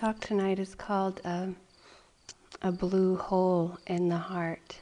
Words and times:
talk 0.00 0.18
tonight 0.18 0.58
is 0.58 0.74
called 0.74 1.20
uh, 1.26 1.48
A 2.62 2.72
Blue 2.72 3.16
Hole 3.16 3.76
in 3.86 4.08
the 4.08 4.16
Heart. 4.16 4.78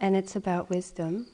And 0.00 0.16
it's 0.16 0.34
about 0.34 0.68
wisdom. 0.68 1.28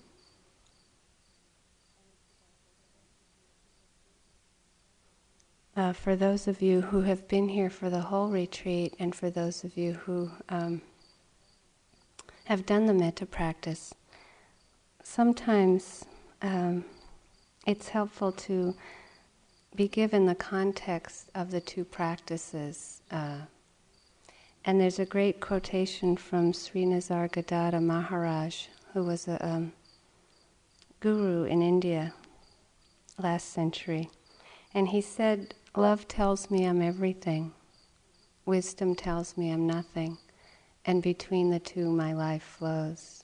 Uh, 5.75 5.95
for 5.95 6.15
those 6.15 6.47
of 6.47 6.61
you 6.61 6.83
who 6.83 7.01
have 7.01 7.27
been 7.29 7.49
here 7.49 7.71
for 7.71 7.89
the 7.89 8.01
whole 8.01 8.29
retreat, 8.29 8.95
and 8.99 9.15
for 9.15 9.31
those 9.31 9.65
of 9.65 9.79
you 9.79 9.95
who 9.95 10.31
um, 10.51 10.83
have 12.45 12.67
done 12.67 12.85
the 12.85 12.93
metta 12.93 13.25
practice, 13.25 13.95
sometimes 15.03 16.05
um, 16.43 16.85
it's 17.67 17.89
helpful 17.89 18.33
to 18.33 18.75
be 19.75 19.89
given 19.89 20.27
the 20.27 20.35
context 20.35 21.31
of 21.35 21.51
the 21.51 21.61
two 21.61 21.85
practices. 21.85 23.03
Uh, 23.11 23.39
and 24.65 24.81
there's 24.81 24.99
a 24.99 25.05
great 25.05 25.41
quotation 25.41 26.17
from 26.17 26.53
Sri 26.53 26.85
Nisargadatta 26.85 27.83
Maharaj, 27.83 28.67
who 28.93 29.03
was 29.03 29.27
a 29.27 29.45
um, 29.47 29.73
guru 31.01 31.45
in 31.45 31.61
India 31.61 32.15
last 33.19 33.53
century. 33.53 34.09
And 34.73 34.89
he 34.89 35.01
said, 35.01 35.55
Love 35.77 36.07
tells 36.07 36.51
me 36.51 36.65
I'm 36.65 36.81
everything, 36.81 37.53
wisdom 38.47 38.95
tells 38.95 39.37
me 39.37 39.51
I'm 39.51 39.67
nothing, 39.67 40.19
and 40.85 41.03
between 41.03 41.51
the 41.51 41.59
two 41.59 41.91
my 41.91 42.13
life 42.13 42.43
flows. 42.43 43.24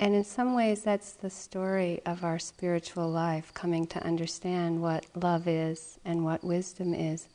And 0.00 0.14
in 0.14 0.24
some 0.24 0.54
ways, 0.54 0.80
that's 0.80 1.12
the 1.12 1.28
story 1.28 2.00
of 2.06 2.24
our 2.24 2.38
spiritual 2.38 3.06
life, 3.10 3.52
coming 3.52 3.86
to 3.88 4.02
understand 4.02 4.80
what 4.80 5.04
love 5.14 5.46
is 5.46 5.98
and 6.06 6.24
what 6.24 6.42
wisdom 6.42 6.94
is, 6.94 7.28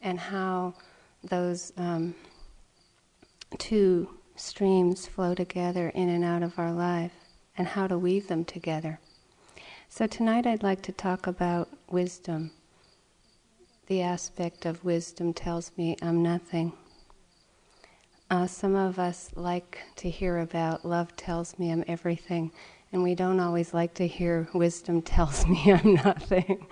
and 0.00 0.18
how 0.18 0.72
those 1.22 1.74
um, 1.76 2.14
two 3.58 4.08
streams 4.34 5.06
flow 5.06 5.34
together 5.34 5.90
in 5.90 6.08
and 6.08 6.24
out 6.24 6.42
of 6.42 6.58
our 6.58 6.72
life, 6.72 7.12
and 7.58 7.68
how 7.68 7.86
to 7.86 7.98
weave 7.98 8.28
them 8.28 8.46
together. 8.46 8.98
So, 9.90 10.06
tonight 10.06 10.46
I'd 10.46 10.62
like 10.62 10.80
to 10.82 10.92
talk 10.92 11.26
about 11.26 11.68
wisdom. 11.90 12.50
The 13.88 14.00
aspect 14.00 14.64
of 14.64 14.82
wisdom 14.86 15.34
tells 15.34 15.70
me 15.76 15.98
I'm 16.00 16.22
nothing. 16.22 16.72
Uh, 18.28 18.46
some 18.46 18.74
of 18.74 18.98
us 18.98 19.30
like 19.36 19.78
to 19.94 20.10
hear 20.10 20.38
about 20.38 20.84
love 20.84 21.14
tells 21.16 21.56
me 21.60 21.70
I'm 21.70 21.84
everything, 21.86 22.50
and 22.92 23.02
we 23.02 23.14
don't 23.14 23.38
always 23.38 23.72
like 23.72 23.94
to 23.94 24.06
hear 24.06 24.48
wisdom 24.52 25.00
tells 25.14 25.46
me 25.46 25.72
I'm 25.72 25.94
nothing. 25.94 26.66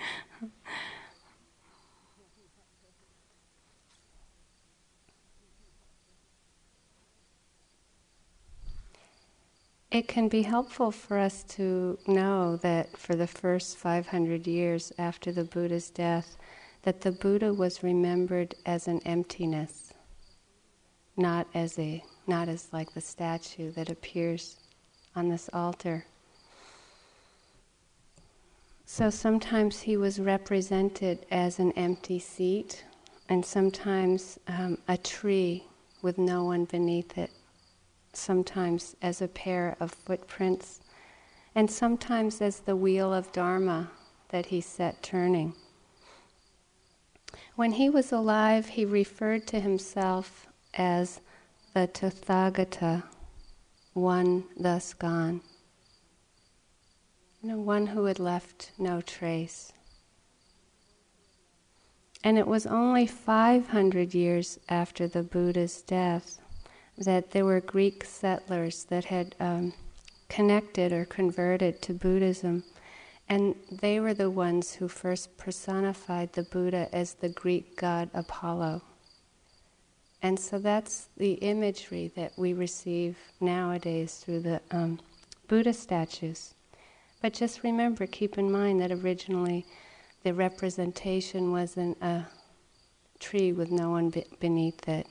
it 9.93 10.09
can 10.09 10.27
be 10.29 10.43
helpful 10.43 10.91
for 10.91 11.17
us 11.19 11.45
to 11.45 11.97
know 12.09 12.57
that 12.57 12.97
for 12.97 13.15
the 13.15 13.29
first 13.29 13.77
500 13.77 14.45
years 14.45 14.93
after 14.99 15.31
the 15.31 15.45
Buddha's 15.45 15.89
death, 15.89 16.37
that 16.83 17.03
the 17.03 17.13
Buddha 17.13 17.55
was 17.55 17.85
remembered 17.85 18.57
as 18.67 18.89
an 18.89 19.01
emptiness 19.07 19.84
not 21.17 21.47
as 21.55 21.79
a 21.79 22.03
not 22.27 22.49
as 22.49 22.69
like 22.73 22.93
the 22.95 23.01
statue 23.01 23.71
that 23.73 23.91
appears 23.91 24.57
on 25.15 25.29
this 25.29 25.51
altar. 25.53 26.05
So 28.87 29.11
sometimes 29.11 29.81
he 29.81 29.97
was 29.97 30.21
represented 30.21 31.27
as 31.31 31.59
an 31.59 31.73
empty 31.73 32.19
seat, 32.19 32.85
and 33.29 33.45
sometimes 33.45 34.39
um, 34.47 34.79
a 34.89 34.97
tree 34.97 35.65
with 36.03 36.19
no 36.19 36.45
one 36.45 36.65
beneath 36.67 37.17
it, 37.17 37.31
sometimes 38.13 38.95
as 39.01 39.23
a 39.23 39.29
pair 39.29 39.77
of 39.81 39.91
footprints, 39.91 40.81
and 41.55 41.71
sometimes 41.71 42.41
as 42.41 42.61
the 42.61 42.77
wheel 42.77 43.13
of 43.13 43.33
Dharma 43.33 43.91
that 44.29 44.47
he 44.47 44.61
set 44.61 45.03
turning. 45.03 45.55
When 47.57 47.73
he 47.73 47.89
was 47.89 48.13
alive, 48.13 48.69
he 48.71 48.85
referred 48.85 49.47
to 49.49 49.61
himself 49.61 50.47
as 50.77 51.21
the 51.75 51.89
Tathagata, 51.89 53.05
one 53.93 54.45
thus 54.57 54.95
gone. 54.95 55.41
You 57.43 57.51
know, 57.51 57.59
one 57.59 57.89
who 57.89 58.05
had 58.05 58.19
left 58.19 58.73
no 58.79 59.01
trace. 59.01 59.73
And 62.23 62.39
it 62.39 62.47
was 62.47 62.67
only 62.67 63.07
500 63.07 64.15
years 64.15 64.59
after 64.69 65.07
the 65.07 65.23
Buddha's 65.23 65.83
death 65.83 66.39
that 66.97 67.33
there 67.33 67.45
were 67.45 67.61
Greek 67.61 68.05
settlers 68.05 68.85
that 68.85 69.05
had 69.05 69.35
um, 69.41 69.75
connected 70.29 70.93
or 70.93 71.05
converted 71.05 71.83
to 71.83 71.93
Buddhism. 71.93 72.65
And 73.29 73.57
they 73.71 74.01
were 74.01 74.15
the 74.15 74.31
ones 74.31 74.75
who 74.75 74.89
first 74.89 75.37
personified 75.37 76.33
the 76.33 76.45
Buddha 76.45 76.89
as 76.93 77.15
the 77.15 77.29
Greek 77.29 77.77
god 77.77 78.11
Apollo. 78.15 78.83
And 80.25 80.41
so 80.41 80.59
that's 80.59 81.09
the 81.19 81.35
imagery 81.35 82.11
that 82.17 82.33
we 82.39 82.55
receive 82.55 83.19
nowadays 83.43 84.23
through 84.25 84.41
the 84.41 84.63
um, 84.71 84.99
Buddha 85.49 85.75
statues. 85.75 86.55
But 87.21 87.35
just 87.35 87.63
remember, 87.63 88.07
keep 88.07 88.39
in 88.39 88.51
mind 88.51 88.81
that 88.81 88.91
originally 88.91 89.67
the 90.23 90.33
representation 90.33 91.53
wasn't 91.53 91.99
a 92.01 92.27
tree 93.21 93.53
with 93.53 93.71
no 93.71 93.91
one 93.91 94.09
be- 94.09 94.25
beneath 94.41 94.89
it, 94.89 95.07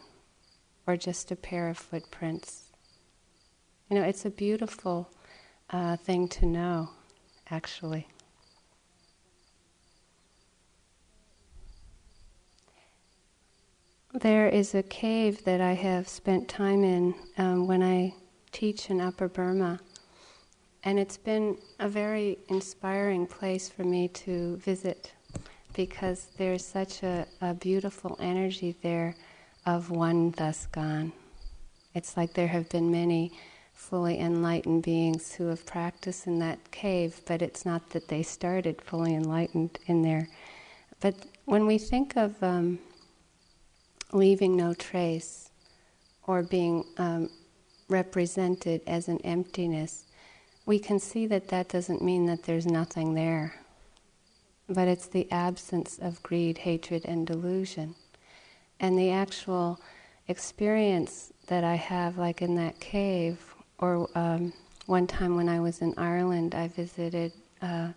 or 0.88 0.98
just 0.98 1.30
a 1.30 1.36
pair 1.36 1.70
of 1.70 1.78
footprints. 1.78 2.72
You 3.92 4.00
know, 4.00 4.04
it's 4.04 4.26
a 4.26 4.32
beautiful 4.32 5.12
uh, 5.70 5.96
thing 5.96 6.28
to 6.30 6.48
know, 6.48 6.90
actually. 7.52 8.08
There 14.22 14.48
is 14.48 14.76
a 14.76 14.84
cave 14.84 15.44
that 15.46 15.60
I 15.60 15.74
have 15.74 16.08
spent 16.08 16.48
time 16.48 16.84
in 16.84 17.16
um, 17.40 17.66
when 17.66 17.82
I 17.82 18.14
teach 18.52 18.92
in 18.92 19.02
Upper 19.02 19.28
Burma, 19.28 19.80
and 20.84 21.00
it's 21.00 21.18
been 21.18 21.58
a 21.80 21.90
very 21.90 22.38
inspiring 22.48 23.26
place 23.26 23.70
for 23.70 23.84
me 23.84 24.08
to 24.10 24.58
visit 24.58 25.12
because 25.74 26.28
there's 26.38 26.64
such 26.64 27.02
a, 27.02 27.26
a 27.42 27.56
beautiful 27.56 28.16
energy 28.20 28.76
there 28.84 29.16
of 29.66 29.90
one 29.90 30.30
thus 30.38 30.68
gone. 30.68 31.12
It's 31.96 32.16
like 32.16 32.36
there 32.36 32.50
have 32.50 32.70
been 32.70 32.92
many 32.92 33.32
fully 33.74 34.20
enlightened 34.20 34.84
beings 34.84 35.34
who 35.34 35.48
have 35.48 35.66
practiced 35.66 36.28
in 36.28 36.38
that 36.38 36.70
cave, 36.70 37.20
but 37.26 37.42
it's 37.42 37.66
not 37.66 37.90
that 37.90 38.10
they 38.10 38.22
started 38.22 38.80
fully 38.80 39.16
enlightened 39.16 39.80
in 39.88 40.04
there. 40.04 40.30
But 41.00 41.16
when 41.46 41.66
we 41.66 41.80
think 41.80 42.16
of 42.16 42.42
um, 42.44 42.78
leaving 44.14 44.56
no 44.56 44.74
trace 44.74 45.50
or 46.26 46.44
being 46.44 46.86
um, 46.98 47.30
represented 47.90 48.82
as 48.88 49.08
an 49.08 49.20
emptiness, 49.20 50.06
we 50.66 50.80
can 50.80 51.00
see 51.00 51.28
that 51.28 51.50
that 51.50 51.68
doesn't 51.68 52.02
mean 52.02 52.26
that 52.28 52.44
there's 52.44 52.66
nothing 52.66 53.14
there. 53.14 53.56
But 54.70 54.88
it's 54.88 55.08
the 55.08 55.30
absence 55.32 56.00
of 56.02 56.24
greed, 56.24 56.60
hatred, 56.60 57.04
and 57.06 57.28
delusion. 57.28 57.96
And 58.80 58.98
the 58.98 59.12
actual 59.12 59.82
experience 60.28 61.34
that 61.48 61.64
I 61.64 61.76
have, 61.76 62.18
like 62.18 62.42
in 62.42 62.56
that 62.56 62.80
cave, 62.80 63.54
or 63.80 64.08
um, 64.16 64.54
one 64.86 65.08
time 65.08 65.36
when 65.36 65.50
I 65.50 65.60
was 65.60 65.82
in 65.82 65.94
Ireland, 65.98 66.56
I 66.56 66.70
visited 66.70 67.34
uh, 67.62 67.90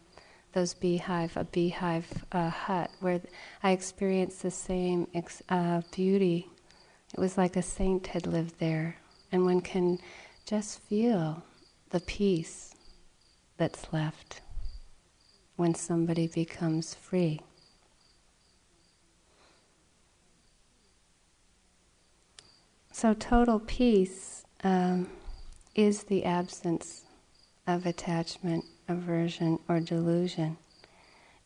those 0.57 0.73
beehive, 0.73 1.37
a 1.37 1.45
beehive 1.45 2.25
uh, 2.33 2.49
hut, 2.49 2.91
where 3.01 3.21
I 3.63 3.73
experienced 3.73 4.41
the 4.41 4.51
same 4.51 5.07
ex- 5.13 5.43
uh, 5.51 5.83
beauty. 5.93 6.49
It 7.13 7.21
was 7.21 7.37
like 7.37 7.57
a 7.57 7.63
saint 7.63 8.07
had 8.07 8.27
lived 8.27 8.59
there, 8.59 8.97
and 9.31 9.45
one 9.45 9.61
can 9.61 9.99
just 10.47 10.81
feel 10.81 11.43
the 11.91 12.01
peace 12.01 12.75
that's 13.59 13.93
left 13.93 14.41
when 15.57 15.75
somebody 15.75 16.27
becomes 16.27 16.95
free. 16.95 17.41
So, 22.93 23.13
total 23.13 23.61
peace 23.61 24.47
um, 24.65 25.11
is 25.75 26.05
the 26.05 26.25
absence 26.25 27.05
of 27.67 27.85
attachment 27.85 28.65
aversion, 28.89 29.59
or 29.69 29.81
delusion. 29.81 30.57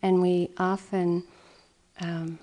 And 0.02 0.20
we 0.20 0.50
often, 0.56 1.24
um, 2.00 2.38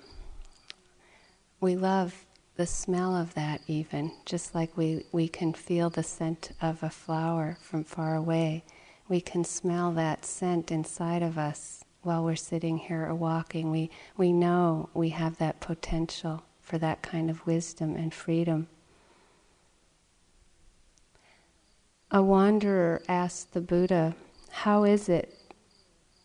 we 1.60 1.76
love 1.76 2.24
the 2.56 2.66
smell 2.66 3.16
of 3.16 3.34
that 3.34 3.60
even, 3.66 4.12
just 4.26 4.54
like 4.54 4.76
we, 4.76 5.04
we 5.12 5.28
can 5.28 5.52
feel 5.52 5.90
the 5.90 6.02
scent 6.02 6.52
of 6.60 6.82
a 6.82 6.90
flower 6.90 7.56
from 7.60 7.84
far 7.84 8.14
away. 8.14 8.64
We 9.08 9.20
can 9.20 9.44
smell 9.44 9.92
that 9.92 10.24
scent 10.24 10.70
inside 10.70 11.22
of 11.22 11.38
us 11.38 11.84
while 12.02 12.24
we're 12.24 12.36
sitting 12.36 12.78
here 12.78 13.06
or 13.06 13.14
walking. 13.14 13.70
We, 13.70 13.90
we 14.16 14.32
know 14.32 14.88
we 14.94 15.10
have 15.10 15.38
that 15.38 15.60
potential 15.60 16.42
for 16.60 16.78
that 16.78 17.02
kind 17.02 17.30
of 17.30 17.46
wisdom 17.46 17.96
and 17.96 18.12
freedom. 18.12 18.68
A 22.10 22.22
wanderer 22.22 23.02
asked 23.08 23.52
the 23.52 23.60
Buddha, 23.60 24.14
How 24.62 24.82
is 24.82 25.08
it? 25.08 25.32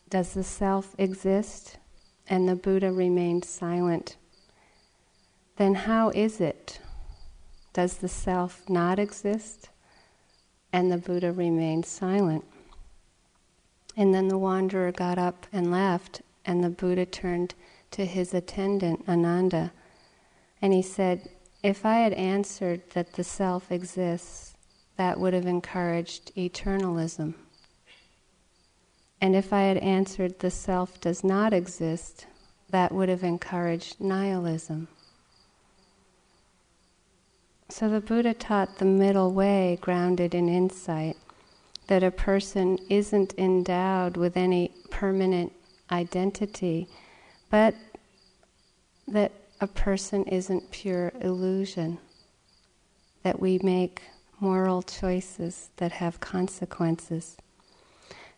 Does 0.10 0.34
the 0.34 0.44
self 0.44 0.96
exist? 0.98 1.78
And 2.28 2.50
the 2.50 2.56
Buddha 2.56 2.92
remained 2.92 3.46
silent. 3.46 4.18
Then 5.58 5.76
how 5.76 6.10
is 6.10 6.42
it? 6.42 6.80
Does 7.74 7.98
the 7.98 8.08
self 8.08 8.68
not 8.68 8.98
exist? 8.98 9.70
And 10.72 10.92
the 10.92 10.98
Buddha 10.98 11.32
remained 11.32 11.86
silent. 11.86 12.44
And 13.96 14.16
then 14.16 14.30
the 14.30 14.40
wanderer 14.40 14.92
got 14.92 15.20
up 15.20 15.46
and 15.54 15.70
left, 15.70 16.24
and 16.44 16.64
the 16.64 16.72
Buddha 16.72 17.06
turned 17.06 17.54
to 17.92 18.04
his 18.04 18.34
attendant, 18.34 19.08
Ananda, 19.08 19.72
and 20.60 20.74
he 20.74 20.82
said, 20.82 21.30
If 21.62 21.86
I 21.86 21.98
had 21.98 22.14
answered 22.14 22.82
that 22.96 23.14
the 23.14 23.24
self 23.24 23.72
exists, 23.72 24.56
that 24.98 25.20
would 25.20 25.36
have 25.36 25.46
encouraged 25.46 26.34
eternalism. 26.36 27.36
And 29.24 29.38
if 29.38 29.54
I 29.54 29.62
had 29.62 29.78
answered 29.78 30.40
the 30.40 30.52
self 30.52 31.00
does 31.00 31.24
not 31.24 31.54
exist, 31.54 32.26
that 32.72 32.92
would 32.92 33.08
have 33.08 33.24
encouraged 33.24 34.02
nihilism. 34.02 34.90
So 37.70 37.88
the 37.88 38.02
Buddha 38.02 38.34
taught 38.34 38.80
the 38.80 38.86
middle 38.86 39.32
way 39.32 39.78
grounded 39.80 40.36
in 40.36 40.50
insight 40.50 41.16
that 41.88 42.04
a 42.04 42.12
person 42.12 42.78
isn't 42.90 43.34
endowed 43.38 44.18
with 44.18 44.36
any 44.36 44.74
permanent 44.92 45.54
identity, 45.90 46.90
but 47.50 47.76
that 49.08 49.32
a 49.62 49.68
person 49.68 50.26
isn't 50.26 50.70
pure 50.70 51.14
illusion, 51.22 51.98
that 53.24 53.40
we 53.40 53.58
make 53.64 54.02
moral 54.42 54.82
choices 54.82 55.70
that 55.78 55.94
have 55.94 56.20
consequences. 56.20 57.38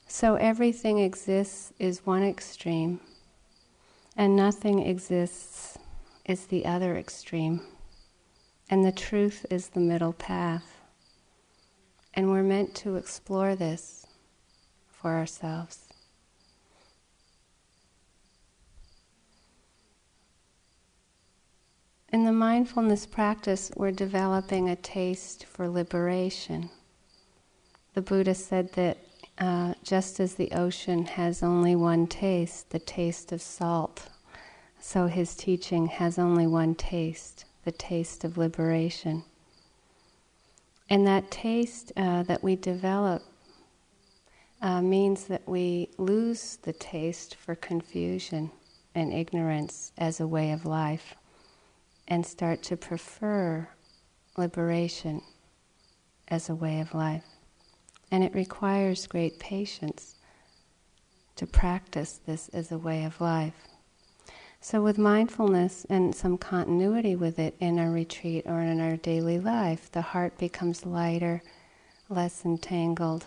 So 0.08 0.36
everything 0.36 1.00
exists 1.00 1.74
is 1.80 2.06
one 2.06 2.24
extreme, 2.24 3.00
and 4.16 4.36
nothing 4.36 4.86
exists 4.86 5.78
is 6.26 6.46
the 6.46 6.66
other 6.66 6.96
extreme. 6.96 7.62
And 8.70 8.84
the 8.84 8.92
truth 8.92 9.46
is 9.50 9.70
the 9.70 9.80
middle 9.80 10.14
path. 10.14 10.80
And 12.14 12.32
we're 12.32 12.44
meant 12.44 12.74
to 12.76 12.96
explore 12.96 13.56
this 13.56 14.08
for 14.90 15.12
ourselves. 15.12 15.90
In 22.12 22.24
the 22.24 22.32
mindfulness 22.32 23.06
practice, 23.06 23.72
we're 23.76 23.92
developing 23.92 24.70
a 24.70 24.76
taste 24.78 25.44
for 25.44 25.68
liberation. 25.68 26.70
The 27.94 28.02
Buddha 28.02 28.34
said 28.34 28.72
that 28.74 29.05
uh, 29.38 29.74
just 29.84 30.20
as 30.20 30.36
the 30.36 30.52
ocean 30.52 31.06
has 31.06 31.44
only 31.44 31.76
one 31.76 32.08
taste, 32.08 32.70
the 32.70 32.80
taste 32.80 33.32
of 33.32 33.42
salt, 33.42 34.08
so 34.80 35.08
his 35.08 35.36
teaching 35.36 35.88
has 35.88 36.18
only 36.18 36.48
one 36.48 36.76
taste, 36.76 37.46
the 37.64 37.72
taste 37.72 38.24
of 38.24 38.38
liberation. 38.38 39.24
And 40.90 41.06
that 41.08 41.32
taste 41.32 41.92
uh, 41.98 42.24
that 42.24 42.44
we 42.44 42.56
develop 42.56 43.24
uh, 44.62 44.82
means 44.82 45.26
that 45.26 45.48
we 45.48 45.90
lose 45.98 46.58
the 46.62 46.74
taste 46.74 47.36
for 47.36 47.56
confusion 47.56 48.52
and 48.94 49.12
ignorance 49.12 49.92
as 49.98 50.20
a 50.20 50.28
way 50.28 50.52
of 50.52 50.66
life 50.66 51.16
and 52.08 52.26
start 52.26 52.64
to 52.64 52.78
prefer 52.78 53.68
liberation 54.38 55.22
as 56.28 56.50
a 56.50 56.56
way 56.56 56.80
of 56.80 56.94
life. 56.94 57.35
And 58.12 58.24
it 58.24 58.34
requires 58.34 59.08
great 59.08 59.40
patience 59.40 60.16
to 61.36 61.46
practice 61.46 62.20
this 62.26 62.50
as 62.50 62.72
a 62.72 62.78
way 62.78 63.04
of 63.04 63.20
life. 63.20 63.68
So, 64.62 64.82
with 64.82 64.98
mindfulness 64.98 65.86
and 65.90 66.16
some 66.16 66.38
continuity 66.38 67.16
with 67.16 67.38
it 67.38 67.56
in 67.60 67.78
our 67.78 67.92
retreat 67.92 68.46
or 68.48 68.62
in 68.62 68.80
our 68.80 68.98
daily 68.98 69.40
life, 69.40 69.92
the 69.92 70.02
heart 70.02 70.38
becomes 70.38 70.86
lighter, 70.86 71.44
less 72.10 72.44
entangled, 72.44 73.26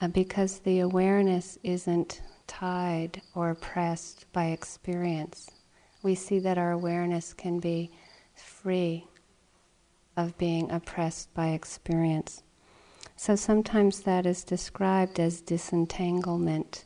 uh, 0.00 0.08
because 0.08 0.60
the 0.60 0.80
awareness 0.80 1.58
isn't 1.62 2.22
tied 2.46 3.20
or 3.34 3.50
oppressed 3.50 4.24
by 4.32 4.46
experience. 4.46 5.50
We 6.02 6.14
see 6.14 6.38
that 6.38 6.58
our 6.58 6.70
awareness 6.70 7.34
can 7.34 7.60
be 7.60 7.90
free 8.34 9.06
of 10.16 10.38
being 10.38 10.70
oppressed 10.70 11.32
by 11.34 11.48
experience. 11.48 12.42
So 13.24 13.36
sometimes 13.36 14.00
that 14.00 14.26
is 14.26 14.42
described 14.42 15.20
as 15.20 15.40
disentanglement 15.40 16.84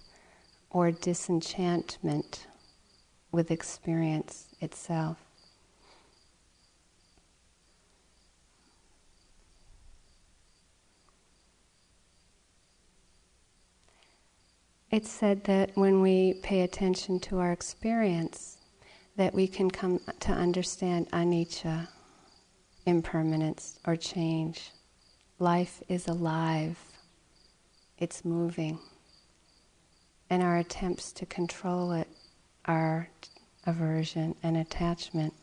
or 0.68 0.90
disenchantment 0.90 2.46
with 3.32 3.50
experience 3.50 4.48
itself. 4.60 5.16
It's 14.90 15.10
said 15.10 15.44
that 15.44 15.70
when 15.74 16.02
we 16.02 16.34
pay 16.42 16.60
attention 16.60 17.18
to 17.20 17.38
our 17.38 17.52
experience, 17.52 18.58
that 19.16 19.32
we 19.32 19.48
can 19.48 19.70
come 19.70 20.00
to 20.20 20.32
understand 20.32 21.10
anicca, 21.12 21.88
impermanence, 22.84 23.78
or 23.86 23.96
change. 23.96 24.70
Life 25.38 25.82
is 25.86 26.08
alive, 26.08 26.78
it's 27.98 28.24
moving, 28.24 28.78
and 30.30 30.42
our 30.42 30.56
attempts 30.56 31.12
to 31.12 31.26
control 31.26 31.92
it 31.92 32.08
our 32.64 33.10
aversion 33.66 34.34
and 34.42 34.56
attachment. 34.56 35.34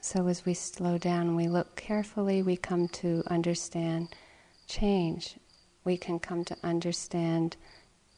So, 0.00 0.26
as 0.26 0.44
we 0.44 0.54
slow 0.54 0.98
down, 0.98 1.36
we 1.36 1.48
look 1.48 1.76
carefully, 1.76 2.42
we 2.42 2.56
come 2.56 2.88
to 2.88 3.22
understand 3.28 4.08
change. 4.66 5.36
We 5.84 5.96
can 5.96 6.18
come 6.18 6.44
to 6.46 6.56
understand 6.62 7.56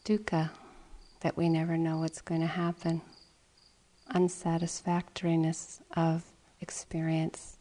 dukkha, 0.04 0.50
that 1.20 1.36
we 1.36 1.48
never 1.48 1.76
know 1.76 1.98
what's 1.98 2.20
going 2.20 2.40
to 2.40 2.46
happen, 2.46 3.02
unsatisfactoriness 4.14 5.80
of 5.96 6.24
experience. 6.60 7.58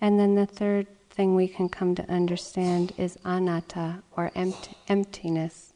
And 0.00 0.18
then 0.18 0.34
the 0.34 0.46
third 0.46 0.88
thing 1.12 1.34
we 1.34 1.46
can 1.46 1.68
come 1.68 1.94
to 1.94 2.10
understand 2.10 2.92
is 2.96 3.18
anatta, 3.24 4.02
or 4.16 4.32
empty, 4.34 4.76
emptiness. 4.88 5.74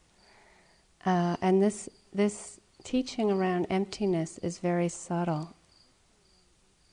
Uh, 1.05 1.37
and 1.41 1.63
this, 1.63 1.89
this 2.13 2.59
teaching 2.83 3.31
around 3.31 3.67
emptiness 3.71 4.39
is 4.39 4.59
very 4.59 4.89
subtle. 4.89 5.55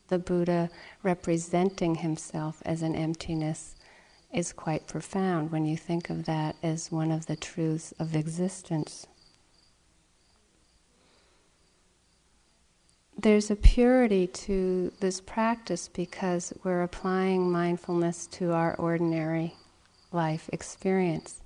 The 0.09 0.19
Buddha 0.19 0.69
representing 1.01 1.95
himself 1.95 2.61
as 2.65 2.81
an 2.81 2.95
emptiness 2.95 3.75
is 4.33 4.51
quite 4.51 4.87
profound 4.87 5.51
when 5.51 5.65
you 5.65 5.77
think 5.77 6.09
of 6.09 6.25
that 6.25 6.55
as 6.61 6.91
one 6.91 7.11
of 7.11 7.27
the 7.27 7.35
truths 7.35 7.93
of 7.99 8.15
existence. 8.15 9.07
There's 13.23 13.49
a 13.49 13.55
purity 13.55 14.27
to 14.27 14.91
this 14.99 15.21
practice 15.21 15.87
because 15.87 16.51
we're 16.65 16.81
applying 16.81 17.49
mindfulness 17.49 18.27
to 18.27 18.51
our 18.51 18.75
ordinary 18.75 19.55
life 20.11 20.49
experience. 20.51 21.41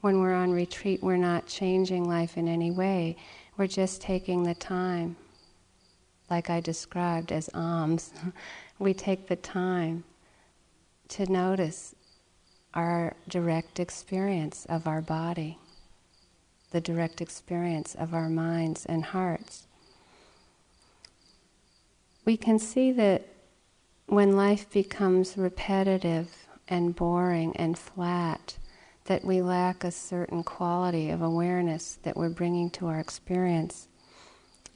When 0.00 0.20
we're 0.20 0.34
on 0.34 0.50
retreat, 0.50 1.00
we're 1.00 1.16
not 1.16 1.46
changing 1.46 2.08
life 2.08 2.36
in 2.36 2.48
any 2.48 2.72
way. 2.72 3.14
We're 3.56 3.68
just 3.68 4.02
taking 4.02 4.42
the 4.42 4.56
time, 4.56 5.14
like 6.28 6.50
I 6.50 6.58
described 6.58 7.30
as 7.30 7.48
alms. 7.54 8.12
we 8.80 8.92
take 8.92 9.28
the 9.28 9.36
time 9.36 10.02
to 11.10 11.30
notice 11.30 11.94
our 12.74 13.14
direct 13.28 13.78
experience 13.78 14.66
of 14.68 14.88
our 14.88 15.00
body, 15.00 15.56
the 16.72 16.80
direct 16.80 17.20
experience 17.20 17.94
of 17.94 18.12
our 18.12 18.28
minds 18.28 18.84
and 18.86 19.04
hearts. 19.04 19.68
We 22.24 22.36
can 22.36 22.58
see 22.58 22.92
that 22.92 23.26
when 24.06 24.36
life 24.36 24.70
becomes 24.70 25.36
repetitive 25.36 26.28
and 26.68 26.94
boring 26.94 27.56
and 27.56 27.78
flat, 27.78 28.58
that 29.06 29.24
we 29.24 29.42
lack 29.42 29.82
a 29.82 29.90
certain 29.90 30.44
quality 30.44 31.10
of 31.10 31.22
awareness 31.22 31.98
that 32.02 32.16
we're 32.16 32.28
bringing 32.28 32.70
to 32.70 32.86
our 32.86 33.00
experience. 33.00 33.88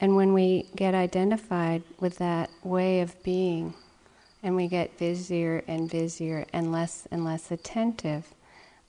And 0.00 0.16
when 0.16 0.32
we 0.32 0.66
get 0.74 0.94
identified 0.94 1.82
with 2.00 2.18
that 2.18 2.50
way 2.64 3.00
of 3.00 3.22
being, 3.22 3.74
and 4.42 4.54
we 4.54 4.68
get 4.68 4.98
busier 4.98 5.64
and 5.66 5.90
busier 5.90 6.46
and 6.52 6.70
less 6.70 7.08
and 7.10 7.24
less 7.24 7.50
attentive, 7.50 8.34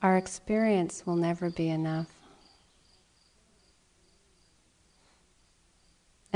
our 0.02 0.18
experience 0.18 1.06
will 1.06 1.16
never 1.16 1.50
be 1.50 1.70
enough. 1.70 2.17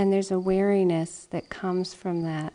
And 0.01 0.11
there's 0.11 0.31
a 0.31 0.39
wariness 0.39 1.27
that 1.29 1.49
comes 1.49 1.93
from 1.93 2.23
that. 2.23 2.53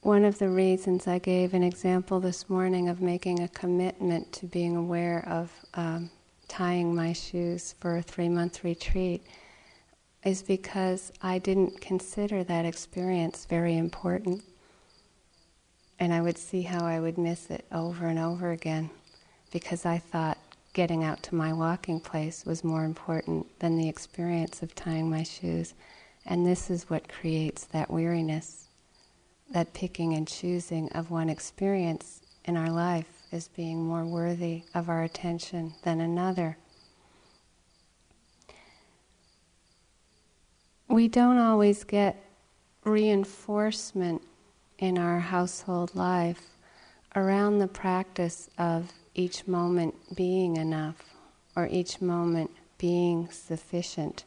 One 0.00 0.24
of 0.24 0.40
the 0.40 0.48
reasons 0.48 1.06
I 1.06 1.20
gave 1.20 1.54
an 1.54 1.62
example 1.62 2.18
this 2.18 2.50
morning 2.50 2.88
of 2.88 3.00
making 3.00 3.38
a 3.38 3.46
commitment 3.46 4.32
to 4.32 4.46
being 4.46 4.74
aware 4.74 5.24
of 5.28 5.52
um, 5.74 6.10
tying 6.48 6.96
my 6.96 7.12
shoes 7.12 7.76
for 7.78 7.98
a 7.98 8.02
three 8.02 8.28
month 8.28 8.64
retreat 8.64 9.24
is 10.24 10.42
because 10.42 11.12
I 11.22 11.38
didn't 11.38 11.80
consider 11.80 12.44
that 12.44 12.64
experience 12.64 13.44
very 13.44 13.76
important. 13.76 14.42
And 15.98 16.12
I 16.12 16.20
would 16.20 16.38
see 16.38 16.62
how 16.62 16.84
I 16.84 16.98
would 16.98 17.18
miss 17.18 17.50
it 17.50 17.64
over 17.70 18.06
and 18.06 18.18
over 18.18 18.50
again 18.50 18.90
because 19.52 19.86
I 19.86 19.98
thought 19.98 20.38
getting 20.72 21.04
out 21.04 21.22
to 21.22 21.34
my 21.34 21.52
walking 21.52 22.00
place 22.00 22.44
was 22.44 22.64
more 22.64 22.84
important 22.84 23.46
than 23.60 23.76
the 23.76 23.88
experience 23.88 24.62
of 24.62 24.74
tying 24.74 25.08
my 25.08 25.22
shoes. 25.22 25.74
And 26.26 26.44
this 26.44 26.70
is 26.70 26.90
what 26.90 27.08
creates 27.08 27.64
that 27.66 27.90
weariness 27.90 28.64
that 29.50 29.72
picking 29.74 30.14
and 30.14 30.26
choosing 30.26 30.90
of 30.92 31.10
one 31.10 31.28
experience 31.28 32.20
in 32.44 32.56
our 32.56 32.70
life 32.70 33.22
as 33.32 33.48
being 33.48 33.84
more 33.84 34.04
worthy 34.04 34.62
of 34.74 34.88
our 34.88 35.02
attention 35.02 35.74
than 35.82 36.00
another. 36.00 36.56
We 40.94 41.08
don't 41.08 41.38
always 41.38 41.82
get 41.82 42.24
reinforcement 42.84 44.22
in 44.78 44.96
our 44.96 45.18
household 45.18 45.96
life 45.96 46.50
around 47.16 47.58
the 47.58 47.66
practice 47.66 48.48
of 48.58 48.92
each 49.12 49.48
moment 49.48 49.96
being 50.14 50.56
enough 50.56 51.16
or 51.56 51.66
each 51.66 52.00
moment 52.00 52.52
being 52.78 53.28
sufficient. 53.32 54.22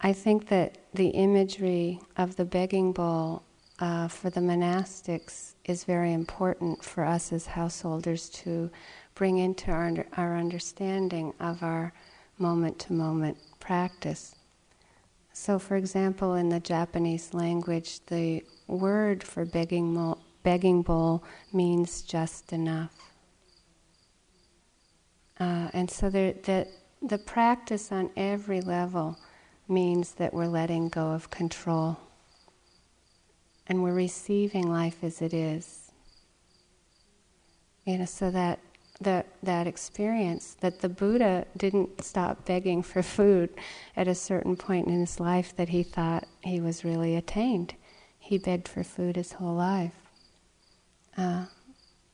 I 0.00 0.14
think 0.14 0.48
that 0.48 0.78
the 0.94 1.08
imagery 1.08 2.00
of 2.16 2.36
the 2.36 2.46
begging 2.46 2.92
bowl 2.92 3.42
uh, 3.78 4.08
for 4.08 4.30
the 4.30 4.40
monastics 4.40 5.52
is 5.66 5.84
very 5.84 6.14
important 6.14 6.82
for 6.82 7.04
us 7.04 7.30
as 7.30 7.48
householders 7.48 8.30
to 8.30 8.70
bring 9.14 9.36
into 9.36 9.70
our, 9.70 10.06
our 10.16 10.34
understanding 10.34 11.34
of 11.38 11.62
our 11.62 11.92
moment 12.38 12.78
to 12.80 12.92
moment 12.92 13.38
practice. 13.60 14.34
So, 15.32 15.58
for 15.58 15.76
example, 15.76 16.34
in 16.34 16.48
the 16.48 16.60
Japanese 16.60 17.32
language, 17.32 18.00
the 18.06 18.44
word 18.66 19.22
for 19.22 19.44
begging, 19.44 19.94
mo- 19.94 20.18
begging 20.42 20.82
bowl 20.82 21.22
means 21.52 22.02
just 22.02 22.52
enough. 22.52 22.92
Uh, 25.38 25.68
and 25.72 25.90
so 25.90 26.10
there, 26.10 26.32
the, 26.32 26.66
the 27.02 27.18
practice 27.18 27.92
on 27.92 28.10
every 28.16 28.60
level 28.60 29.16
means 29.68 30.12
that 30.12 30.34
we're 30.34 30.46
letting 30.46 30.88
go 30.88 31.10
of 31.10 31.30
control 31.30 31.98
and 33.68 33.82
we're 33.82 33.94
receiving 33.94 34.68
life 34.68 35.04
as 35.04 35.22
it 35.22 35.34
is. 35.34 35.92
You 37.84 37.98
know, 37.98 38.06
so 38.06 38.30
that 38.30 38.58
that 39.00 39.26
that 39.42 39.66
experience 39.66 40.56
that 40.60 40.80
the 40.80 40.88
Buddha 40.88 41.46
didn't 41.56 42.02
stop 42.02 42.44
begging 42.44 42.82
for 42.82 43.02
food 43.02 43.50
at 43.96 44.08
a 44.08 44.14
certain 44.14 44.56
point 44.56 44.88
in 44.88 45.00
his 45.00 45.20
life 45.20 45.54
that 45.56 45.68
he 45.68 45.82
thought 45.82 46.26
he 46.42 46.60
was 46.60 46.84
really 46.84 47.14
attained. 47.14 47.74
He 48.18 48.38
begged 48.38 48.68
for 48.68 48.82
food 48.82 49.16
his 49.16 49.32
whole 49.32 49.54
life. 49.54 49.94
Uh, 51.16 51.46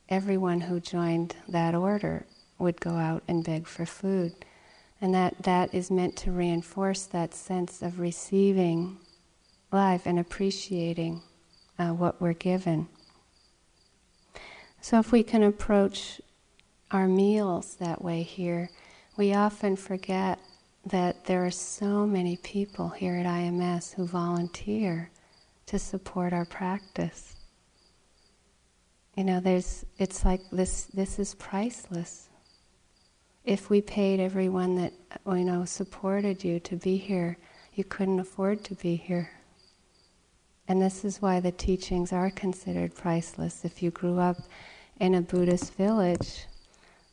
everyone 0.09 0.61
who 0.61 0.79
joined 0.79 1.35
that 1.47 1.73
order 1.73 2.25
would 2.59 2.79
go 2.79 2.91
out 2.91 3.23
and 3.27 3.43
beg 3.43 3.67
for 3.67 3.85
food. 3.85 4.33
And 5.01 5.13
that, 5.13 5.43
that 5.43 5.73
is 5.73 5.91
meant 5.91 6.15
to 6.17 6.31
reinforce 6.31 7.05
that 7.07 7.33
sense 7.33 7.81
of 7.81 7.99
receiving 7.99 8.97
life 9.71 10.05
and 10.05 10.17
appreciating 10.17 11.21
uh, 11.77 11.89
what 11.89 12.21
we're 12.21 12.33
given. 12.33 12.87
So, 14.79 14.99
if 14.99 15.11
we 15.11 15.23
can 15.23 15.43
approach 15.43 16.21
our 16.91 17.07
meals 17.07 17.75
that 17.75 18.03
way 18.03 18.21
here, 18.23 18.69
we 19.17 19.33
often 19.33 19.75
forget 19.75 20.39
that 20.85 21.25
there 21.25 21.45
are 21.45 21.51
so 21.51 22.05
many 22.05 22.37
people 22.37 22.89
here 22.89 23.15
at 23.15 23.25
IMS 23.25 23.93
who 23.93 24.05
volunteer 24.05 25.09
to 25.65 25.79
support 25.79 26.31
our 26.31 26.45
practice. 26.45 27.35
You 29.15 29.23
know, 29.23 29.39
there's, 29.39 29.85
it's 29.97 30.23
like 30.25 30.41
this, 30.51 30.85
this 30.85 31.17
is 31.17 31.33
priceless 31.35 32.29
if 33.45 33.69
we 33.69 33.79
paid 33.79 34.19
everyone 34.19 34.75
that 34.75 34.93
you 35.27 35.45
know 35.45 35.65
supported 35.65 36.43
you 36.43 36.59
to 36.61 36.75
be 36.75 36.97
here, 36.97 37.37
you 37.73 37.83
couldn't 37.83 38.19
afford 38.19 38.63
to 38.65 38.75
be 38.75 38.95
here. 38.95 39.29
And 40.67 40.81
this 40.81 41.05
is 41.05 41.21
why 41.21 41.39
the 41.39 41.51
teachings 41.51 42.11
are 42.11 42.31
considered 42.31 42.95
priceless. 42.95 43.63
If 43.63 43.83
you 43.83 43.91
grew 43.91 44.19
up 44.19 44.37
in 44.99 45.13
a 45.13 45.21
Buddhist 45.21 45.75
village, 45.75 46.47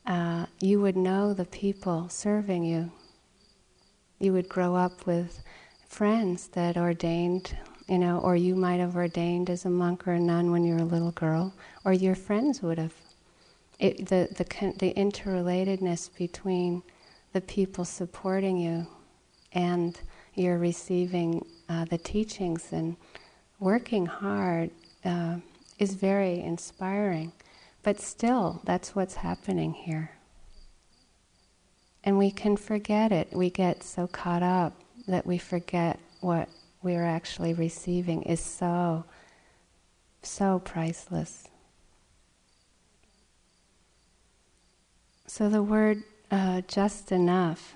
uh, 0.05 0.45
you 0.59 0.81
would 0.81 0.97
know 0.97 1.33
the 1.33 1.45
people 1.45 2.09
serving 2.09 2.63
you. 2.63 2.91
You 4.19 4.33
would 4.33 4.49
grow 4.49 4.75
up 4.75 5.05
with 5.05 5.43
friends 5.87 6.47
that 6.49 6.77
ordained, 6.77 7.57
you 7.87 7.99
know, 7.99 8.19
or 8.19 8.35
you 8.35 8.55
might 8.55 8.79
have 8.79 8.95
ordained 8.95 9.49
as 9.49 9.65
a 9.65 9.69
monk 9.69 10.07
or 10.07 10.13
a 10.13 10.19
nun 10.19 10.51
when 10.51 10.63
you 10.63 10.75
were 10.75 10.81
a 10.81 10.85
little 10.85 11.11
girl, 11.11 11.53
or 11.85 11.93
your 11.93 12.15
friends 12.15 12.61
would 12.61 12.77
have 12.77 12.93
it, 13.79 14.07
the, 14.07 14.27
the, 14.35 14.73
the 14.77 14.93
interrelatedness 14.93 16.15
between 16.15 16.83
the 17.33 17.41
people 17.41 17.83
supporting 17.83 18.57
you 18.57 18.87
and 19.51 19.99
you're 20.35 20.57
receiving 20.57 21.45
uh, 21.69 21.85
the 21.85 21.97
teachings 21.97 22.71
and 22.71 22.95
working 23.59 24.05
hard 24.05 24.69
uh, 25.05 25.37
is 25.79 25.95
very 25.95 26.39
inspiring. 26.39 27.31
But 27.83 27.99
still, 27.99 28.61
that's 28.63 28.95
what's 28.95 29.15
happening 29.15 29.73
here. 29.73 30.11
And 32.03 32.17
we 32.17 32.31
can 32.31 32.57
forget 32.57 33.11
it. 33.11 33.29
We 33.33 33.49
get 33.49 33.83
so 33.83 34.07
caught 34.07 34.43
up 34.43 34.73
that 35.07 35.25
we 35.25 35.37
forget 35.37 35.99
what 36.21 36.49
we're 36.81 37.05
actually 37.05 37.53
receiving 37.53 38.23
is 38.23 38.39
so, 38.39 39.05
so 40.21 40.59
priceless. 40.59 41.47
So 45.27 45.49
the 45.49 45.63
word 45.63 46.03
uh, 46.31 46.61
just 46.67 47.11
enough 47.11 47.73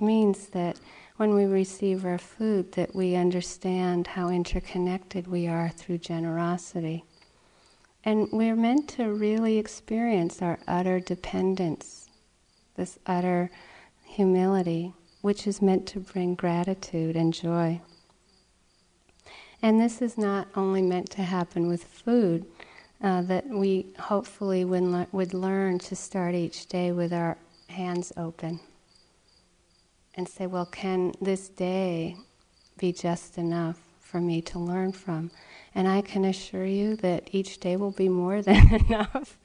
means 0.00 0.48
that 0.48 0.78
when 1.16 1.34
we 1.34 1.44
receive 1.44 2.04
our 2.04 2.18
food 2.18 2.72
that 2.72 2.94
we 2.94 3.16
understand 3.16 4.06
how 4.06 4.28
interconnected 4.28 5.26
we 5.26 5.48
are 5.48 5.68
through 5.68 5.98
generosity. 5.98 7.04
And 8.04 8.28
we're 8.32 8.56
meant 8.56 8.88
to 8.90 9.12
really 9.12 9.58
experience 9.58 10.40
our 10.40 10.58
utter 10.66 11.00
dependence, 11.00 12.08
this 12.76 12.98
utter 13.06 13.50
humility, 14.04 14.94
which 15.20 15.46
is 15.46 15.60
meant 15.60 15.86
to 15.88 16.00
bring 16.00 16.34
gratitude 16.34 17.16
and 17.16 17.34
joy. 17.34 17.80
And 19.60 19.80
this 19.80 20.00
is 20.00 20.16
not 20.16 20.48
only 20.54 20.82
meant 20.82 21.10
to 21.10 21.22
happen 21.22 21.66
with 21.66 21.84
food, 21.84 22.46
uh, 23.02 23.22
that 23.22 23.48
we 23.48 23.86
hopefully 23.98 24.64
would, 24.64 24.82
le- 24.82 25.08
would 25.12 25.34
learn 25.34 25.78
to 25.78 25.96
start 25.96 26.34
each 26.34 26.66
day 26.66 26.92
with 26.92 27.12
our 27.12 27.36
hands 27.68 28.12
open 28.16 28.60
and 30.14 30.28
say, 30.28 30.46
well, 30.46 30.66
can 30.66 31.12
this 31.20 31.48
day 31.48 32.16
be 32.76 32.92
just 32.92 33.38
enough 33.38 33.78
for 34.00 34.20
me 34.20 34.40
to 34.42 34.58
learn 34.58 34.92
from? 34.92 35.30
And 35.78 35.86
I 35.86 36.00
can 36.00 36.24
assure 36.24 36.66
you 36.66 36.96
that 36.96 37.28
each 37.30 37.60
day 37.60 37.76
will 37.76 37.92
be 37.92 38.08
more 38.08 38.42
than 38.48 38.74
enough. 38.74 39.38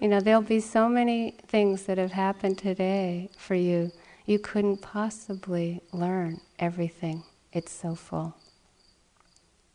you 0.00 0.08
know, 0.08 0.18
there'll 0.18 0.40
be 0.40 0.60
so 0.60 0.88
many 0.88 1.36
things 1.46 1.82
that 1.82 1.98
have 1.98 2.12
happened 2.12 2.56
today 2.56 3.28
for 3.36 3.54
you. 3.54 3.92
You 4.24 4.38
couldn't 4.38 4.78
possibly 4.78 5.82
learn 5.92 6.40
everything. 6.58 7.22
It's 7.52 7.70
so 7.70 7.94
full. 7.94 8.34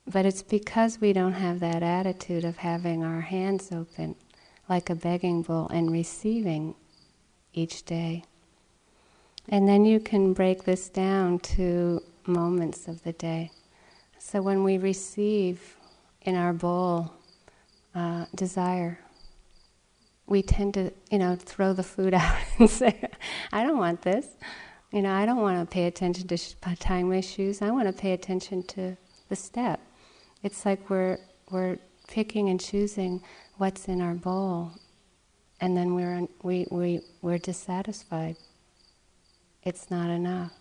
But 0.07 0.25
it's 0.25 0.41
because 0.41 0.99
we 0.99 1.13
don't 1.13 1.33
have 1.33 1.59
that 1.59 1.83
attitude 1.83 2.43
of 2.43 2.57
having 2.57 3.03
our 3.03 3.21
hands 3.21 3.71
open 3.71 4.15
like 4.67 4.89
a 4.89 4.95
begging 4.95 5.43
bowl 5.43 5.67
and 5.67 5.91
receiving 5.91 6.73
each 7.53 7.85
day. 7.85 8.23
And 9.47 9.67
then 9.67 9.85
you 9.85 9.99
can 9.99 10.33
break 10.33 10.63
this 10.63 10.89
down 10.89 11.37
to 11.53 12.01
moments 12.25 12.87
of 12.87 13.03
the 13.03 13.13
day. 13.13 13.51
So 14.31 14.41
when 14.41 14.63
we 14.63 14.77
receive 14.77 15.75
in 16.21 16.37
our 16.37 16.53
bowl 16.53 17.11
uh, 17.93 18.27
desire, 18.33 18.97
we 20.25 20.41
tend 20.41 20.75
to, 20.75 20.93
you 21.09 21.19
know, 21.19 21.35
throw 21.35 21.73
the 21.73 21.83
food 21.83 22.13
out 22.23 22.37
and 22.57 22.69
say, 22.69 23.09
I 23.51 23.63
don't 23.63 23.77
want 23.77 24.03
this. 24.03 24.25
You 24.93 25.01
know, 25.01 25.11
I 25.11 25.25
don't 25.25 25.41
want 25.41 25.59
to 25.59 25.65
pay 25.65 25.85
attention 25.85 26.29
to 26.29 26.37
tying 26.77 27.09
my 27.09 27.19
shoes. 27.19 27.61
I 27.61 27.71
want 27.71 27.87
to 27.87 27.93
pay 27.93 28.13
attention 28.13 28.63
to 28.67 28.95
the 29.27 29.35
step. 29.35 29.81
It's 30.43 30.65
like 30.65 30.89
we're 30.89 31.17
we're 31.49 31.77
picking 32.07 32.47
and 32.47 32.59
choosing 32.59 33.21
what's 33.57 33.89
in 33.89 33.99
our 33.99 34.15
bowl, 34.15 34.71
and 35.59 35.75
then 35.75 35.93
we're 35.93 36.25
we 36.41 36.67
we 36.71 37.01
we're 37.21 37.37
dissatisfied. 37.37 38.37
It's 39.63 39.91
not 39.91 40.09
enough. 40.09 40.53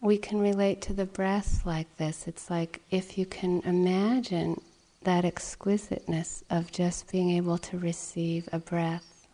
We 0.00 0.16
can 0.16 0.38
relate 0.38 0.80
to 0.82 0.92
the 0.92 1.06
breath 1.06 1.66
like 1.66 1.96
this. 1.96 2.28
It's 2.28 2.50
like 2.50 2.82
if 2.90 3.18
you 3.18 3.26
can 3.26 3.60
imagine 3.62 4.60
that 5.02 5.24
exquisiteness 5.24 6.44
of 6.50 6.70
just 6.70 7.10
being 7.10 7.30
able 7.30 7.58
to 7.58 7.78
receive 7.78 8.48
a 8.52 8.58
breath 8.58 9.26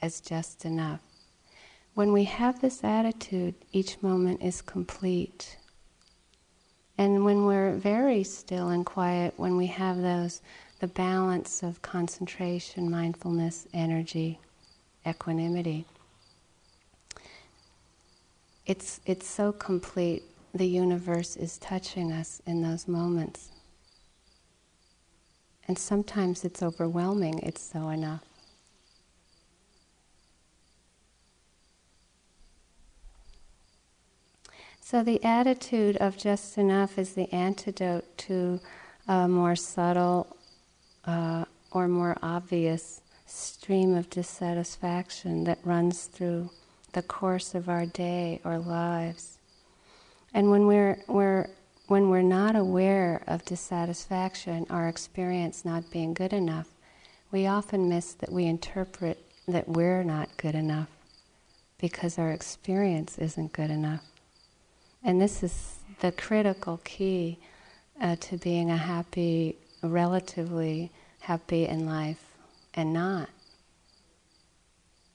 as 0.00 0.20
just 0.20 0.64
enough. 0.64 1.00
When 1.94 2.12
we 2.12 2.24
have 2.24 2.60
this 2.60 2.82
attitude, 2.84 3.54
each 3.72 4.02
moment 4.02 4.42
is 4.42 4.62
complete. 4.62 5.58
And 6.98 7.24
when 7.24 7.44
we're 7.44 7.74
very 7.74 8.22
still 8.24 8.68
and 8.68 8.86
quiet, 8.86 9.34
when 9.36 9.56
we 9.56 9.66
have 9.66 10.00
those, 10.00 10.40
the 10.80 10.88
balance 10.88 11.62
of 11.62 11.82
concentration, 11.82 12.90
mindfulness, 12.90 13.66
energy, 13.72 14.38
equanimity, 15.06 15.86
it's, 18.66 19.00
it's 19.06 19.28
so 19.28 19.52
complete. 19.52 20.24
The 20.54 20.66
universe 20.66 21.36
is 21.36 21.58
touching 21.58 22.12
us 22.12 22.42
in 22.46 22.62
those 22.62 22.88
moments. 22.88 23.50
And 25.68 25.78
sometimes 25.78 26.44
it's 26.44 26.62
overwhelming, 26.62 27.40
it's 27.40 27.60
so 27.60 27.88
enough. 27.88 28.22
So 34.80 35.02
the 35.02 35.22
attitude 35.24 35.96
of 35.96 36.16
just 36.16 36.56
enough 36.56 36.96
is 36.96 37.14
the 37.14 37.32
antidote 37.34 38.16
to 38.18 38.60
a 39.08 39.26
more 39.26 39.56
subtle 39.56 40.36
uh, 41.04 41.44
or 41.72 41.88
more 41.88 42.16
obvious 42.22 43.00
stream 43.26 43.96
of 43.96 44.08
dissatisfaction 44.10 45.42
that 45.44 45.58
runs 45.64 46.04
through 46.04 46.50
the 46.96 47.02
course 47.02 47.54
of 47.54 47.68
our 47.68 47.84
day 47.84 48.40
or 48.42 48.58
lives. 48.58 49.36
And 50.32 50.50
when 50.50 50.66
we're, 50.66 50.98
we're, 51.06 51.50
when 51.88 52.08
we're 52.08 52.22
not 52.22 52.56
aware 52.56 53.22
of 53.26 53.44
dissatisfaction, 53.44 54.66
our 54.70 54.88
experience 54.88 55.62
not 55.62 55.90
being 55.90 56.14
good 56.14 56.32
enough, 56.32 56.68
we 57.30 57.46
often 57.46 57.90
miss 57.90 58.14
that 58.14 58.32
we 58.32 58.46
interpret 58.46 59.22
that 59.46 59.68
we're 59.68 60.04
not 60.04 60.30
good 60.38 60.54
enough 60.54 60.88
because 61.76 62.18
our 62.18 62.30
experience 62.30 63.18
isn't 63.18 63.52
good 63.52 63.70
enough. 63.70 64.04
And 65.04 65.20
this 65.20 65.42
is 65.42 65.74
the 66.00 66.12
critical 66.12 66.80
key 66.82 67.38
uh, 68.00 68.16
to 68.20 68.38
being 68.38 68.70
a 68.70 68.76
happy, 68.78 69.58
relatively 69.82 70.90
happy 71.20 71.66
in 71.66 71.84
life 71.84 72.24
and 72.72 72.94
not. 72.94 73.28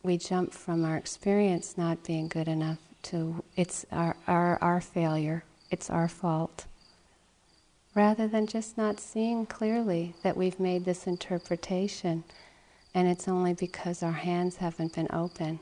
We 0.04 0.18
jump 0.18 0.54
from 0.54 0.84
our 0.84 0.98
experience 0.98 1.78
not 1.78 2.04
being 2.04 2.28
good 2.28 2.48
enough 2.48 2.80
to 3.04 3.44
it's 3.56 3.86
our, 3.92 4.16
our, 4.28 4.58
our 4.62 4.82
failure, 4.82 5.44
it's 5.70 5.90
our 5.90 6.08
fault. 6.08 6.66
Rather 7.94 8.28
than 8.28 8.48
just 8.48 8.78
not 8.78 9.00
seeing 9.00 9.46
clearly 9.46 10.16
that 10.24 10.38
we've 10.38 10.60
made 10.60 10.86
this 10.86 11.08
interpretation 11.08 12.24
and 12.94 13.08
it's 13.08 13.28
only 13.28 13.54
because 13.54 14.04
our 14.04 14.12
hands 14.12 14.58
haven't 14.58 14.96
been 14.96 15.08
open. 15.12 15.60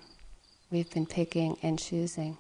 We've 0.72 0.90
been 0.90 1.06
picking 1.06 1.58
and 1.62 1.78
choosing. 1.78 2.38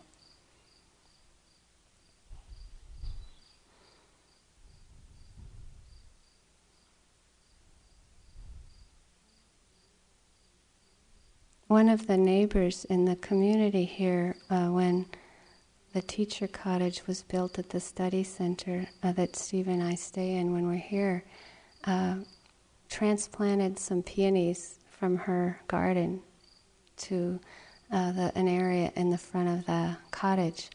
One 11.80 11.88
of 11.88 12.08
the 12.08 12.18
neighbors 12.18 12.84
in 12.89 13.06
the 13.06 13.15
community 13.15 13.86
here, 13.86 14.36
uh, 14.50 14.68
when 14.68 15.06
the 15.94 16.02
teacher 16.02 16.46
cottage 16.46 17.08
was 17.08 17.24
built 17.24 17.58
at 17.58 17.70
the 17.70 17.80
study 17.80 18.22
center 18.22 18.86
uh, 19.02 19.13
that 19.13 19.34
Steve 19.34 19.70
and 19.70 19.82
I 19.82 19.96
stay 19.96 20.36
in 20.36 20.52
when 20.52 20.68
we're 20.68 20.76
here, 20.76 21.24
uh, 21.86 22.15
transplanted 22.89 23.80
some 23.80 24.04
peonies 24.04 24.80
from 24.89 25.15
her 25.15 25.62
garden 25.70 26.22
to 26.98 27.39
uh, 27.94 28.12
the, 28.12 28.38
an 28.38 28.50
area 28.50 28.92
in 28.98 29.10
the 29.10 29.18
front 29.18 29.48
of 29.48 29.65
the 29.65 29.96
cottage. 30.12 30.72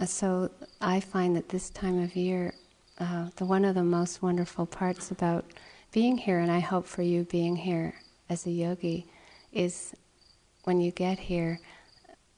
Uh, 0.00 0.06
so 0.06 0.50
I 0.80 1.00
find 1.00 1.36
that 1.36 1.50
this 1.50 1.68
time 1.68 2.02
of 2.02 2.16
year, 2.16 2.54
uh, 2.98 3.28
the 3.36 3.44
one 3.44 3.66
of 3.66 3.74
the 3.74 3.84
most 3.84 4.22
wonderful 4.22 4.64
parts 4.64 5.10
about 5.10 5.44
being 5.92 6.16
here, 6.16 6.38
and 6.38 6.50
I 6.50 6.60
hope 6.60 6.86
for 6.86 7.02
you 7.02 7.24
being 7.24 7.56
here 7.56 7.96
as 8.30 8.46
a 8.46 8.50
yogi, 8.50 9.06
is 9.52 9.94
when 10.64 10.80
you 10.80 10.90
get 10.90 11.18
here, 11.18 11.60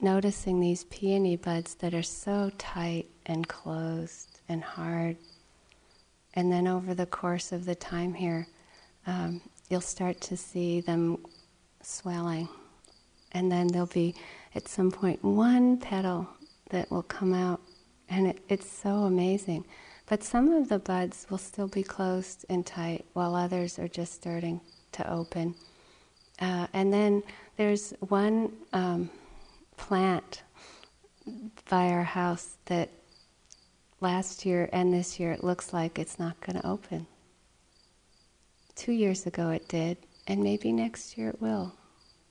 noticing 0.01 0.61
these 0.61 0.85
peony 0.85 1.37
buds 1.37 1.75
that 1.77 1.95
are 1.95 2.03
so 2.03 2.51
tight 2.59 3.07
and 3.25 3.49
closed 3.49 4.41
and 4.49 4.63
hard. 4.63 5.17
And 6.35 6.53
then 6.53 6.67
over 6.67 6.95
the 6.95 7.07
course 7.07 7.53
of 7.53 7.65
the 7.65 7.75
time 7.75 8.13
here, 8.13 8.47
um, 9.07 9.41
you'll 9.71 9.81
start 9.81 10.21
to 10.23 10.37
see 10.37 10.81
them 10.81 11.25
swelling. 11.83 12.49
And 13.33 13.51
then 13.51 13.69
there'll 13.69 13.87
be, 13.87 14.15
at 14.55 14.69
some 14.69 14.91
point, 14.91 15.23
one 15.25 15.79
petal 15.79 16.29
that 16.71 16.91
will 16.91 17.03
come 17.03 17.33
out. 17.33 17.61
And 18.09 18.29
it, 18.29 18.41
it's 18.49 18.71
so 18.71 19.05
amazing. 19.05 19.65
But 20.07 20.23
some 20.23 20.53
of 20.53 20.69
the 20.69 20.79
buds 20.79 21.27
will 21.31 21.39
still 21.39 21.69
be 21.69 21.83
closed 21.83 22.45
and 22.49 22.65
tight, 22.65 23.05
while 23.15 23.35
others 23.35 23.79
are 23.79 23.89
just 23.89 24.15
starting 24.15 24.61
to 24.93 25.11
open. 25.11 25.55
Uh, 26.39 26.67
and 26.73 26.93
then 26.93 27.23
there's 27.57 27.93
one 28.01 28.53
um, 28.73 29.11
plant 29.77 30.43
by 31.69 31.89
our 31.91 32.05
house 32.05 32.57
that 32.67 32.91
last 34.01 34.45
year 34.45 34.69
and 34.73 34.93
this 34.93 35.19
year 35.19 35.33
it 35.33 35.43
looks 35.43 35.73
like 35.73 35.99
it's 35.99 36.19
not 36.19 36.41
going 36.41 36.61
to 36.61 36.67
open. 36.67 37.07
Two 38.75 38.93
years 38.93 39.27
ago 39.27 39.51
it 39.51 39.69
did, 39.69 39.97
and 40.27 40.43
maybe 40.43 40.71
next 40.71 41.17
year 41.17 41.31
it 41.31 41.41
will. 41.41 41.73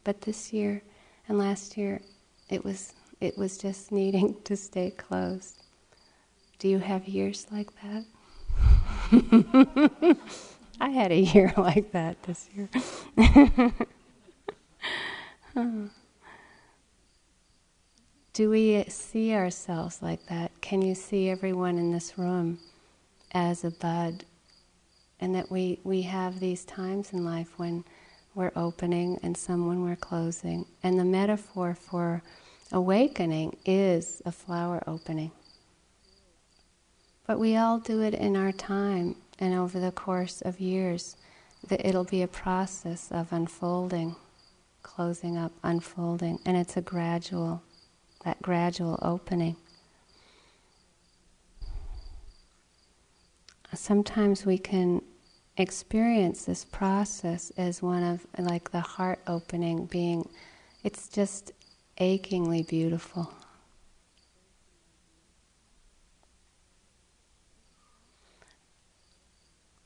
But 0.03 0.21
this 0.21 0.53
year 0.53 0.83
and 1.27 1.37
last 1.37 1.75
year 1.75 2.01
it 2.49 2.63
was 2.63 2.93
it 3.19 3.37
was 3.37 3.57
just 3.57 3.91
needing 3.99 4.35
to 4.43 4.55
stay 4.55 4.91
closed. 4.91 5.63
Do 6.59 6.69
you 6.69 6.79
have 6.79 7.07
years 7.07 7.47
like 7.51 7.69
that? 7.81 8.05
I 10.79 10.89
had 10.89 11.11
a 11.11 11.19
year 11.19 11.53
like 11.57 11.91
that 11.91 12.21
this 12.23 12.49
year. 12.55 12.69
Do 18.33 18.49
we 18.49 18.83
see 18.89 19.33
ourselves 19.33 20.01
like 20.01 20.25
that? 20.25 20.51
Can 20.59 20.81
you 20.81 20.93
see 20.93 21.29
everyone 21.29 21.77
in 21.77 21.93
this 21.93 22.17
room 22.17 22.59
as 23.31 23.63
a 23.63 23.71
bud? 23.71 24.25
And 25.21 25.33
that 25.33 25.49
we, 25.49 25.79
we 25.85 26.01
have 26.01 26.41
these 26.41 26.65
times 26.65 27.13
in 27.13 27.23
life 27.23 27.57
when 27.57 27.85
we're 28.33 28.51
opening 28.57 29.17
and 29.23 29.37
some 29.37 29.65
when 29.65 29.81
we're 29.81 29.95
closing. 29.95 30.65
And 30.83 30.99
the 30.99 31.05
metaphor 31.05 31.73
for 31.73 32.21
awakening 32.73 33.55
is 33.65 34.21
a 34.25 34.33
flower 34.33 34.83
opening. 34.85 35.31
But 37.25 37.39
we 37.39 37.55
all 37.55 37.79
do 37.79 38.01
it 38.01 38.13
in 38.13 38.35
our 38.35 38.51
time 38.51 39.15
and 39.39 39.53
over 39.53 39.79
the 39.79 39.91
course 39.91 40.41
of 40.41 40.59
years. 40.59 41.15
That 41.69 41.87
it'll 41.87 42.03
be 42.03 42.21
a 42.21 42.27
process 42.27 43.09
of 43.09 43.31
unfolding 43.31 44.17
closing 44.85 45.35
up, 45.35 45.51
unfolding, 45.63 46.39
and 46.45 46.55
it's 46.55 46.77
a 46.77 46.81
gradual, 46.81 47.63
that 48.23 48.39
gradual 48.41 48.99
opening. 49.01 49.55
Sometimes 53.73 54.45
we 54.45 54.59
can 54.59 55.01
experience 55.57 56.45
this 56.45 56.63
process 56.63 57.51
as 57.57 57.81
one 57.81 58.03
of 58.03 58.27
like 58.37 58.69
the 58.69 58.79
heart 58.79 59.19
opening 59.25 59.87
being, 59.87 60.29
it's 60.83 61.09
just 61.09 61.51
achingly 61.97 62.61
beautiful. 62.61 63.33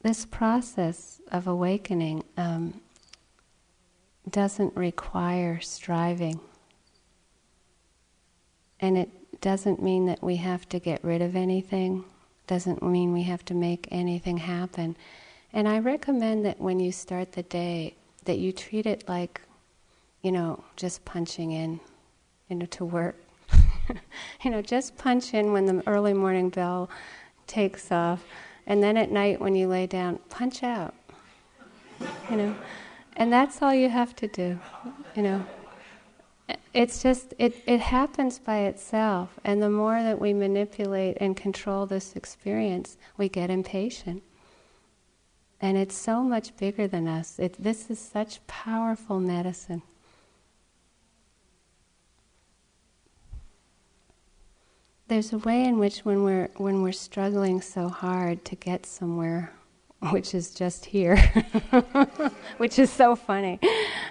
This 0.02 0.26
process 0.26 1.22
of 1.32 1.48
awakening 1.48 2.24
um, 2.36 2.82
doesn't 4.32 4.76
require 4.76 5.60
striving. 5.60 6.40
And 8.80 8.98
it 8.98 9.10
doesn't 9.42 9.82
mean 9.82 10.06
that 10.06 10.24
we 10.24 10.38
have 10.38 10.68
to 10.70 10.80
get 10.80 11.04
rid 11.04 11.22
of 11.22 11.36
anything, 11.36 12.06
doesn't 12.48 12.82
mean 12.82 13.14
we 13.14 13.24
have 13.24 13.44
to 13.46 13.54
make 13.54 13.88
anything 13.92 14.38
happen. 14.38 14.96
And 15.54 15.68
I 15.68 15.80
recommend 15.80 16.46
that 16.46 16.60
when 16.60 16.80
you 16.80 16.92
start 16.92 17.34
the 17.34 17.44
day, 17.44 17.96
that 18.26 18.40
you 18.40 18.52
treat 18.52 18.86
it 18.86 19.08
like, 19.08 19.42
you 20.22 20.32
know, 20.32 20.64
just 20.76 21.04
punching 21.06 21.52
in, 21.52 21.80
you 22.48 22.56
know, 22.56 22.66
to 22.68 22.86
work. 22.86 23.16
you 24.44 24.52
know, 24.52 24.62
just 24.62 24.98
punch 24.98 25.34
in 25.34 25.52
when 25.52 25.66
the 25.66 25.84
early 25.88 26.14
morning 26.14 26.50
bell 26.50 26.90
takes 27.48 27.92
off, 27.92 28.24
and 28.68 28.84
then 28.84 28.96
at 28.98 29.12
night 29.12 29.42
when 29.42 29.56
you 29.56 29.68
lay 29.68 29.88
down, 29.88 30.20
punch 30.30 30.64
out. 30.64 30.94
You 32.30 32.38
know, 32.38 32.56
and 33.20 33.32
that's 33.32 33.62
all 33.62 33.74
you 33.74 33.90
have 33.90 34.16
to 34.16 34.28
do. 34.28 34.60
You 35.16 35.22
know, 35.22 35.46
it's 36.74 37.04
just 37.04 37.34
it 37.38 37.56
it 37.68 37.82
happens 37.82 38.40
by 38.40 38.60
itself, 38.60 39.40
and 39.44 39.62
the 39.62 39.70
more 39.70 40.02
that 40.02 40.20
we 40.20 40.34
manipulate 40.34 41.18
and 41.20 41.38
control 41.38 41.86
this 41.86 42.16
experience, 42.16 42.98
we 43.18 43.30
get 43.30 43.52
impatient. 43.52 44.24
And 45.62 45.78
it's 45.78 45.96
so 45.96 46.24
much 46.24 46.56
bigger 46.56 46.88
than 46.88 47.06
us. 47.06 47.38
It, 47.38 47.62
this 47.62 47.90
is 47.92 48.00
such 48.00 48.40
powerful 48.48 49.20
medicine. 49.20 49.82
there's 55.10 55.34
a 55.34 55.40
way 55.40 55.66
in 55.66 55.80
which 55.80 56.06
when 56.06 56.24
we're 56.24 56.50
when 56.58 56.84
we're 56.84 56.92
struggling 56.92 57.62
so 57.62 57.90
hard 57.90 58.46
to 58.46 58.56
get 58.56 58.86
somewhere 58.86 59.52
which 60.12 60.34
is 60.34 60.54
just 60.54 60.86
here 60.86 61.18
which 62.58 62.80
is 62.80 62.90
so 62.90 63.16
funny 63.16 63.60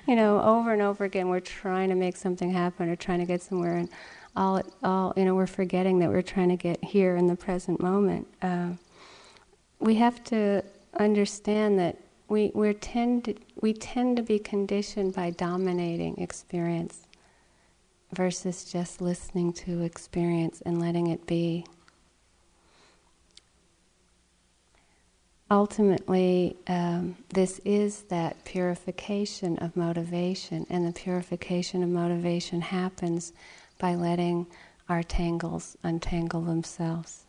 you 0.07 0.14
know 0.14 0.40
over 0.42 0.72
and 0.72 0.83
over 0.83 1.05
again 1.05 1.29
we're 1.29 1.40
trying 1.40 1.88
to 1.88 1.94
make 1.94 2.16
something 2.16 2.51
happen 2.51 2.88
or 2.88 2.96
trying 2.96 3.18
to 3.18 3.24
get 3.24 3.42
somewhere 3.42 3.77
and 3.77 3.88
all 4.37 4.62
all 4.85 5.14
you 5.16 5.24
know 5.24 5.35
we're 5.35 5.46
forgetting 5.46 5.98
that 5.98 6.11
we're 6.11 6.22
trying 6.22 6.51
to 6.51 6.57
get 6.57 6.83
here 6.85 7.16
in 7.16 7.27
the 7.27 7.37
present 7.37 7.81
moment 7.81 8.27
uh, 8.42 8.68
we 9.81 9.94
have 9.94 10.22
to 10.22 10.62
understand 10.98 11.79
that 11.79 11.96
we 12.29 12.51
we 12.55 12.74
tend 12.74 13.24
to, 13.24 13.35
we 13.61 13.72
tend 13.72 14.16
to 14.16 14.22
be 14.22 14.38
conditioned 14.38 15.14
by 15.14 15.31
dominating 15.31 16.18
experience 16.18 17.07
versus 18.12 18.64
just 18.64 19.01
listening 19.01 19.53
to 19.53 19.83
experience 19.83 20.62
and 20.62 20.81
letting 20.81 21.09
it 21.09 21.27
be. 21.27 21.64
Ultimately, 25.50 26.56
um, 26.66 27.16
this 27.30 27.58
is 27.64 28.02
that 28.02 28.44
purification 28.44 29.56
of 29.58 29.76
motivation, 29.76 30.66
and 30.68 30.87
the 30.87 30.92
purification 30.92 31.82
of 31.82 31.88
motivation 31.88 32.61
happens 32.61 33.32
by 33.78 33.94
letting 33.94 34.46
our 34.90 35.02
tangles 35.02 35.76
untangle 35.82 36.42
themselves. 36.42 37.24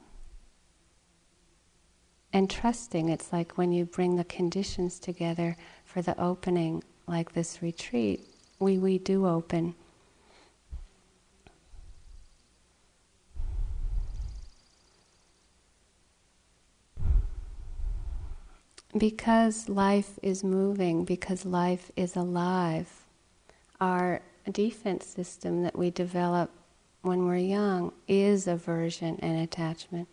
And 2.34 2.50
trusting, 2.50 3.08
it's 3.08 3.32
like 3.32 3.58
when 3.58 3.72
you 3.72 3.86
bring 3.86 4.18
the 4.18 4.26
conditions 4.26 5.00
together 5.00 5.56
for 5.86 6.02
the 6.02 6.20
opening, 6.22 6.84
like 7.08 7.32
this 7.32 7.62
retreat, 7.62 8.28
we, 8.60 8.78
we 8.78 8.98
do 8.98 9.26
open 9.26 9.76
because 18.98 19.70
life 19.70 20.18
is 20.22 20.44
moving, 20.44 21.06
because 21.06 21.46
life 21.46 21.92
is 21.96 22.16
alive, 22.16 23.06
our 23.80 24.22
defense 24.52 25.06
system 25.06 25.64
that 25.64 25.78
we 25.78 25.92
develop 25.92 26.50
when 27.02 27.26
we're 27.26 27.38
young 27.38 27.94
is 28.08 28.48
aversion 28.48 29.20
and 29.22 29.40
attachment. 29.40 30.08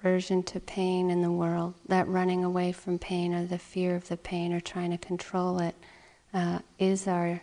Aversion 0.00 0.42
to 0.44 0.60
pain 0.60 1.10
in 1.10 1.22
the 1.22 1.32
world, 1.32 1.74
that 1.88 2.06
running 2.06 2.44
away 2.44 2.70
from 2.70 2.98
pain 2.98 3.34
or 3.34 3.44
the 3.44 3.58
fear 3.58 3.96
of 3.96 4.08
the 4.08 4.16
pain 4.16 4.52
or 4.52 4.60
trying 4.60 4.92
to 4.92 4.98
control 4.98 5.58
it, 5.58 5.74
uh, 6.32 6.60
is 6.78 7.08
our 7.08 7.40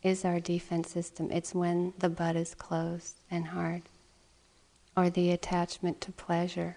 is 0.00 0.24
our 0.24 0.38
defense 0.38 0.90
system. 0.90 1.28
It's 1.32 1.54
when 1.54 1.92
the 1.98 2.08
bud 2.08 2.36
is 2.36 2.54
closed 2.54 3.16
and 3.30 3.48
hard. 3.48 3.82
Or 4.96 5.10
the 5.10 5.32
attachment 5.32 6.00
to 6.02 6.12
pleasure, 6.12 6.76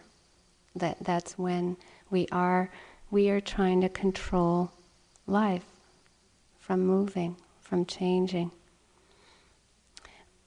that 0.76 0.98
that's 1.02 1.38
when 1.38 1.78
we 2.10 2.28
are 2.32 2.70
we 3.10 3.30
are 3.30 3.42
trying 3.42 3.82
to 3.82 3.90
control 3.90 4.72
life 5.28 5.66
from 6.60 6.86
moving, 6.86 7.36
from 7.60 7.86
changing. 7.86 8.52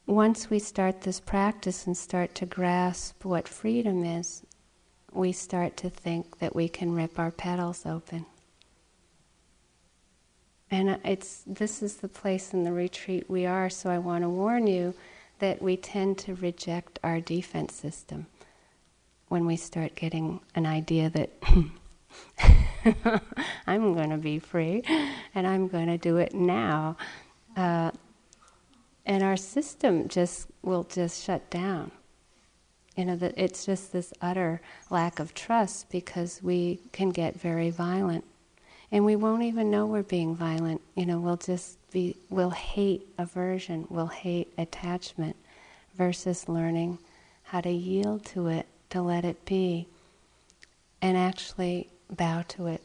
Once 0.06 0.48
we 0.48 0.58
start 0.58 1.02
this 1.02 1.20
practice 1.20 1.86
and 1.86 1.96
start 1.96 2.34
to 2.34 2.46
grasp 2.46 3.24
what 3.24 3.46
freedom 3.46 4.04
is, 4.04 4.42
we 5.12 5.30
start 5.32 5.76
to 5.76 5.90
think 5.90 6.38
that 6.38 6.56
we 6.56 6.68
can 6.68 6.94
rip 6.94 7.18
our 7.18 7.30
petals 7.30 7.84
open. 7.84 8.24
And 10.70 10.90
uh, 10.90 10.96
it's 11.04 11.42
this 11.46 11.82
is 11.82 11.96
the 11.96 12.08
place 12.08 12.52
in 12.52 12.64
the 12.64 12.72
retreat 12.72 13.28
we 13.28 13.46
are, 13.46 13.70
so 13.70 13.90
I 13.90 13.98
want 13.98 14.24
to 14.24 14.28
warn 14.28 14.66
you 14.66 14.94
that 15.38 15.60
we 15.60 15.76
tend 15.76 16.18
to 16.18 16.34
reject 16.34 16.98
our 17.02 17.20
defense 17.20 17.74
system 17.74 18.26
when 19.34 19.46
we 19.46 19.56
start 19.56 19.96
getting 19.96 20.38
an 20.54 20.64
idea 20.64 21.10
that 21.10 21.28
I'm 23.66 23.92
going 23.92 24.10
to 24.10 24.16
be 24.16 24.38
free 24.38 24.84
and 25.34 25.44
I'm 25.44 25.66
going 25.66 25.88
to 25.88 25.98
do 25.98 26.18
it 26.18 26.32
now. 26.32 26.96
Uh, 27.56 27.90
and 29.04 29.24
our 29.24 29.36
system 29.36 30.06
just 30.06 30.46
will 30.62 30.84
just 30.84 31.24
shut 31.24 31.50
down. 31.50 31.90
You 32.94 33.06
know, 33.06 33.16
that 33.16 33.34
it's 33.36 33.66
just 33.66 33.92
this 33.92 34.12
utter 34.22 34.60
lack 34.88 35.18
of 35.18 35.34
trust 35.34 35.90
because 35.90 36.40
we 36.40 36.78
can 36.92 37.08
get 37.10 37.34
very 37.34 37.70
violent. 37.70 38.24
And 38.92 39.04
we 39.04 39.16
won't 39.16 39.42
even 39.42 39.68
know 39.68 39.84
we're 39.86 40.04
being 40.04 40.36
violent. 40.36 40.80
You 40.94 41.06
know, 41.06 41.18
we'll 41.18 41.38
just 41.38 41.76
be, 41.90 42.14
we'll 42.30 42.50
hate 42.50 43.08
aversion, 43.18 43.88
we'll 43.90 44.06
hate 44.06 44.52
attachment 44.58 45.34
versus 45.96 46.48
learning 46.48 46.98
how 47.42 47.62
to 47.62 47.70
yield 47.70 48.24
to 48.26 48.46
it 48.46 48.68
to 48.94 49.02
let 49.02 49.24
it 49.24 49.44
be 49.44 49.88
and 51.02 51.16
actually 51.16 51.90
bow 52.10 52.42
to 52.46 52.68
it. 52.68 52.82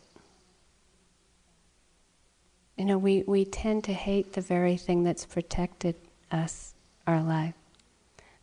You 2.77 2.85
know, 2.85 2.97
we, 2.97 3.23
we 3.27 3.45
tend 3.45 3.83
to 3.83 3.93
hate 3.93 4.33
the 4.33 4.41
very 4.41 4.75
thing 4.75 5.03
that's 5.03 5.25
protected 5.25 5.95
us, 6.31 6.73
our 7.05 7.21
life. 7.21 7.53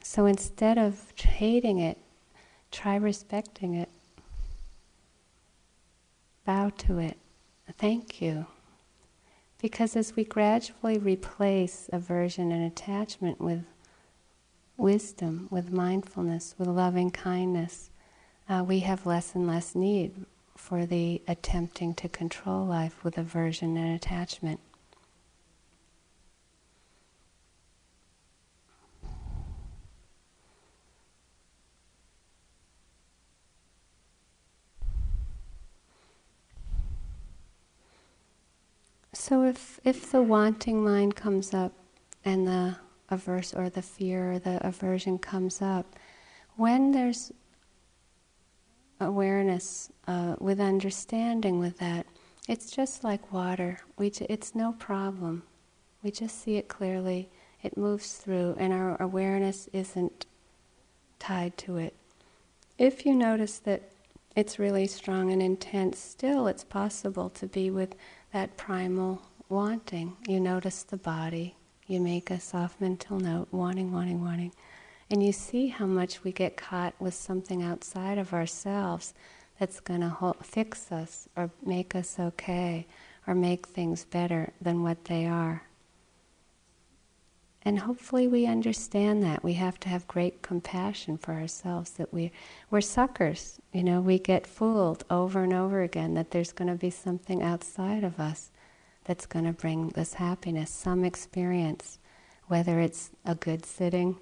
So 0.00 0.26
instead 0.26 0.78
of 0.78 1.12
hating 1.16 1.80
it, 1.80 1.98
try 2.70 2.94
respecting 2.94 3.74
it. 3.74 3.88
Bow 6.44 6.70
to 6.78 6.98
it. 6.98 7.16
Thank 7.78 8.22
you. 8.22 8.46
Because 9.60 9.96
as 9.96 10.14
we 10.14 10.22
gradually 10.22 10.98
replace 10.98 11.90
aversion 11.92 12.52
and 12.52 12.62
attachment 12.64 13.40
with 13.40 13.64
wisdom, 14.76 15.48
with 15.50 15.72
mindfulness, 15.72 16.54
with 16.58 16.68
loving 16.68 17.10
kindness, 17.10 17.90
uh, 18.48 18.64
we 18.66 18.80
have 18.80 19.06
less 19.06 19.34
and 19.34 19.46
less 19.46 19.74
need 19.74 20.26
for 20.56 20.86
the 20.86 21.22
attempting 21.28 21.94
to 21.94 22.08
control 22.08 22.64
life 22.64 23.02
with 23.04 23.18
aversion 23.18 23.76
and 23.76 23.94
attachment. 23.94 24.60
So 39.12 39.42
if 39.42 39.80
if 39.82 40.12
the 40.12 40.22
wanting 40.22 40.84
mind 40.84 41.16
comes 41.16 41.52
up 41.52 41.72
and 42.24 42.46
the 42.46 42.76
averse 43.10 43.54
or 43.54 43.68
the 43.68 43.82
fear 43.82 44.32
or 44.32 44.38
the 44.38 44.64
aversion 44.66 45.18
comes 45.18 45.62
up, 45.62 45.96
when 46.56 46.92
there's 46.92 47.32
awareness 49.00 49.90
uh, 50.06 50.36
with 50.38 50.60
understanding 50.60 51.58
with 51.58 51.78
that, 51.78 52.06
it's 52.48 52.70
just 52.70 53.04
like 53.04 53.32
water. 53.32 53.78
We 53.98 54.12
it's 54.28 54.54
no 54.54 54.72
problem. 54.72 55.42
We 56.02 56.10
just 56.10 56.42
see 56.42 56.56
it 56.56 56.68
clearly. 56.68 57.28
It 57.62 57.76
moves 57.76 58.14
through, 58.14 58.56
and 58.58 58.72
our 58.72 59.00
awareness 59.02 59.68
isn't 59.72 60.26
tied 61.18 61.56
to 61.58 61.78
it. 61.78 61.94
If 62.78 63.04
you 63.04 63.14
notice 63.14 63.58
that 63.60 63.90
it's 64.36 64.58
really 64.58 64.86
strong 64.86 65.32
and 65.32 65.42
intense, 65.42 65.98
still 65.98 66.46
it's 66.46 66.62
possible 66.62 67.30
to 67.30 67.46
be 67.46 67.70
with 67.70 67.96
that 68.32 68.56
primal 68.56 69.22
wanting. 69.48 70.16
You 70.28 70.38
notice 70.40 70.82
the 70.82 70.98
body, 70.98 71.56
you 71.86 72.00
make 72.00 72.30
a 72.30 72.40
soft 72.40 72.80
mental 72.80 73.18
note, 73.18 73.48
wanting, 73.50 73.92
wanting, 73.92 74.22
wanting. 74.22 74.52
And 75.10 75.22
you 75.22 75.32
see 75.32 75.68
how 75.68 75.86
much 75.86 76.24
we 76.24 76.32
get 76.32 76.56
caught 76.56 76.94
with 76.98 77.14
something 77.14 77.62
outside 77.62 78.18
of 78.18 78.32
ourselves 78.32 79.14
that's 79.58 79.80
going 79.80 80.00
to 80.00 80.34
fix 80.42 80.90
us 80.90 81.28
or 81.36 81.50
make 81.64 81.94
us 81.94 82.18
okay 82.18 82.86
or 83.26 83.34
make 83.34 83.66
things 83.66 84.04
better 84.04 84.52
than 84.60 84.82
what 84.82 85.04
they 85.04 85.26
are. 85.26 85.62
And 87.62 87.80
hopefully 87.80 88.28
we 88.28 88.46
understand 88.46 89.24
that. 89.24 89.42
We 89.42 89.54
have 89.54 89.80
to 89.80 89.88
have 89.88 90.06
great 90.06 90.40
compassion 90.40 91.18
for 91.18 91.34
ourselves 91.34 91.90
that 91.92 92.14
we, 92.14 92.30
we're 92.70 92.80
suckers. 92.80 93.58
You 93.72 93.82
know, 93.82 94.00
we 94.00 94.20
get 94.20 94.46
fooled 94.46 95.04
over 95.10 95.42
and 95.42 95.52
over 95.52 95.82
again 95.82 96.14
that 96.14 96.30
there's 96.30 96.52
going 96.52 96.68
to 96.68 96.76
be 96.76 96.90
something 96.90 97.42
outside 97.42 98.04
of 98.04 98.20
us 98.20 98.50
that's 99.06 99.26
going 99.26 99.44
to 99.46 99.52
bring 99.52 99.88
this 99.90 100.14
happiness, 100.14 100.70
some 100.70 101.04
experience 101.04 101.98
whether 102.48 102.80
it's 102.80 103.10
a 103.24 103.34
good 103.34 103.64
sitting 103.64 104.16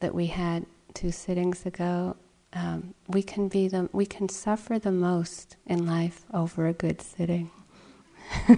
that 0.00 0.14
we 0.14 0.26
had 0.26 0.66
two 0.94 1.10
sittings 1.10 1.64
ago. 1.64 2.16
Um, 2.52 2.94
we 3.08 3.22
can 3.22 3.48
be 3.48 3.68
the 3.68 3.88
we 3.92 4.04
can 4.04 4.28
suffer 4.28 4.78
the 4.78 4.92
most 4.92 5.56
in 5.66 5.86
life 5.86 6.26
over 6.34 6.66
a 6.66 6.74
good 6.74 7.00
sitting. 7.00 7.50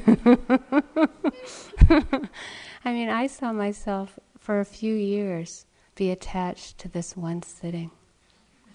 I 2.85 2.92
mean, 2.92 3.09
I 3.09 3.29
saw 3.29 3.53
myself 3.53 4.18
for 4.38 4.61
a 4.61 4.64
few 4.64 4.94
years 4.94 5.66
be 5.94 6.11
attached 6.11 6.79
to 6.79 6.88
this 6.88 7.16
one 7.16 7.42
sitting. 7.42 7.92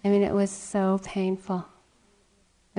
I 0.05 0.09
mean, 0.09 0.23
it 0.23 0.33
was 0.33 0.49
so 0.49 1.01
painful. 1.03 1.65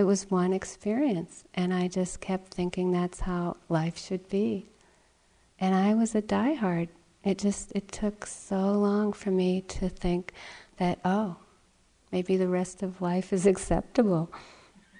It 0.00 0.04
was 0.04 0.30
one 0.30 0.54
experience, 0.54 1.44
and 1.52 1.74
I 1.74 1.86
just 1.86 2.22
kept 2.22 2.54
thinking 2.54 2.90
that's 2.90 3.20
how 3.20 3.58
life 3.68 3.98
should 3.98 4.30
be. 4.30 4.70
And 5.60 5.74
I 5.74 5.92
was 5.92 6.14
a 6.14 6.22
diehard. 6.22 6.88
It 7.22 7.36
just 7.36 7.70
it 7.74 7.92
took 7.92 8.24
so 8.24 8.72
long 8.72 9.12
for 9.12 9.30
me 9.30 9.60
to 9.60 9.90
think 9.90 10.32
that 10.78 11.00
oh, 11.04 11.36
maybe 12.12 12.38
the 12.38 12.48
rest 12.48 12.82
of 12.82 13.02
life 13.02 13.30
is 13.30 13.44
acceptable. 13.52 14.32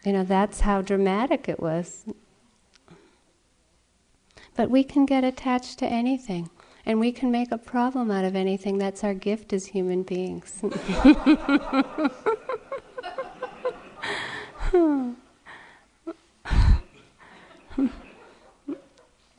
You 0.05 0.13
know, 0.13 0.23
that's 0.23 0.61
how 0.61 0.83
dramatic 0.83 1.49
it 1.49 1.61
was. 1.61 2.05
But 4.55 4.69
we 4.69 4.85
can 4.85 5.07
get 5.07 5.25
attached 5.25 5.79
to 5.79 5.87
anything. 5.87 6.51
And 6.85 7.01
we 7.01 7.11
can 7.11 7.31
make 7.31 7.53
a 7.53 7.59
problem 7.59 8.11
out 8.11 8.27
of 8.27 8.37
anything. 8.37 8.77
That's 8.77 9.03
our 9.03 9.15
gift 9.15 9.55
as 9.55 9.65
human 9.65 10.03
beings. 10.03 10.63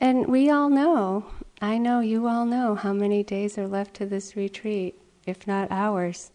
and 0.00 0.26
we 0.26 0.50
all 0.50 0.68
know, 0.68 1.24
I 1.62 1.78
know 1.78 2.00
you 2.00 2.26
all 2.26 2.44
know 2.44 2.74
how 2.74 2.92
many 2.92 3.22
days 3.22 3.56
are 3.56 3.66
left 3.66 3.94
to 3.94 4.04
this 4.04 4.36
retreat, 4.36 5.00
if 5.26 5.46
not 5.46 5.70
hours. 5.70 6.32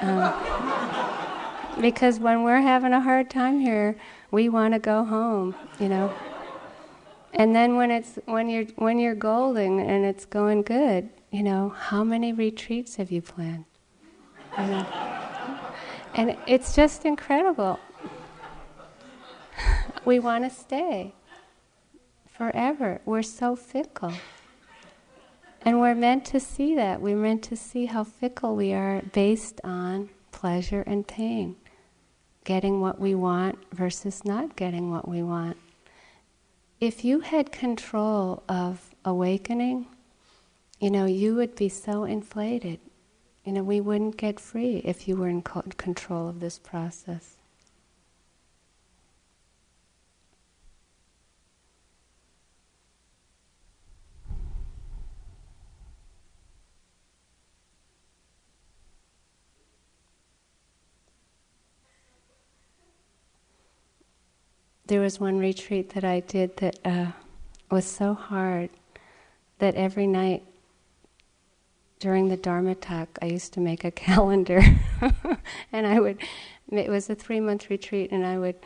Um, 0.00 0.32
because 1.82 2.18
when 2.18 2.42
we're 2.42 2.62
having 2.62 2.94
a 2.94 3.00
hard 3.00 3.28
time 3.28 3.60
here, 3.60 3.96
we 4.30 4.48
want 4.48 4.72
to 4.72 4.80
go 4.80 5.04
home, 5.04 5.54
you 5.78 5.90
know. 5.90 6.10
And 7.34 7.54
then 7.54 7.76
when 7.76 7.90
it's 7.90 8.18
when 8.24 8.48
you're 8.48 8.64
when 8.76 8.98
you're 8.98 9.14
golden 9.14 9.80
and 9.80 10.06
it's 10.06 10.24
going 10.24 10.62
good, 10.62 11.10
you 11.30 11.42
know, 11.42 11.68
how 11.76 12.02
many 12.04 12.32
retreats 12.32 12.96
have 12.96 13.10
you 13.10 13.20
planned? 13.20 13.66
And 16.14 16.36
it's 16.46 16.74
just 16.74 17.04
incredible. 17.04 17.78
We 20.04 20.18
want 20.18 20.44
to 20.44 20.50
stay 20.50 21.14
forever. 22.26 23.00
We're 23.04 23.22
so 23.22 23.54
fickle. 23.56 24.14
And 25.62 25.80
we're 25.80 25.94
meant 25.94 26.24
to 26.26 26.40
see 26.40 26.74
that. 26.74 27.00
We're 27.00 27.16
meant 27.16 27.42
to 27.44 27.56
see 27.56 27.86
how 27.86 28.04
fickle 28.04 28.56
we 28.56 28.72
are 28.72 29.02
based 29.12 29.60
on 29.62 30.08
pleasure 30.32 30.82
and 30.86 31.06
pain. 31.06 31.56
Getting 32.44 32.80
what 32.80 32.98
we 32.98 33.14
want 33.14 33.58
versus 33.72 34.24
not 34.24 34.56
getting 34.56 34.90
what 34.90 35.06
we 35.06 35.22
want 35.22 35.58
if 36.80 37.04
you 37.04 37.20
had 37.20 37.52
control 37.52 38.42
of 38.48 38.94
awakening, 39.04 39.86
you 40.80 40.90
know, 40.90 41.04
you 41.04 41.34
would 41.34 41.54
be 41.54 41.68
so 41.68 42.04
inflated. 42.04 42.80
You 43.44 43.52
know, 43.52 43.62
we 43.62 43.80
wouldn't 43.80 44.16
get 44.16 44.40
free 44.40 44.80
if 44.84 45.06
you 45.06 45.16
were 45.16 45.28
in 45.28 45.42
control 45.42 46.28
of 46.28 46.40
this 46.40 46.58
process. 46.58 47.36
There 64.90 65.00
was 65.00 65.20
one 65.20 65.38
retreat 65.38 65.90
that 65.90 66.02
I 66.02 66.18
did 66.18 66.56
that 66.56 66.80
uh, 66.84 67.12
was 67.70 67.84
so 67.84 68.12
hard 68.12 68.70
that 69.60 69.76
every 69.76 70.08
night 70.08 70.42
during 72.00 72.26
the 72.26 72.36
Dharma 72.36 72.74
talk, 72.74 73.08
I 73.22 73.26
used 73.26 73.52
to 73.52 73.60
make 73.60 73.84
a 73.84 73.90
calendar, 74.06 74.60
and 75.72 75.86
I 75.86 76.00
would. 76.00 76.18
It 76.72 76.88
was 76.88 77.08
a 77.08 77.14
three-month 77.14 77.70
retreat, 77.70 78.10
and 78.10 78.26
I 78.26 78.36
would 78.38 78.56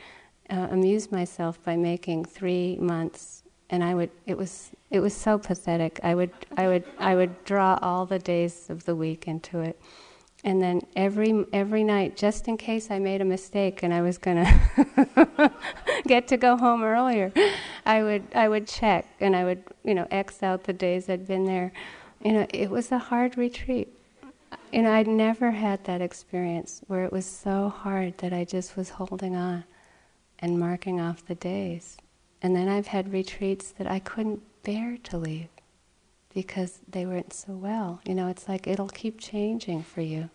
uh, 0.48 0.68
amuse 0.70 1.12
myself 1.12 1.62
by 1.62 1.76
making 1.76 2.24
three 2.24 2.78
months. 2.80 3.42
And 3.68 3.84
I 3.84 3.94
would. 3.94 4.10
It 4.24 4.38
was. 4.38 4.70
It 4.90 5.00
was 5.00 5.14
so 5.14 5.36
pathetic. 5.36 6.00
I 6.02 6.14
would. 6.14 6.30
I 6.56 6.68
would. 6.68 6.84
I 6.98 7.16
would 7.16 7.44
draw 7.44 7.78
all 7.82 8.06
the 8.06 8.18
days 8.18 8.70
of 8.70 8.86
the 8.86 8.96
week 8.96 9.28
into 9.28 9.60
it 9.60 9.78
and 10.44 10.60
then 10.60 10.82
every 10.94 11.46
every 11.54 11.82
night, 11.82 12.16
just 12.16 12.48
in 12.48 12.58
case 12.58 12.90
I 12.90 12.98
made 12.98 13.22
a 13.22 13.24
mistake 13.24 13.82
and 13.82 13.94
I 13.94 14.02
was 14.02 14.18
gonna 14.18 14.60
get 16.06 16.28
to 16.28 16.36
go 16.36 16.56
home 16.56 16.82
earlier, 16.82 17.32
I 17.86 18.02
would 18.02 18.24
I 18.34 18.48
would 18.48 18.68
check 18.68 19.06
and 19.20 19.34
I 19.34 19.44
would 19.44 19.64
you 19.82 19.94
know 19.94 20.06
X 20.10 20.42
out 20.42 20.64
the 20.64 20.74
days 20.74 21.08
I'd 21.08 21.26
been 21.26 21.46
there. 21.46 21.72
You 22.22 22.32
know, 22.32 22.46
it 22.52 22.70
was 22.70 22.92
a 22.92 22.98
hard 22.98 23.38
retreat. 23.38 23.88
You 24.70 24.82
know, 24.82 24.92
I'd 24.92 25.08
never 25.08 25.50
had 25.52 25.84
that 25.84 26.02
experience 26.02 26.82
where 26.88 27.04
it 27.04 27.12
was 27.12 27.26
so 27.26 27.70
hard 27.70 28.18
that 28.18 28.32
I 28.32 28.44
just 28.44 28.76
was 28.76 28.90
holding 28.90 29.34
on 29.34 29.64
and 30.38 30.60
marking 30.60 31.00
off 31.00 31.24
the 31.24 31.34
days. 31.34 31.96
And 32.42 32.54
then 32.54 32.68
I've 32.68 32.88
had 32.88 33.12
retreats 33.12 33.70
that 33.78 33.86
I 33.86 33.98
couldn't 33.98 34.42
bear 34.62 34.98
to 35.04 35.16
leave 35.16 35.53
because 36.34 36.80
they 36.88 37.06
weren't 37.06 37.32
so 37.32 37.52
well. 37.52 38.00
You 38.04 38.14
know, 38.14 38.28
it's 38.28 38.48
like 38.48 38.66
it'll 38.66 38.88
keep 38.88 39.18
changing 39.20 39.84
for 39.84 40.00
you. 40.00 40.30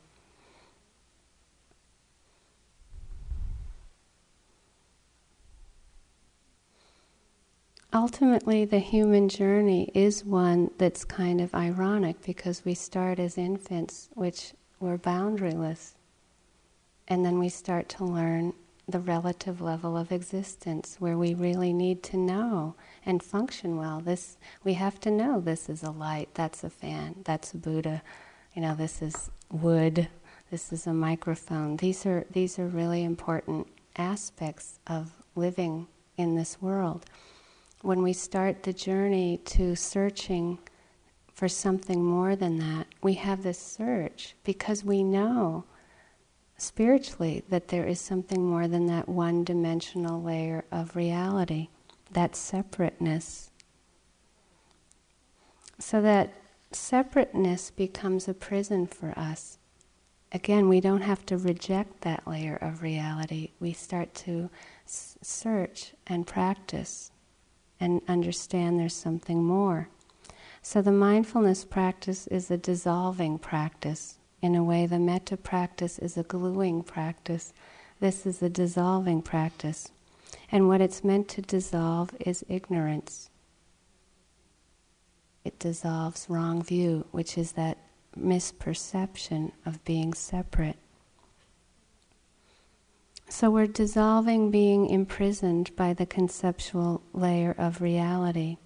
Ultimately, 7.92 8.66
the 8.66 8.80
human 8.80 9.30
journey 9.30 9.92
is 9.96 10.24
one 10.24 10.70
that's 10.78 11.04
kind 11.04 11.42
of 11.42 11.56
ironic 11.56 12.22
because 12.24 12.64
we 12.64 12.76
start 12.76 13.18
as 13.20 13.36
infants, 13.36 14.10
which 14.14 14.54
were 14.80 14.98
boundaryless, 14.98 15.94
and 17.08 17.26
then 17.26 17.40
we 17.40 17.50
start 17.50 17.90
to 17.90 18.06
learn 18.06 18.54
the 18.88 19.00
relative 19.00 19.60
level 19.60 19.98
of 19.98 20.12
existence 20.12 20.98
where 21.00 21.18
we 21.18 21.34
really 21.34 21.74
need 21.74 22.04
to 22.04 22.18
know 22.18 22.76
and 23.06 23.22
function 23.24 23.78
well. 23.78 24.00
This 24.00 24.38
we 24.64 24.74
have 24.74 25.00
to 25.02 25.12
know 25.12 25.40
this 25.40 25.70
is 25.70 25.84
a 25.84 25.92
light, 25.92 26.30
that's 26.34 26.64
a 26.64 26.70
fan, 26.70 27.16
that's 27.24 27.54
a 27.54 27.58
Buddha, 27.58 28.02
you 28.56 28.62
know, 28.62 28.76
this 28.76 29.02
is 29.02 29.30
wood, 29.52 30.08
this 30.52 30.74
is 30.74 30.88
a 30.88 30.94
microphone. 30.94 31.78
These 31.78 32.06
are 32.06 32.26
these 32.32 32.60
are 32.60 32.68
really 32.68 33.04
important 33.04 33.68
aspects 33.98 34.80
of 34.88 35.12
living 35.36 35.88
in 36.18 36.36
this 36.36 36.62
world. 36.62 37.06
When 37.82 38.02
we 38.02 38.14
start 38.14 38.64
the 38.64 38.74
journey 38.74 39.38
to 39.46 39.76
searching 39.76 40.60
for 41.34 41.48
something 41.48 42.04
more 42.04 42.36
than 42.36 42.58
that, 42.60 42.88
we 43.02 43.14
have 43.14 43.44
this 43.44 43.60
search 43.60 44.36
because 44.44 44.84
we 44.84 45.04
know 45.04 45.64
spiritually 46.58 47.44
that 47.50 47.70
there 47.70 47.86
is 47.86 48.02
something 48.02 48.46
more 48.46 48.68
than 48.68 48.86
that 48.88 49.08
one 49.08 49.46
dimensional 49.46 50.22
layer 50.22 50.66
of 50.72 50.96
reality, 50.96 51.70
that 52.14 52.36
separateness. 52.36 53.52
So 55.80 56.02
that 56.02 56.34
separateness 56.72 57.72
becomes 57.72 58.28
a 58.28 58.34
prison 58.34 58.88
for 58.88 59.18
us. 59.18 59.58
Again, 60.32 60.70
we 60.70 60.80
don't 60.80 61.02
have 61.02 61.26
to 61.28 61.38
reject 61.38 62.02
that 62.02 62.28
layer 62.28 62.58
of 62.58 62.84
reality. 62.84 63.52
We 63.60 63.74
start 63.74 64.14
to 64.16 64.50
s- 64.86 65.18
search 65.22 65.94
and 66.06 66.28
practice 66.28 67.12
and 67.80 68.02
understand 68.08 68.80
there's 68.80 68.94
something 68.94 69.44
more. 69.44 69.90
So 70.62 70.82
the 70.82 70.92
mindfulness 70.92 71.64
practice 71.64 72.28
is 72.28 72.52
a 72.52 72.58
dissolving 72.58 73.40
practice 73.40 74.20
in 74.42 74.56
a 74.56 74.64
way, 74.64 74.86
the 74.86 75.00
metta 75.00 75.36
practice 75.36 76.00
is 76.00 76.18
a 76.18 76.24
gluing 76.24 76.82
practice. 76.82 77.54
This 78.00 78.26
is 78.26 78.42
a 78.42 78.50
dissolving 78.50 79.22
practice. 79.22 79.92
And 80.52 80.68
what 80.68 80.82
it's 80.82 81.04
meant 81.04 81.28
to 81.30 81.42
dissolve 81.42 82.12
is 82.20 82.46
ignorance. 82.48 83.30
It 85.44 85.60
dissolves 85.60 86.28
wrong 86.30 86.62
view, 86.62 87.06
which 87.12 87.38
is 87.38 87.54
that 87.54 87.78
misperception 88.18 89.52
of 89.66 89.84
being 89.86 90.14
separate. 90.14 90.78
So 93.30 93.52
we're 93.52 93.68
dissolving 93.68 94.50
being 94.50 94.90
imprisoned 94.90 95.76
by 95.76 95.94
the 95.94 96.06
conceptual 96.08 97.04
layer 97.14 97.54
of 97.58 97.80
reality. 97.80 98.58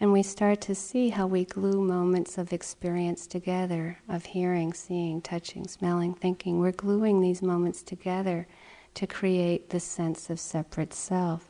And 0.00 0.12
we 0.12 0.22
start 0.22 0.60
to 0.62 0.74
see 0.74 1.10
how 1.10 1.26
we 1.26 1.44
glue 1.44 1.80
moments 1.80 2.36
of 2.36 2.52
experience 2.52 3.26
together 3.26 3.98
of 4.08 4.26
hearing, 4.26 4.74
seeing, 4.74 5.22
touching, 5.22 5.66
smelling, 5.68 6.14
thinking. 6.14 6.58
We're 6.58 6.72
gluing 6.72 7.20
these 7.20 7.40
moments 7.40 7.82
together 7.82 8.46
to 8.96 9.06
create 9.06 9.70
the 9.70 9.80
sense 9.80 10.28
of 10.30 10.40
separate 10.40 10.92
self. 10.92 11.46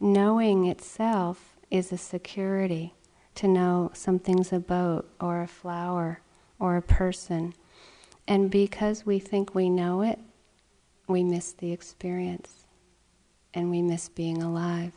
Knowing 0.00 0.66
itself 0.66 1.56
is 1.70 1.90
a 1.92 1.98
security. 1.98 2.92
to 3.36 3.46
know 3.46 3.90
something's 3.94 4.52
a 4.52 4.58
boat 4.58 5.08
or 5.20 5.42
a 5.42 5.46
flower 5.46 6.20
or 6.58 6.76
a 6.76 6.82
person. 6.82 7.52
And 8.26 8.50
because 8.50 9.06
we 9.06 9.18
think 9.18 9.54
we 9.54 9.70
know 9.70 10.02
it, 10.02 10.18
we 11.06 11.22
miss 11.22 11.52
the 11.52 11.70
experience 11.72 12.64
and 13.54 13.70
we 13.70 13.82
miss 13.82 14.08
being 14.08 14.42
alive. 14.42 14.92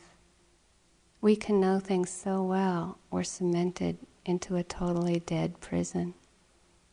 We 1.20 1.36
can 1.36 1.60
know 1.60 1.78
things 1.80 2.10
so 2.10 2.42
well, 2.42 2.98
we're 3.10 3.24
cemented 3.24 3.98
into 4.24 4.56
a 4.56 4.64
totally 4.64 5.20
dead 5.20 5.60
prison. 5.60 6.14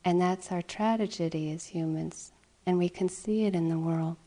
And 0.04 0.22
that's 0.22 0.52
our 0.52 0.62
tragedy 0.62 1.52
as 1.52 1.68
humans, 1.68 2.34
and 2.66 2.78
we 2.78 2.90
can 2.90 3.10
see 3.10 3.46
it 3.46 3.56
in 3.56 3.70
the 3.70 3.80
world. 3.80 4.18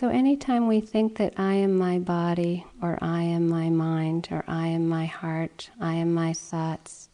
So, 0.00 0.08
anytime 0.08 0.66
we 0.66 0.80
think 0.80 1.18
that 1.18 1.34
I 1.36 1.52
am 1.56 1.76
my 1.76 1.98
body, 1.98 2.64
or 2.80 2.96
I 3.02 3.22
am 3.24 3.50
my 3.50 3.68
mind, 3.68 4.28
or 4.30 4.42
I 4.48 4.68
am 4.68 4.88
my 4.88 5.04
heart, 5.04 5.68
I 5.78 5.92
am 5.92 6.14
my 6.14 6.32
thoughts, 6.32 7.10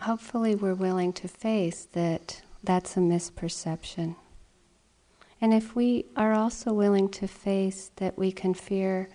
hopefully 0.00 0.56
we're 0.56 0.74
willing 0.74 1.12
to 1.12 1.28
face 1.28 1.86
that 1.92 2.42
that's 2.64 2.96
a 2.96 2.98
misperception. 2.98 4.16
And 5.40 5.54
if 5.54 5.76
we 5.76 6.06
are 6.16 6.32
also 6.32 6.72
willing 6.72 7.08
to 7.10 7.28
face 7.28 7.92
that 7.98 8.18
we 8.18 8.32
can 8.32 8.52
fear, 8.52 9.08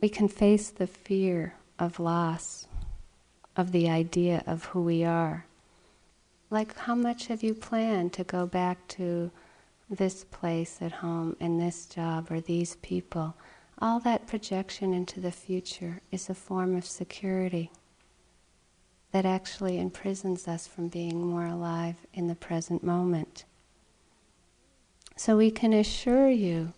we 0.00 0.08
can 0.08 0.26
face 0.26 0.70
the 0.70 0.88
fear 0.88 1.54
of 1.78 2.00
loss, 2.00 2.66
of 3.54 3.70
the 3.70 3.88
idea 3.88 4.42
of 4.48 4.64
who 4.64 4.82
we 4.82 5.04
are. 5.04 5.46
Like, 6.50 6.76
how 6.76 6.96
much 6.96 7.28
have 7.28 7.44
you 7.44 7.54
planned 7.54 8.14
to 8.14 8.24
go 8.24 8.46
back 8.46 8.88
to? 8.98 9.30
This 9.90 10.24
place 10.24 10.78
at 10.80 10.92
home 10.92 11.36
and 11.40 11.60
this 11.60 11.86
job 11.86 12.30
or 12.30 12.40
these 12.40 12.76
people, 12.76 13.34
all 13.78 13.98
that 14.00 14.26
projection 14.26 14.94
into 14.94 15.20
the 15.20 15.32
future 15.32 16.00
is 16.12 16.30
a 16.30 16.34
form 16.34 16.76
of 16.76 16.86
security 16.86 17.70
that 19.12 19.26
actually 19.26 19.78
imprisons 19.78 20.46
us 20.46 20.68
from 20.68 20.88
being 20.88 21.26
more 21.26 21.46
alive 21.46 21.96
in 22.14 22.28
the 22.28 22.34
present 22.34 22.84
moment. 22.84 23.44
So 25.16 25.36
we 25.36 25.50
can 25.50 25.72
assure 25.72 26.30
you 26.30 26.72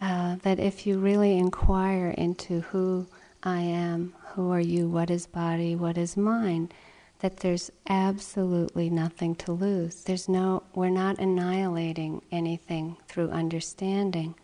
uh, 0.00 0.36
that 0.36 0.60
if 0.60 0.86
you 0.86 0.98
really 0.98 1.36
inquire 1.36 2.10
into 2.10 2.60
who 2.60 3.06
I 3.42 3.60
am, 3.60 4.14
who 4.34 4.52
are 4.52 4.60
you, 4.60 4.88
what 4.88 5.10
is 5.10 5.26
body, 5.26 5.74
what 5.74 5.98
is 5.98 6.16
mind, 6.16 6.72
that 7.20 7.38
there's 7.38 7.70
absolutely 7.88 8.88
nothing 8.88 9.34
to 9.34 9.52
lose. 9.52 10.04
There's 10.04 10.28
no, 10.28 10.62
we're 10.74 10.88
not 10.88 11.18
annihilating 11.18 12.22
anything 12.30 12.96
through 13.08 13.30
understanding. 13.30 14.34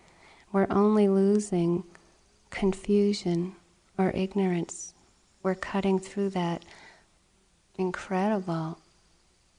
We're 0.53 0.67
only 0.71 1.09
losing 1.09 1.85
confusion 2.51 3.55
or 3.97 4.11
ignorance. 4.15 4.95
We're 5.43 5.55
cutting 5.55 5.99
through 5.99 6.31
that 6.31 6.65
incredible 7.77 8.79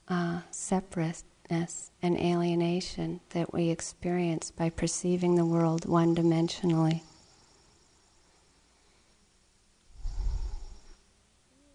uh, 0.08 0.40
separateness 0.50 1.90
and 2.02 2.18
alienation 2.18 3.20
that 3.30 3.52
we 3.52 3.70
experience 3.70 4.50
by 4.50 4.70
perceiving 4.70 5.36
the 5.36 5.44
world 5.44 5.86
one 5.86 6.14
dimensionally. 6.14 7.00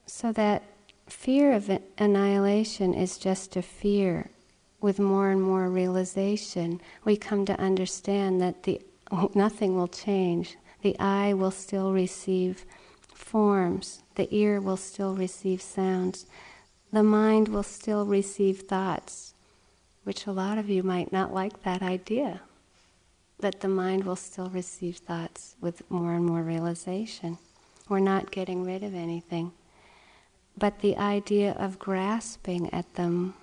So 0.05 0.31
that 0.33 0.63
fear 1.11 1.51
of 1.51 1.69
annihilation 1.97 2.93
is 2.93 3.17
just 3.17 3.55
a 3.55 3.61
fear. 3.61 4.31
With 4.79 4.97
more 4.97 5.29
and 5.29 5.41
more 5.41 5.69
realization, 5.69 6.81
we 7.05 7.15
come 7.15 7.45
to 7.45 7.59
understand 7.59 8.41
that 8.41 8.63
the, 8.63 8.81
nothing 9.35 9.75
will 9.75 9.87
change. 9.87 10.57
The 10.81 10.97
eye 10.99 11.33
will 11.33 11.51
still 11.51 11.93
receive 11.93 12.65
forms, 13.13 14.01
the 14.15 14.27
ear 14.35 14.59
will 14.59 14.77
still 14.77 15.15
receive 15.15 15.61
sounds, 15.61 16.25
the 16.91 17.03
mind 17.03 17.49
will 17.49 17.63
still 17.63 18.05
receive 18.05 18.61
thoughts, 18.61 19.35
which 20.03 20.25
a 20.25 20.31
lot 20.31 20.57
of 20.57 20.69
you 20.69 20.81
might 20.81 21.11
not 21.11 21.33
like 21.33 21.61
that 21.61 21.83
idea, 21.83 22.41
that 23.39 23.61
the 23.61 23.67
mind 23.67 24.05
will 24.05 24.15
still 24.15 24.49
receive 24.49 24.97
thoughts 24.97 25.55
with 25.61 25.89
more 25.91 26.13
and 26.13 26.25
more 26.25 26.41
realization. 26.41 27.37
We're 27.87 27.99
not 27.99 28.31
getting 28.31 28.63
rid 28.63 28.83
of 28.83 28.95
anything 28.95 29.51
but 30.57 30.79
the 30.79 30.97
idea 30.97 31.51
of 31.53 31.79
grasping 31.79 32.71
at 32.73 32.93
them 32.95 33.33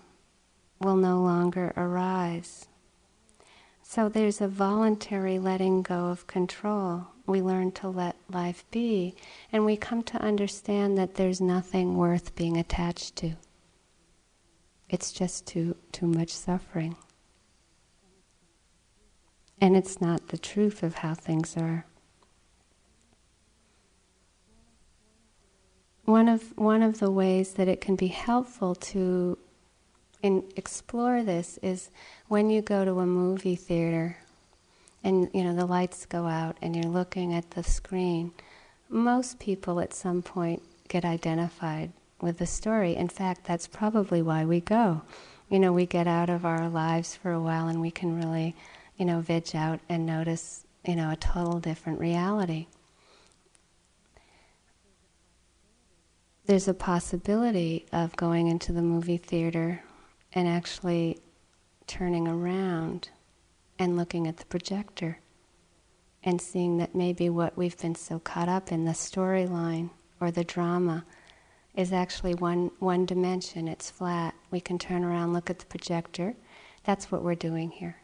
will 0.81 0.97
no 0.97 1.21
longer 1.21 1.73
arise. 1.77 2.69
So 3.83 4.09
there's 4.09 4.41
a 4.41 4.49
voluntary 4.49 5.39
letting 5.39 5.83
go 5.83 6.07
of 6.07 6.27
control. 6.27 7.07
We 7.27 7.41
learn 7.41 7.73
to 7.73 7.89
let 7.89 8.17
life 8.31 8.65
be, 8.71 9.15
and 9.51 9.65
we 9.65 9.77
come 9.77 10.03
to 10.05 10.23
understand 10.23 10.99
that 10.99 11.15
there's 11.15 11.41
nothing 11.41 11.97
worth 11.97 12.35
being 12.37 12.57
attached 12.57 13.17
to. 13.17 13.33
It's 14.89 15.13
just 15.13 15.47
too, 15.47 15.77
too 15.93 16.07
much 16.07 16.31
suffering. 16.31 16.97
And 19.61 19.77
it's 19.77 20.01
not 20.01 20.29
the 20.29 20.39
truth 20.39 20.83
of 20.83 20.97
how 20.97 21.15
things 21.15 21.57
are. 21.57 21.85
One 26.09 26.27
of 26.27 26.57
one 26.57 26.83
of 26.83 27.01
the 27.01 27.11
ways 27.11 27.53
that 27.53 27.69
it 27.69 27.83
can 27.83 27.95
be 27.95 28.07
helpful 28.07 28.75
to 28.75 29.37
in, 30.23 30.43
explore 30.57 31.23
this 31.23 31.59
is 31.59 31.91
when 32.29 32.49
you 32.49 32.63
go 32.63 32.83
to 32.83 32.99
a 33.01 33.07
movie 33.07 33.55
theater 33.55 34.17
and 35.05 35.29
you 35.35 35.45
know 35.45 35.55
the 35.55 35.67
lights 35.67 36.07
go 36.07 36.25
out 36.27 36.57
and 36.63 36.75
you're 36.75 36.91
looking 36.91 37.35
at 37.35 37.51
the 37.51 37.63
screen 37.63 38.33
most 38.89 39.39
people 39.39 39.81
at 39.81 39.93
some 39.93 40.23
point 40.23 40.63
get 40.89 41.05
identified 41.05 41.93
with 42.23 42.39
the 42.39 42.47
story. 42.47 42.97
In 42.97 43.09
fact 43.09 43.45
that's 43.45 43.67
probably 43.67 44.23
why 44.23 44.47
we 44.47 44.63
go. 44.63 45.03
You 45.51 45.59
know 45.59 45.75
we 45.75 45.85
get 45.85 46.07
out 46.07 46.31
of 46.31 46.47
our 46.47 46.71
lives 46.71 47.17
for 47.17 47.33
a 47.33 47.41
while 47.41 47.69
and 47.69 47.83
we 47.83 47.91
can 47.91 48.17
really 48.17 48.57
you 48.97 49.05
know 49.05 49.21
veg 49.21 49.55
out 49.55 49.81
and 49.91 50.07
notice 50.07 50.65
you 50.87 50.97
know 50.97 51.11
a 51.11 51.17
total 51.17 51.61
different 51.61 52.01
reality 52.01 52.67
there's 56.49 56.67
a 56.67 56.73
possibility 56.73 57.85
of 57.93 58.17
going 58.17 58.49
into 58.49 58.73
the 58.73 58.81
movie 58.81 59.19
theater 59.19 59.83
and 60.33 60.49
actually 60.49 61.19
turning 61.87 62.27
around 62.27 63.11
and 63.79 63.99
looking 63.99 64.27
at 64.27 64.39
the 64.39 64.47
projector 64.47 65.19
and 66.25 66.41
seeing 66.41 66.79
that 66.79 66.95
maybe 66.95 67.29
what 67.29 67.55
we've 67.59 67.77
been 67.77 67.95
so 67.95 68.19
caught 68.19 68.49
up 68.49 68.73
in 68.73 68.87
the 68.87 68.93
storyline 68.93 69.91
or 70.23 70.31
the 70.31 70.43
drama 70.43 71.05
is 71.75 71.93
actually 71.93 72.35
one 72.35 72.71
one 72.79 73.05
dimension. 73.05 73.69
It's 73.69 73.91
flat. 73.91 74.35
We 74.51 74.59
can 74.59 74.79
turn 74.79 75.05
around 75.05 75.35
look 75.35 75.51
at 75.51 75.59
the 75.59 75.67
projector. 75.67 76.35
That's 76.83 77.13
what 77.13 77.23
we're 77.23 77.35
doing 77.35 77.71
here. 77.73 77.99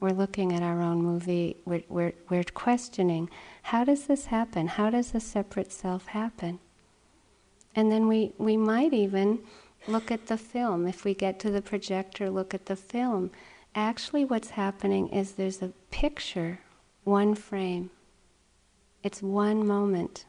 We're 0.00 0.12
looking 0.12 0.54
at 0.54 0.62
our 0.62 0.80
own 0.80 1.02
movie. 1.02 1.58
We're, 1.66 1.84
we're, 1.90 2.12
we're 2.30 2.44
questioning 2.44 3.28
how 3.64 3.84
does 3.84 4.06
this 4.06 4.26
happen? 4.26 4.66
How 4.66 4.88
does 4.88 5.14
a 5.14 5.20
separate 5.20 5.72
self 5.72 6.06
happen 6.06 6.58
and 7.76 7.92
then 7.92 8.08
we, 8.08 8.32
we 8.38 8.56
might 8.56 8.94
even 8.94 9.40
look 9.86 10.10
at 10.10 10.26
the 10.26 10.38
film. 10.38 10.88
If 10.88 11.04
we 11.04 11.14
get 11.14 11.38
to 11.40 11.50
the 11.50 11.60
projector, 11.60 12.30
look 12.30 12.54
at 12.54 12.66
the 12.66 12.74
film. 12.74 13.30
Actually, 13.74 14.24
what's 14.24 14.50
happening 14.50 15.08
is 15.08 15.32
there's 15.32 15.60
a 15.60 15.72
picture, 15.90 16.60
one 17.04 17.34
frame. 17.34 17.90
It's 19.02 19.22
one 19.22 19.66
moment. 19.66 20.24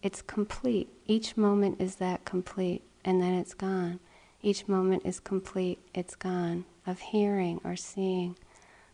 It's 0.00 0.22
complete. 0.22 0.88
Each 1.06 1.36
moment 1.36 1.80
is 1.80 1.96
that 1.96 2.24
complete, 2.24 2.82
and 3.04 3.20
then 3.20 3.34
it's 3.34 3.54
gone. 3.54 3.98
Each 4.40 4.68
moment 4.68 5.02
is 5.04 5.20
complete, 5.20 5.80
it's 5.92 6.14
gone. 6.14 6.64
Of 6.86 6.98
hearing 7.00 7.60
or 7.62 7.76
seeing 7.76 8.36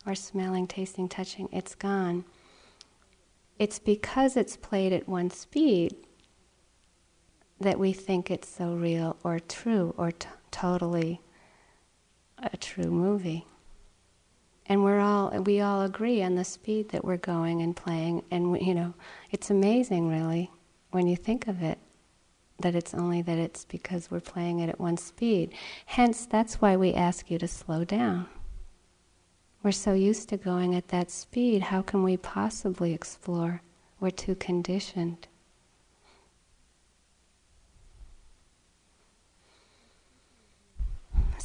or 0.07 0.15
smelling, 0.15 0.67
tasting, 0.67 1.09
touching, 1.09 1.49
it's 1.53 1.75
gone. 1.75 2.25
It's 3.59 3.79
because 3.79 4.37
it's 4.37 4.57
played 4.57 4.93
at 4.93 5.09
one 5.09 5.31
speed 5.31 5.95
that 7.61 7.79
we 7.79 7.93
think 7.93 8.31
it's 8.31 8.49
so 8.49 8.75
real 8.75 9.17
or 9.25 9.39
true 9.39 9.95
or 9.97 10.13
t- 10.13 10.29
totally 10.51 11.21
a 12.39 12.57
true 12.57 12.91
movie. 12.91 13.47
And 14.67 14.85
we're 14.85 15.01
all 15.01 15.31
we 15.31 15.61
all 15.61 15.83
agree 15.83 16.23
on 16.23 16.35
the 16.35 16.45
speed 16.45 16.91
that 16.91 17.05
we're 17.05 17.17
going 17.17 17.63
and 17.63 17.75
playing, 17.75 18.23
and 18.31 18.53
we, 18.53 18.61
you 18.61 18.75
know 18.75 18.95
it's 19.31 19.51
amazing, 19.51 20.09
really, 20.09 20.51
when 20.91 21.07
you 21.07 21.17
think 21.17 21.49
of 21.49 21.63
it, 21.63 21.79
that 22.61 22.75
it's 22.75 22.95
only 22.95 23.23
that 23.23 23.39
it's 23.39 23.65
because 23.65 24.11
we're 24.11 24.21
playing 24.21 24.59
it 24.61 24.69
at 24.69 24.81
one 24.81 24.97
speed. 24.97 25.53
Hence, 25.87 26.27
that's 26.27 26.61
why 26.61 26.77
we 26.77 26.93
ask 26.93 27.31
you 27.31 27.39
to 27.39 27.49
slow 27.49 27.85
down. 27.85 28.27
We're 29.63 29.73
so 29.73 29.95
used 29.95 30.29
to 30.29 30.37
going 30.37 30.75
at 30.75 30.89
that 30.89 31.11
speed. 31.11 31.63
How 31.63 31.83
can 31.83 32.03
we 32.03 32.17
possibly 32.17 32.93
explore? 32.93 33.63
We're 34.01 34.11
too 34.11 34.35
conditioned. 34.35 35.27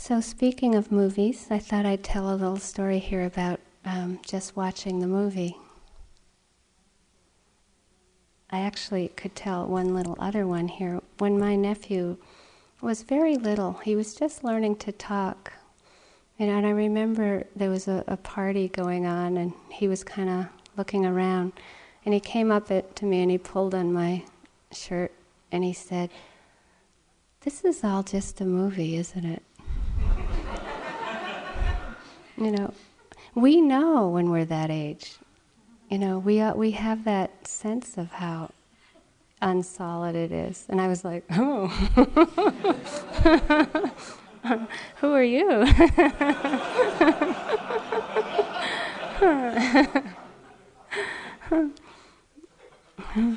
So, 0.06 0.20
speaking 0.20 0.76
of 0.76 0.92
movies, 0.92 1.48
I 1.50 1.60
thought 1.60 1.86
I'd 1.86 2.04
tell 2.04 2.30
a 2.30 2.36
little 2.36 2.58
story 2.58 3.00
here 3.00 3.24
about 3.24 3.62
um, 3.86 4.20
just 4.22 4.54
watching 4.54 5.00
the 5.00 5.08
movie. 5.08 5.56
I 8.50 8.60
actually 8.60 9.08
could 9.08 9.34
tell 9.34 9.66
one 9.66 9.96
little 9.96 10.18
other 10.20 10.46
one 10.46 10.68
here. 10.68 11.00
When 11.20 11.40
my 11.40 11.56
nephew 11.56 12.18
was 12.82 13.04
very 13.04 13.38
little, 13.38 13.80
he 13.86 13.96
was 13.96 14.14
just 14.14 14.44
learning 14.44 14.76
to 14.80 14.92
talk. 14.92 15.54
You 16.38 16.48
know, 16.48 16.58
and 16.58 16.68
I 16.68 16.72
remember 16.72 17.46
there 17.56 17.70
was 17.70 17.88
a, 17.88 18.04
a 18.06 18.18
party 18.18 18.68
going 18.68 19.06
on, 19.06 19.38
and 19.38 19.54
he 19.72 19.88
was 19.88 20.04
kind 20.04 20.30
of 20.30 20.48
looking 20.76 21.06
around, 21.06 21.54
and 22.04 22.14
he 22.14 22.20
came 22.20 22.52
up 22.52 22.68
to 22.68 23.06
me 23.06 23.22
and 23.22 23.32
he 23.32 23.38
pulled 23.38 23.74
on 23.74 23.94
my 23.94 24.26
shirt 24.70 25.14
and 25.50 25.64
he 25.64 25.72
said, 25.72 26.10
"This 27.40 27.64
is 27.64 27.86
all 27.86 28.04
just 28.04 28.42
a 28.42 28.46
movie, 28.46 28.98
isn't 28.98 29.24
it?" 29.24 29.44
You 32.46 32.52
know, 32.52 32.72
we 33.36 33.62
know 33.62 34.10
when 34.10 34.30
we're 34.30 34.46
that 34.46 34.70
age. 34.70 35.16
You 35.90 35.98
know, 35.98 36.20
we 36.20 36.40
uh, 36.40 36.54
we 36.54 36.72
have 36.72 37.04
that 37.06 37.48
sense 37.48 37.98
of 37.98 38.12
how 38.12 38.52
unsolid 39.42 40.16
it 40.16 40.32
is, 40.32 40.66
and 40.70 40.80
I 40.82 40.88
was 40.88 41.06
like, 41.06 41.24
"Oh, 41.32 41.68
who 44.96 45.14
are 45.14 45.24
you?" 45.24 45.66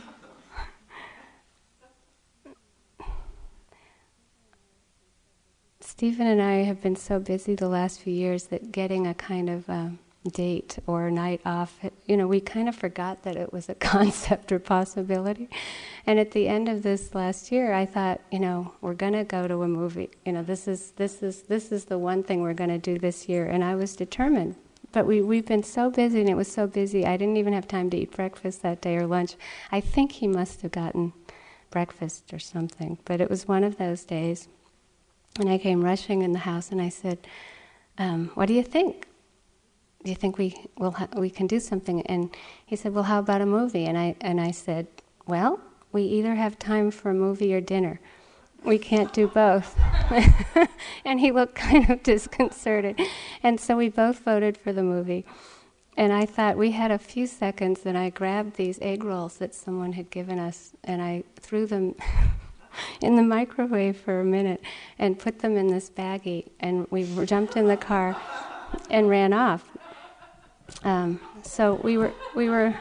Stephen 5.96 6.26
and 6.26 6.42
I 6.42 6.56
have 6.56 6.82
been 6.82 6.94
so 6.94 7.18
busy 7.18 7.54
the 7.54 7.70
last 7.70 8.00
few 8.00 8.12
years 8.12 8.48
that 8.48 8.70
getting 8.70 9.06
a 9.06 9.14
kind 9.14 9.48
of 9.48 9.70
um, 9.70 9.98
date 10.30 10.78
or 10.86 11.10
night 11.10 11.40
off, 11.46 11.78
you 12.04 12.18
know, 12.18 12.26
we 12.26 12.38
kind 12.38 12.68
of 12.68 12.76
forgot 12.76 13.22
that 13.22 13.34
it 13.34 13.50
was 13.50 13.70
a 13.70 13.74
concept 13.94 14.52
or 14.52 14.58
possibility. 14.58 15.48
And 16.06 16.18
at 16.18 16.32
the 16.32 16.48
end 16.48 16.68
of 16.68 16.82
this 16.82 17.14
last 17.14 17.50
year, 17.50 17.72
I 17.72 17.86
thought, 17.86 18.20
you 18.30 18.40
know, 18.40 18.74
we're 18.82 18.92
going 18.92 19.14
to 19.14 19.24
go 19.24 19.48
to 19.48 19.62
a 19.62 19.68
movie. 19.68 20.10
You 20.26 20.32
know, 20.32 20.42
this 20.42 20.68
is 20.68 20.90
this 20.96 21.22
is 21.22 21.44
this 21.44 21.72
is 21.72 21.86
the 21.86 21.96
one 21.96 22.22
thing 22.22 22.42
we're 22.42 22.52
going 22.52 22.68
to 22.68 22.76
do 22.76 22.98
this 22.98 23.26
year, 23.26 23.46
and 23.46 23.64
I 23.64 23.74
was 23.74 23.96
determined. 23.96 24.56
But 24.92 25.06
we 25.06 25.22
we've 25.22 25.46
been 25.46 25.62
so 25.62 25.88
busy, 25.88 26.20
and 26.20 26.28
it 26.28 26.36
was 26.36 26.52
so 26.52 26.66
busy. 26.66 27.06
I 27.06 27.16
didn't 27.16 27.38
even 27.38 27.54
have 27.54 27.66
time 27.66 27.88
to 27.88 27.96
eat 27.96 28.14
breakfast 28.14 28.60
that 28.60 28.82
day 28.82 28.98
or 28.98 29.06
lunch. 29.06 29.36
I 29.72 29.80
think 29.80 30.12
he 30.12 30.26
must 30.26 30.60
have 30.60 30.72
gotten 30.72 31.14
breakfast 31.70 32.34
or 32.34 32.38
something. 32.38 32.98
But 33.06 33.22
it 33.22 33.30
was 33.30 33.48
one 33.48 33.64
of 33.64 33.78
those 33.78 34.04
days. 34.04 34.48
And 35.38 35.48
I 35.48 35.58
came 35.58 35.84
rushing 35.84 36.22
in 36.22 36.32
the 36.32 36.40
house 36.40 36.70
and 36.70 36.80
I 36.80 36.88
said, 36.88 37.26
um, 37.98 38.30
What 38.34 38.46
do 38.46 38.54
you 38.54 38.62
think? 38.62 39.06
Do 40.04 40.10
you 40.10 40.16
think 40.16 40.38
we 40.38 40.54
will 40.78 40.92
ha- 40.92 41.08
we 41.16 41.30
can 41.30 41.46
do 41.46 41.60
something? 41.60 42.00
And 42.02 42.34
he 42.64 42.76
said, 42.76 42.94
Well, 42.94 43.04
how 43.04 43.18
about 43.18 43.40
a 43.40 43.46
movie? 43.46 43.86
And 43.86 43.98
I 43.98 44.16
and 44.20 44.40
I 44.40 44.50
said, 44.50 44.86
Well, 45.26 45.60
we 45.92 46.02
either 46.02 46.34
have 46.34 46.58
time 46.58 46.90
for 46.90 47.10
a 47.10 47.14
movie 47.14 47.54
or 47.54 47.60
dinner. 47.60 48.00
We 48.64 48.78
can't 48.78 49.12
do 49.12 49.28
both. 49.28 49.78
and 51.04 51.20
he 51.20 51.30
looked 51.30 51.54
kind 51.54 51.88
of 51.88 52.02
disconcerted. 52.12 53.00
And 53.42 53.60
so 53.60 53.76
we 53.76 53.88
both 53.88 54.20
voted 54.20 54.56
for 54.56 54.72
the 54.72 54.82
movie. 54.82 55.24
And 55.96 56.12
I 56.12 56.26
thought 56.26 56.58
we 56.58 56.72
had 56.72 56.90
a 56.90 56.98
few 56.98 57.26
seconds, 57.26 57.86
and 57.86 57.96
I 57.96 58.10
grabbed 58.10 58.56
these 58.56 58.78
egg 58.82 59.02
rolls 59.02 59.38
that 59.38 59.54
someone 59.54 59.92
had 59.92 60.10
given 60.10 60.38
us, 60.38 60.72
and 60.84 61.00
I 61.00 61.24
threw 61.40 61.64
them 61.64 61.94
in 63.00 63.16
the 63.16 63.22
microwave 63.22 63.96
for 63.96 64.20
a 64.20 64.24
minute 64.24 64.62
and 64.98 65.18
put 65.18 65.40
them 65.40 65.56
in 65.56 65.68
this 65.68 65.90
baggie. 65.90 66.48
And 66.60 66.86
we 66.90 67.04
jumped 67.24 67.56
in 67.56 67.66
the 67.66 67.76
car 67.76 68.16
and 68.90 69.08
ran 69.08 69.32
off. 69.32 69.64
Um, 70.84 71.20
so 71.42 71.74
we 71.74 71.96
were 71.96 72.12
we 72.34 72.48
were 72.48 72.74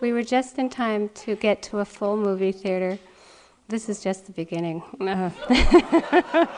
we 0.00 0.12
were 0.12 0.22
just 0.22 0.58
in 0.58 0.68
time 0.68 1.10
to 1.10 1.36
get 1.36 1.62
to 1.64 1.78
a 1.78 1.84
full 1.84 2.16
movie 2.16 2.52
theater. 2.52 2.98
This 3.68 3.88
is 3.88 4.02
just 4.02 4.26
the 4.26 4.32
beginning. 4.32 4.82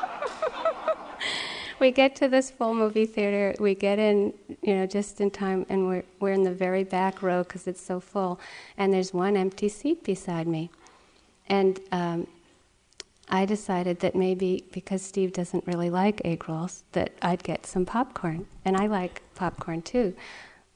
we 1.79 1.91
get 1.91 2.17
to 2.17 2.29
this 2.29 2.51
full 2.51 2.73
movie 2.73 3.05
theater. 3.05 3.55
We 3.61 3.75
get 3.75 3.99
in, 3.99 4.33
you 4.63 4.75
know, 4.77 4.87
just 4.87 5.21
in 5.21 5.31
time, 5.31 5.67
and 5.69 5.87
we're 5.89 6.05
we're 6.21 6.33
in 6.33 6.43
the 6.43 6.55
very 6.55 6.85
back 6.85 7.23
row 7.23 7.43
because 7.43 7.67
it's 7.67 7.83
so 7.83 8.01
full. 8.01 8.41
And 8.79 8.95
there's 8.95 9.13
one 9.13 9.37
empty 9.37 9.69
seat 9.69 10.05
beside 10.05 10.47
me, 10.47 10.71
and 11.49 11.81
um, 11.91 12.27
I 13.33 13.47
decided 13.47 14.01
that 14.01 14.15
maybe 14.15 14.67
because 14.73 15.01
Steve 15.01 15.33
doesn't 15.33 15.67
really 15.67 15.89
like 15.89 16.21
egg 16.23 16.51
rolls, 16.51 16.85
that 16.93 17.15
I'd 17.23 17.43
get 17.43 17.65
some 17.65 17.87
popcorn. 17.87 18.47
And 18.67 18.77
I 18.77 18.87
like 18.89 19.23
popcorn 19.35 19.81
too, 19.81 20.15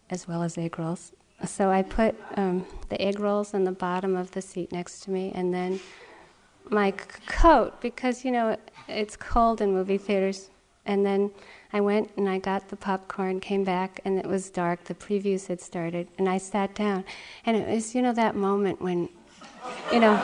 as 0.09 0.27
well 0.27 0.43
as 0.43 0.57
egg 0.57 0.79
rolls. 0.79 1.13
So 1.45 1.71
I 1.71 1.83
put 1.83 2.17
um, 2.37 2.65
the 2.89 3.01
egg 3.01 3.21
rolls 3.21 3.53
on 3.53 3.65
the 3.65 3.73
bottom 3.73 4.17
of 4.17 4.31
the 4.31 4.41
seat 4.41 4.73
next 4.73 5.01
to 5.01 5.11
me, 5.11 5.33
and 5.35 5.53
then 5.53 5.79
my 6.71 6.93
c- 6.93 7.21
coat, 7.27 7.79
because 7.83 8.25
you 8.25 8.31
know 8.33 8.57
it's 8.89 9.17
cold 9.17 9.61
in 9.61 9.73
movie 9.73 9.99
theaters. 9.99 10.49
And 10.87 11.05
then 11.05 11.33
I 11.73 11.81
went 11.81 12.11
and 12.17 12.29
I 12.29 12.39
got 12.39 12.69
the 12.69 12.77
popcorn, 12.77 13.41
came 13.41 13.65
back, 13.65 14.01
and 14.05 14.19
it 14.19 14.25
was 14.25 14.49
dark. 14.51 14.85
The 14.85 14.95
previews 14.95 15.49
had 15.49 15.61
started, 15.61 16.09
and 16.17 16.29
I 16.29 16.39
sat 16.39 16.75
down. 16.75 17.05
And 17.45 17.57
it 17.57 17.69
was, 17.69 17.95
you 17.95 18.01
know, 18.01 18.13
that 18.13 18.37
moment 18.37 18.81
when, 18.81 19.09
you 19.93 19.99
know, 19.99 20.15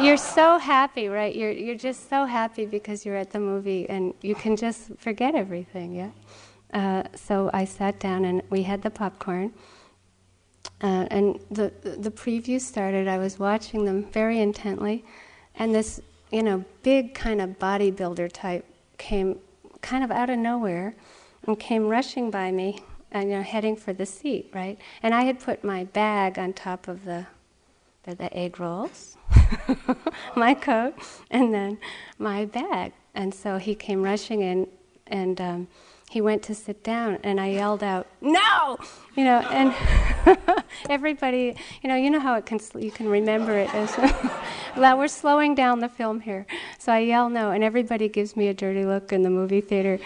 you're 0.00 0.16
so 0.16 0.58
happy, 0.58 1.08
right? 1.08 1.34
You're 1.34 1.50
you're 1.50 1.76
just 1.76 2.08
so 2.08 2.24
happy 2.24 2.66
because 2.66 3.04
you're 3.04 3.16
at 3.16 3.30
the 3.30 3.40
movie 3.40 3.88
and 3.88 4.14
you 4.22 4.34
can 4.34 4.56
just 4.56 4.94
forget 4.98 5.34
everything, 5.34 5.94
yeah. 5.94 6.10
Uh, 6.72 7.02
so 7.14 7.50
I 7.52 7.64
sat 7.64 8.00
down 8.00 8.24
and 8.24 8.42
we 8.48 8.62
had 8.62 8.82
the 8.82 8.90
popcorn, 8.90 9.52
uh, 10.82 11.06
and 11.10 11.38
the 11.50 11.72
the 11.82 12.10
preview 12.10 12.60
started. 12.60 13.08
I 13.08 13.18
was 13.18 13.38
watching 13.38 13.84
them 13.84 14.04
very 14.12 14.40
intently, 14.40 15.04
and 15.56 15.74
this 15.74 16.00
you 16.30 16.42
know 16.42 16.64
big 16.82 17.14
kind 17.14 17.40
of 17.40 17.58
bodybuilder 17.58 18.32
type 18.32 18.64
came 18.98 19.38
kind 19.82 20.04
of 20.04 20.10
out 20.10 20.30
of 20.30 20.38
nowhere 20.38 20.94
and 21.46 21.58
came 21.58 21.88
rushing 21.88 22.30
by 22.30 22.52
me 22.52 22.80
and 23.10 23.30
you 23.30 23.36
know 23.36 23.42
heading 23.42 23.76
for 23.76 23.92
the 23.92 24.06
seat, 24.06 24.50
right? 24.54 24.78
And 25.02 25.14
I 25.14 25.22
had 25.22 25.40
put 25.40 25.62
my 25.62 25.84
bag 25.84 26.38
on 26.38 26.52
top 26.52 26.88
of 26.88 27.04
the 27.04 27.26
the, 28.04 28.14
the 28.14 28.36
egg 28.36 28.58
rolls 28.58 29.16
my 30.36 30.54
coat, 30.54 30.94
and 31.30 31.52
then 31.52 31.78
my 32.18 32.44
bag. 32.44 32.92
And 33.14 33.34
so 33.34 33.58
he 33.58 33.74
came 33.74 34.02
rushing 34.02 34.40
in, 34.40 34.68
and 35.06 35.40
um, 35.40 35.68
he 36.10 36.20
went 36.20 36.42
to 36.44 36.54
sit 36.54 36.82
down, 36.82 37.18
and 37.22 37.40
I 37.40 37.48
yelled 37.48 37.82
out, 37.82 38.06
"No!" 38.20 38.78
You 39.14 39.24
know, 39.24 39.38
and 39.50 39.74
everybody, 40.90 41.56
you 41.82 41.88
know, 41.88 41.96
you 41.96 42.10
know 42.10 42.20
how 42.20 42.34
it 42.34 42.46
can 42.46 42.60
you 42.78 42.90
can 42.90 43.08
remember 43.08 43.52
it 43.52 43.74
as. 43.74 43.96
well, 44.76 44.98
we're 44.98 45.08
slowing 45.08 45.54
down 45.54 45.80
the 45.80 45.88
film 45.88 46.20
here, 46.20 46.46
so 46.78 46.92
I 46.92 47.00
yell 47.00 47.28
no, 47.28 47.50
and 47.50 47.62
everybody 47.62 48.08
gives 48.08 48.36
me 48.36 48.48
a 48.48 48.54
dirty 48.54 48.84
look 48.84 49.12
in 49.12 49.22
the 49.22 49.30
movie 49.30 49.60
theater, 49.60 49.98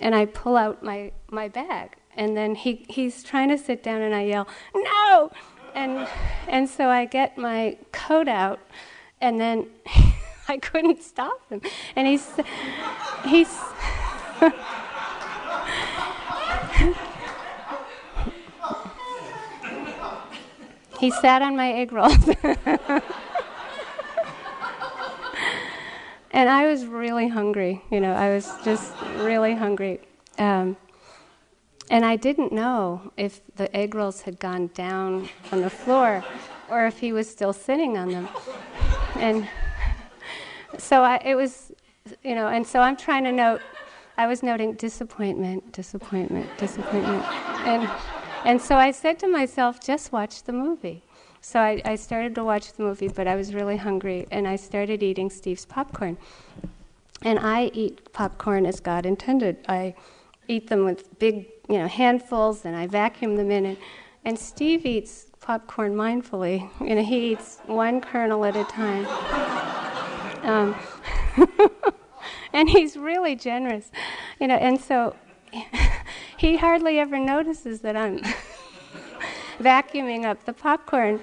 and 0.00 0.14
I 0.14 0.26
pull 0.26 0.56
out 0.56 0.82
my 0.82 1.12
my 1.30 1.48
bag, 1.48 1.96
and 2.16 2.36
then 2.36 2.54
he 2.54 2.86
he's 2.88 3.22
trying 3.22 3.50
to 3.50 3.58
sit 3.58 3.82
down, 3.82 4.00
and 4.00 4.14
I 4.14 4.22
yell, 4.22 4.48
"No!" 4.74 5.30
And 5.74 6.08
and 6.48 6.68
so 6.68 6.88
I 6.88 7.04
get 7.04 7.36
my 7.36 7.76
coat 7.92 8.28
out, 8.28 8.60
and 9.20 9.40
then 9.40 9.66
I 10.48 10.58
couldn't 10.58 11.02
stop 11.02 11.40
him, 11.50 11.60
and 11.96 12.06
he's 12.06 12.30
he's. 13.24 13.58
he 21.00 21.10
sat 21.10 21.42
on 21.42 21.56
my 21.56 21.72
egg 21.72 21.92
rolls. 21.92 22.28
and 26.30 26.48
I 26.48 26.66
was 26.66 26.86
really 26.86 27.28
hungry. 27.28 27.82
You 27.90 28.00
know, 28.00 28.12
I 28.12 28.30
was 28.30 28.50
just 28.64 28.92
really 29.18 29.54
hungry. 29.54 30.00
Um, 30.38 30.76
and 31.90 32.04
I 32.04 32.16
didn't 32.16 32.52
know 32.52 33.12
if 33.16 33.40
the 33.56 33.74
egg 33.76 33.94
rolls 33.94 34.22
had 34.22 34.38
gone 34.38 34.70
down 34.74 35.28
on 35.52 35.60
the 35.60 35.70
floor 35.70 36.24
or 36.70 36.86
if 36.86 36.98
he 36.98 37.12
was 37.12 37.28
still 37.28 37.52
sitting 37.52 37.98
on 37.98 38.10
them. 38.10 38.28
And 39.16 39.48
so 40.78 41.02
I, 41.02 41.16
it 41.24 41.34
was, 41.34 41.72
you 42.22 42.34
know, 42.34 42.48
and 42.48 42.66
so 42.66 42.80
I'm 42.80 42.96
trying 42.96 43.24
to 43.24 43.32
note, 43.32 43.60
I 44.16 44.26
was 44.26 44.42
noting 44.42 44.74
disappointment, 44.74 45.72
disappointment, 45.72 46.48
disappointment. 46.56 47.22
And, 47.66 47.90
and 48.44 48.60
so 48.60 48.76
I 48.76 48.90
said 48.90 49.18
to 49.20 49.28
myself, 49.28 49.80
just 49.80 50.12
watch 50.12 50.44
the 50.44 50.52
movie. 50.52 51.02
So 51.40 51.60
I, 51.60 51.82
I 51.84 51.96
started 51.96 52.34
to 52.36 52.44
watch 52.44 52.72
the 52.72 52.82
movie, 52.82 53.08
but 53.08 53.26
I 53.26 53.36
was 53.36 53.52
really 53.52 53.76
hungry, 53.76 54.26
and 54.30 54.48
I 54.48 54.56
started 54.56 55.02
eating 55.02 55.28
Steve's 55.28 55.66
popcorn. 55.66 56.16
And 57.20 57.38
I 57.38 57.70
eat 57.74 58.12
popcorn 58.12 58.64
as 58.64 58.80
God 58.80 59.04
intended. 59.04 59.58
I 59.68 59.94
eat 60.48 60.68
them 60.68 60.84
with 60.84 61.18
big 61.18 61.53
you 61.68 61.78
know, 61.78 61.88
handfuls 61.88 62.64
and 62.64 62.76
I 62.76 62.86
vacuum 62.86 63.36
them 63.36 63.50
in. 63.50 63.66
And, 63.66 63.76
and 64.24 64.38
Steve 64.38 64.86
eats 64.86 65.26
popcorn 65.40 65.94
mindfully. 65.94 66.70
You 66.80 66.96
know, 66.96 67.02
he 67.02 67.32
eats 67.32 67.58
one 67.66 68.00
kernel 68.00 68.44
at 68.44 68.56
a 68.56 68.64
time. 68.64 69.06
Um, 70.42 70.76
and 72.52 72.68
he's 72.68 72.96
really 72.96 73.34
generous, 73.34 73.90
you 74.40 74.46
know. 74.46 74.56
And 74.56 74.80
so 74.80 75.16
he 76.36 76.56
hardly 76.56 76.98
ever 76.98 77.18
notices 77.18 77.80
that 77.80 77.96
I'm 77.96 78.20
vacuuming 79.58 80.24
up 80.24 80.44
the 80.44 80.52
popcorn. 80.52 81.20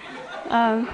Um, 0.49 0.89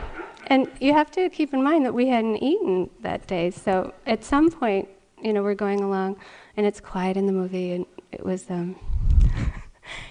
and 0.48 0.70
you 0.80 0.94
have 0.94 1.12
to 1.12 1.30
keep 1.30 1.54
in 1.54 1.64
mind 1.64 1.86
that 1.86 1.94
we 1.94 2.08
hadn't 2.08 2.38
eaten 2.38 2.90
that 3.02 3.28
day. 3.28 3.52
So 3.52 3.94
at 4.06 4.24
some 4.24 4.50
point, 4.50 4.88
you 5.22 5.34
know, 5.34 5.44
we're 5.44 5.56
going 5.56 5.82
along, 5.82 6.18
and 6.56 6.66
it's 6.66 6.80
quiet 6.80 7.18
in 7.18 7.26
the 7.26 7.34
movie, 7.34 7.72
and 7.72 7.86
it 8.12 8.24
was. 8.24 8.50
Um, 8.50 8.76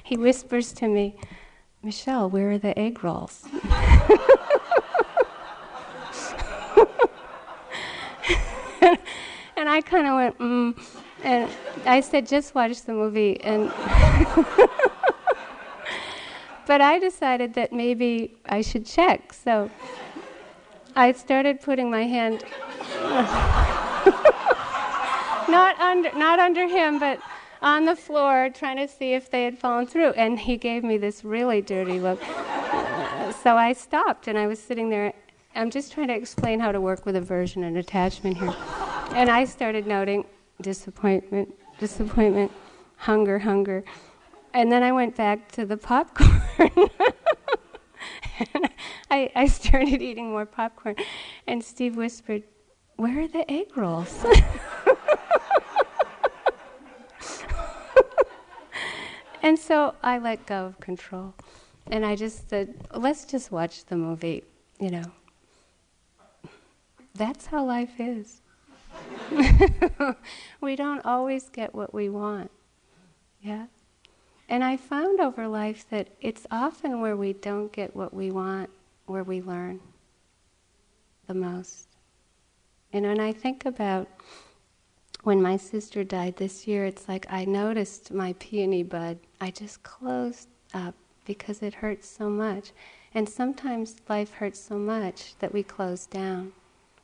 he 0.02 0.16
whispers 0.16 0.72
to 0.74 0.88
me, 0.88 1.16
Michele, 1.82 2.28
where 2.28 2.52
are 2.52 2.58
the 2.58 2.78
egg 2.78 3.04
rolls? 3.04 3.44
and 9.56 9.68
I 9.68 9.80
kind 9.80 10.06
of 10.06 10.14
went, 10.14 10.38
mm. 10.38 10.76
And 11.22 11.50
I 11.84 12.00
said, 12.00 12.26
just 12.26 12.54
watch 12.54 12.82
the 12.82 12.92
movie. 12.92 13.40
And 13.40 13.68
but 16.66 16.80
I 16.80 16.98
decided 16.98 17.54
that 17.54 17.72
maybe 17.72 18.36
I 18.46 18.60
should 18.62 18.84
check. 18.86 19.32
So 19.32 19.70
I 20.94 21.12
started 21.12 21.60
putting 21.60 21.90
my 21.90 22.04
hand 22.04 22.44
not 25.48 25.78
under 25.80 26.12
not 26.16 26.38
under 26.38 26.66
him, 26.66 26.98
but 26.98 27.20
on 27.62 27.84
the 27.84 27.96
floor, 27.96 28.50
trying 28.52 28.76
to 28.76 28.88
see 28.88 29.14
if 29.14 29.30
they 29.30 29.44
had 29.44 29.58
fallen 29.58 29.86
through. 29.86 30.10
And 30.10 30.38
he 30.38 30.56
gave 30.56 30.84
me 30.84 30.98
this 30.98 31.24
really 31.24 31.62
dirty 31.62 32.00
look. 32.00 32.22
so 33.42 33.56
I 33.56 33.72
stopped, 33.76 34.28
and 34.28 34.38
I 34.38 34.46
was 34.46 34.58
sitting 34.58 34.90
there. 34.90 35.12
I'm 35.54 35.70
just 35.70 35.92
trying 35.92 36.08
to 36.08 36.14
explain 36.14 36.60
how 36.60 36.72
to 36.72 36.80
work 36.80 37.06
with 37.06 37.16
aversion 37.16 37.64
and 37.64 37.78
attachment 37.78 38.36
here. 38.36 38.54
And 39.10 39.30
I 39.30 39.44
started 39.44 39.86
noting 39.86 40.26
disappointment, 40.60 41.54
disappointment, 41.78 42.52
hunger, 42.96 43.38
hunger. 43.38 43.84
And 44.52 44.70
then 44.70 44.82
I 44.82 44.92
went 44.92 45.16
back 45.16 45.50
to 45.52 45.64
the 45.66 45.76
popcorn. 45.76 46.30
I, 49.10 49.30
I 49.34 49.46
started 49.46 50.02
eating 50.02 50.30
more 50.30 50.46
popcorn. 50.46 50.96
And 51.46 51.62
Steve 51.64 51.96
whispered, 51.96 52.42
Where 52.96 53.20
are 53.22 53.28
the 53.28 53.50
egg 53.50 53.76
rolls? 53.76 54.24
and 59.42 59.58
so 59.58 59.94
I 60.02 60.18
let 60.18 60.46
go 60.46 60.66
of 60.66 60.80
control. 60.80 61.34
And 61.88 62.04
I 62.04 62.16
just 62.16 62.48
said, 62.50 62.74
Let's 62.94 63.24
just 63.24 63.52
watch 63.52 63.84
the 63.84 63.96
movie, 63.96 64.42
you 64.80 64.90
know. 64.90 65.04
That's 67.14 67.46
how 67.46 67.64
life 67.64 67.98
is. 67.98 68.42
we 70.60 70.76
don't 70.76 71.04
always 71.04 71.48
get 71.48 71.74
what 71.74 71.94
we 71.94 72.08
want. 72.08 72.50
Yeah? 73.40 73.66
And 74.48 74.62
I 74.62 74.76
found 74.76 75.20
over 75.20 75.48
life 75.48 75.86
that 75.90 76.08
it's 76.20 76.46
often 76.50 77.00
where 77.00 77.16
we 77.16 77.32
don't 77.32 77.72
get 77.72 77.96
what 77.96 78.14
we 78.14 78.30
want 78.30 78.70
where 79.06 79.22
we 79.22 79.40
learn 79.40 79.80
the 81.26 81.34
most. 81.34 81.88
And 82.92 83.04
when 83.04 83.20
I 83.20 83.32
think 83.32 83.64
about 83.64 84.08
when 85.26 85.42
my 85.42 85.56
sister 85.56 86.04
died 86.04 86.36
this 86.36 86.68
year, 86.68 86.84
it's 86.84 87.08
like 87.08 87.26
I 87.28 87.44
noticed 87.44 88.12
my 88.12 88.32
peony 88.34 88.84
bud. 88.84 89.18
I 89.40 89.50
just 89.50 89.82
closed 89.82 90.46
up 90.72 90.94
because 91.24 91.62
it 91.62 91.74
hurts 91.74 92.08
so 92.08 92.30
much. 92.30 92.70
And 93.12 93.28
sometimes 93.28 93.96
life 94.08 94.34
hurts 94.34 94.60
so 94.60 94.78
much 94.78 95.34
that 95.40 95.52
we 95.52 95.64
close 95.64 96.06
down. 96.06 96.52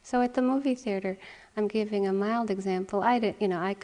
So 0.05 0.23
at 0.23 0.35
the 0.35 0.41
movie 0.41 0.77
theater, 0.77 1.19
I'm 1.57 1.67
giving 1.67 2.07
a 2.07 2.13
mild 2.13 2.49
example. 2.49 3.03
I 3.03 3.19
did, 3.19 3.35
you 3.41 3.49
know, 3.49 3.59
I, 3.59 3.75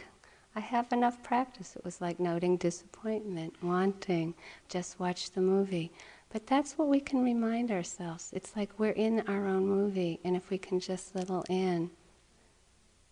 I 0.55 0.61
have 0.61 0.89
enough 0.93 1.21
practice. 1.21 1.75
It 1.75 1.83
was 1.83 1.99
like 1.99 2.17
noting 2.17 2.55
disappointment, 2.55 3.61
wanting, 3.61 4.35
just 4.69 5.01
watch 5.01 5.31
the 5.31 5.41
movie. 5.41 5.91
But 6.31 6.47
that's 6.47 6.77
what 6.77 6.87
we 6.87 7.01
can 7.01 7.25
remind 7.25 7.71
ourselves. 7.71 8.29
It's 8.31 8.55
like 8.55 8.79
we're 8.79 8.91
in 8.91 9.19
our 9.27 9.49
own 9.49 9.67
movie, 9.67 10.21
and 10.23 10.37
if 10.37 10.49
we 10.49 10.57
can 10.57 10.79
just 10.79 11.13
little 11.13 11.43
in. 11.49 11.91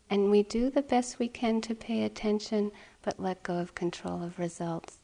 And 0.09 0.31
we 0.31 0.43
do 0.43 0.69
the 0.69 0.81
best 0.81 1.19
we 1.19 1.27
can 1.27 1.61
to 1.61 1.75
pay 1.75 2.03
attention, 2.03 2.71
but 3.01 3.19
let 3.19 3.43
go 3.43 3.57
of 3.57 3.75
control 3.75 4.23
of 4.23 4.39
results. 4.39 4.99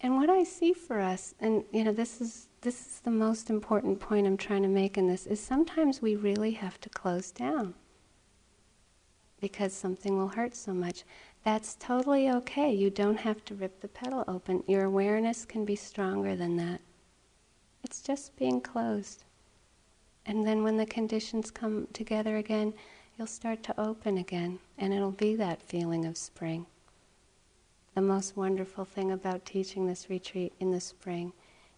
And 0.00 0.16
what 0.16 0.30
I 0.30 0.44
see 0.44 0.72
for 0.72 1.00
us, 1.00 1.34
and 1.40 1.64
you 1.72 1.82
know, 1.84 1.92
this 1.92 2.20
is 2.20 2.48
this 2.60 2.80
is 2.86 3.00
the 3.00 3.10
most 3.10 3.50
important 3.50 4.00
point 4.00 4.26
I'm 4.26 4.36
trying 4.36 4.62
to 4.62 4.68
make 4.68 4.96
in 4.96 5.06
this, 5.06 5.26
is 5.26 5.40
sometimes 5.40 6.00
we 6.00 6.16
really 6.16 6.52
have 6.52 6.80
to 6.80 6.88
close 6.88 7.30
down 7.30 7.74
because 9.40 9.74
something 9.74 10.16
will 10.16 10.28
hurt 10.28 10.54
so 10.54 10.72
much. 10.72 11.04
That's 11.44 11.74
totally 11.74 12.30
okay. 12.30 12.72
You 12.72 12.88
don't 12.88 13.18
have 13.18 13.44
to 13.44 13.54
rip 13.54 13.80
the 13.80 13.88
petal 13.88 14.24
open. 14.26 14.64
Your 14.66 14.84
awareness 14.84 15.44
can 15.44 15.66
be 15.66 15.76
stronger 15.76 16.34
than 16.34 16.56
that. 16.56 16.80
It's 17.82 18.00
just 18.00 18.34
being 18.36 18.62
closed. 18.62 19.24
And 20.24 20.46
then 20.46 20.62
when 20.62 20.78
the 20.78 20.86
conditions 20.86 21.50
come 21.50 21.86
together 21.92 22.38
again, 22.38 22.72
you'll 23.16 23.26
start 23.26 23.62
to 23.62 23.80
open 23.80 24.18
again, 24.18 24.58
and 24.76 24.92
it'll 24.92 25.10
be 25.10 25.36
that 25.36 25.62
feeling 25.62 26.04
of 26.04 26.16
spring. 26.16 26.66
The 27.94 28.00
most 28.00 28.36
wonderful 28.36 28.84
thing 28.84 29.12
about 29.12 29.44
teaching 29.44 29.86
this 29.86 30.10
retreat 30.10 30.52
in 30.58 30.72
the 30.72 30.80
spring 30.80 31.32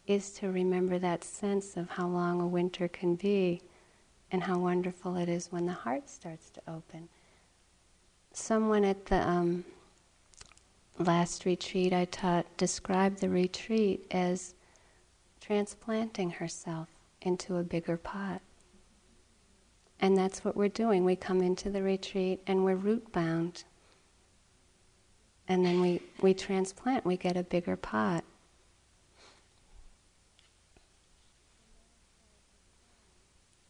is 0.07 0.31
to 0.33 0.51
remember 0.51 0.99
that 0.99 1.25
sense 1.25 1.77
of 1.77 1.91
how 1.91 2.09
long 2.09 2.41
a 2.41 2.47
winter 2.47 2.89
can 2.89 3.17
be 3.17 3.61
and 4.31 4.43
how 4.43 4.59
wonderful 4.59 5.17
it 5.17 5.29
is 5.29 5.53
when 5.53 5.67
the 5.67 5.73
heart 5.73 6.09
starts 6.09 6.49
to 6.51 6.63
open. 6.67 7.09
Someone 8.33 8.85
at 8.85 9.07
the 9.07 9.29
um, 9.29 9.65
last 10.99 11.45
retreat 11.45 11.93
I 11.93 12.07
taught 12.07 12.47
described 12.57 13.21
the 13.21 13.29
retreat 13.29 14.07
as 14.11 14.55
transplanting 15.41 16.31
herself 16.31 16.89
into 17.21 17.57
a 17.57 17.63
bigger 17.63 17.97
pot. 17.97 18.41
And 20.01 20.17
that's 20.17 20.45
what 20.45 20.57
we're 20.57 20.69
doing. 20.69 21.05
We 21.05 21.17
come 21.17 21.41
into 21.41 21.71
the 21.71 21.83
retreat 21.83 22.41
and 22.47 22.65
we're 22.65 22.77
root 22.77 23.13
bound. 23.13 23.65
And 25.49 25.65
then 25.65 25.81
we, 25.81 26.03
we 26.21 26.35
transplant, 26.35 27.07
we 27.07 27.17
get 27.17 27.37
a 27.37 27.43
bigger 27.43 27.77
pot. 27.77 28.25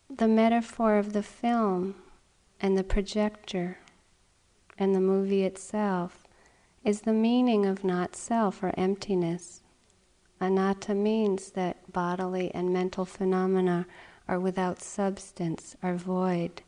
The 0.08 0.28
metaphor 0.28 0.96
of 0.96 1.12
the 1.12 1.22
film 1.22 1.96
and 2.60 2.78
the 2.78 2.84
projector 2.84 3.78
and 4.78 4.94
the 4.94 5.00
movie 5.00 5.44
itself 5.44 6.26
is 6.84 7.02
the 7.02 7.12
meaning 7.12 7.66
of 7.66 7.84
not 7.84 8.16
self 8.16 8.62
or 8.62 8.72
emptiness. 8.78 9.62
Anatta 10.40 10.94
means 10.94 11.50
that 11.52 11.92
bodily 11.92 12.54
and 12.54 12.72
mental 12.72 13.04
phenomena 13.04 13.86
are 14.28 14.40
without 14.40 14.82
substance, 14.82 15.76
are 15.82 15.96
void, 15.96 16.62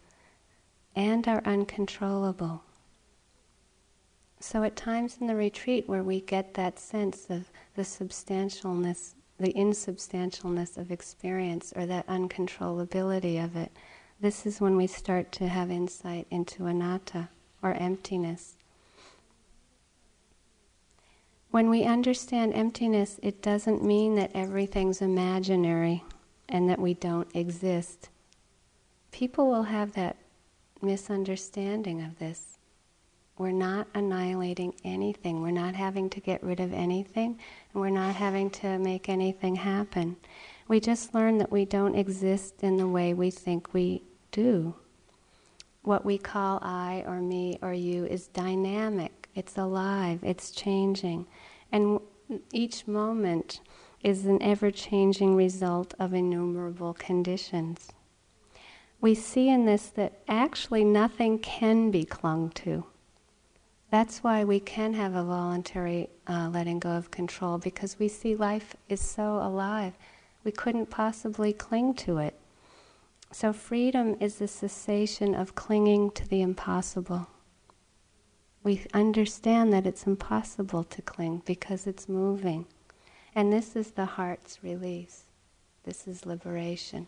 and 0.95 1.27
are 1.27 1.43
uncontrollable. 1.45 2.63
So, 4.41 4.63
at 4.63 4.77
times 4.77 5.19
in 5.21 5.27
the 5.27 5.35
retreat 5.35 5.89
where 5.89 6.03
we 6.03 6.21
get 6.21 6.55
that 6.55 6.79
sense 6.79 7.27
of 7.29 7.51
the 7.75 7.83
substantialness, 7.83 9.15
the 9.39 9.53
insubstantialness 9.53 10.77
of 10.77 10.93
experience, 10.93 11.73
or 11.75 11.87
that 11.87 12.07
uncontrollability 12.07 13.43
of 13.43 13.57
it, 13.57 13.73
this 14.21 14.47
is 14.47 14.61
when 14.61 14.77
we 14.77 14.87
start 14.87 15.33
to 15.33 15.49
have 15.49 15.71
insight 15.71 16.27
into 16.31 16.67
anatta, 16.67 17.29
or 17.63 17.75
emptiness. 17.75 18.55
When 21.51 21.71
we 21.71 21.85
understand 21.85 22.55
emptiness, 22.55 23.19
it 23.23 23.43
doesn't 23.43 23.83
mean 23.83 24.15
that 24.17 24.33
everything's 24.35 25.01
imaginary 25.01 26.05
and 26.49 26.68
that 26.68 26.78
we 26.78 26.94
don't 26.94 27.28
exist. 27.34 28.09
People 29.11 29.49
will 29.49 29.64
have 29.64 29.92
that 29.92 30.16
misunderstanding 30.80 32.03
of 32.03 32.18
this. 32.18 32.59
We're 33.36 33.53
not 33.53 33.86
annihilating 33.94 34.74
anything. 34.84 35.42
We're 35.42 35.51
not 35.53 35.74
having 35.74 36.11
to 36.11 36.20
get 36.20 36.42
rid 36.42 36.59
of 36.59 36.72
anything, 36.72 37.38
and 37.72 37.80
we're 37.80 37.90
not 37.90 38.16
having 38.16 38.51
to 38.51 38.78
make 38.78 39.09
anything 39.09 39.55
happen. 39.55 40.16
We 40.66 40.80
just 40.80 41.14
learn 41.14 41.38
that 41.38 41.53
we 41.53 41.64
don't 41.64 41.94
exist 41.94 42.62
in 42.62 42.76
the 42.76 42.88
way 42.88 43.14
we 43.14 43.30
think 43.30 43.72
we 43.72 44.03
do. 44.32 44.74
What 45.82 46.05
we 46.05 46.18
call 46.18 46.59
I 46.62 47.05
or 47.07 47.20
me 47.20 47.59
or 47.62 47.72
you 47.72 48.05
is 48.07 48.26
dynamic, 48.28 49.28
it's 49.34 49.57
alive, 49.57 50.18
it's 50.22 50.51
changing. 50.51 51.26
And 51.70 52.01
each 52.53 52.86
moment 52.86 53.61
is 54.03 54.26
an 54.26 54.42
ever 54.42 54.70
changing 54.70 55.36
result 55.36 55.94
of 55.99 56.14
innumerable 56.14 56.94
conditions. 56.94 57.88
We 59.01 59.14
see 59.14 59.49
in 59.49 59.64
this 59.64 59.86
that 59.88 60.20
actually 60.28 60.84
nothing 60.84 61.38
can 61.38 61.90
be 61.90 62.05
clung 62.05 62.51
to. 62.51 62.84
That's 63.90 64.22
why 64.22 64.44
we 64.44 64.61
can 64.61 64.94
have 64.94 65.14
a 65.14 65.24
voluntary 65.24 66.11
uh, 66.26 66.51
letting 66.53 66.78
go 66.78 66.90
of 66.90 67.11
control 67.11 67.59
because 67.59 67.99
we 67.99 68.09
see 68.09 68.34
life 68.34 68.76
is 68.88 69.01
so 69.01 69.36
alive. 69.36 69.94
We 70.44 70.53
couldn't 70.53 70.90
possibly 70.90 71.53
cling 71.53 71.94
to 71.94 72.18
it. 72.18 72.38
So, 73.32 73.53
freedom 73.53 74.16
is 74.20 74.36
the 74.36 74.49
cessation 74.49 75.34
of 75.34 75.55
clinging 75.55 76.12
to 76.12 76.26
the 76.26 76.40
impossible. 76.42 77.28
we 78.62 78.86
understand 78.92 79.72
that 79.72 79.86
it's 79.86 80.07
impossible 80.07 80.84
to 80.84 81.03
cling 81.03 81.42
because 81.46 81.86
it's 81.86 82.09
moving. 82.09 82.66
And 83.39 83.53
this 83.53 83.76
is 83.76 83.93
the 83.93 84.05
heart's 84.05 84.64
release. 84.64 85.22
This 85.84 86.09
is 86.09 86.26
liberation. 86.26 87.07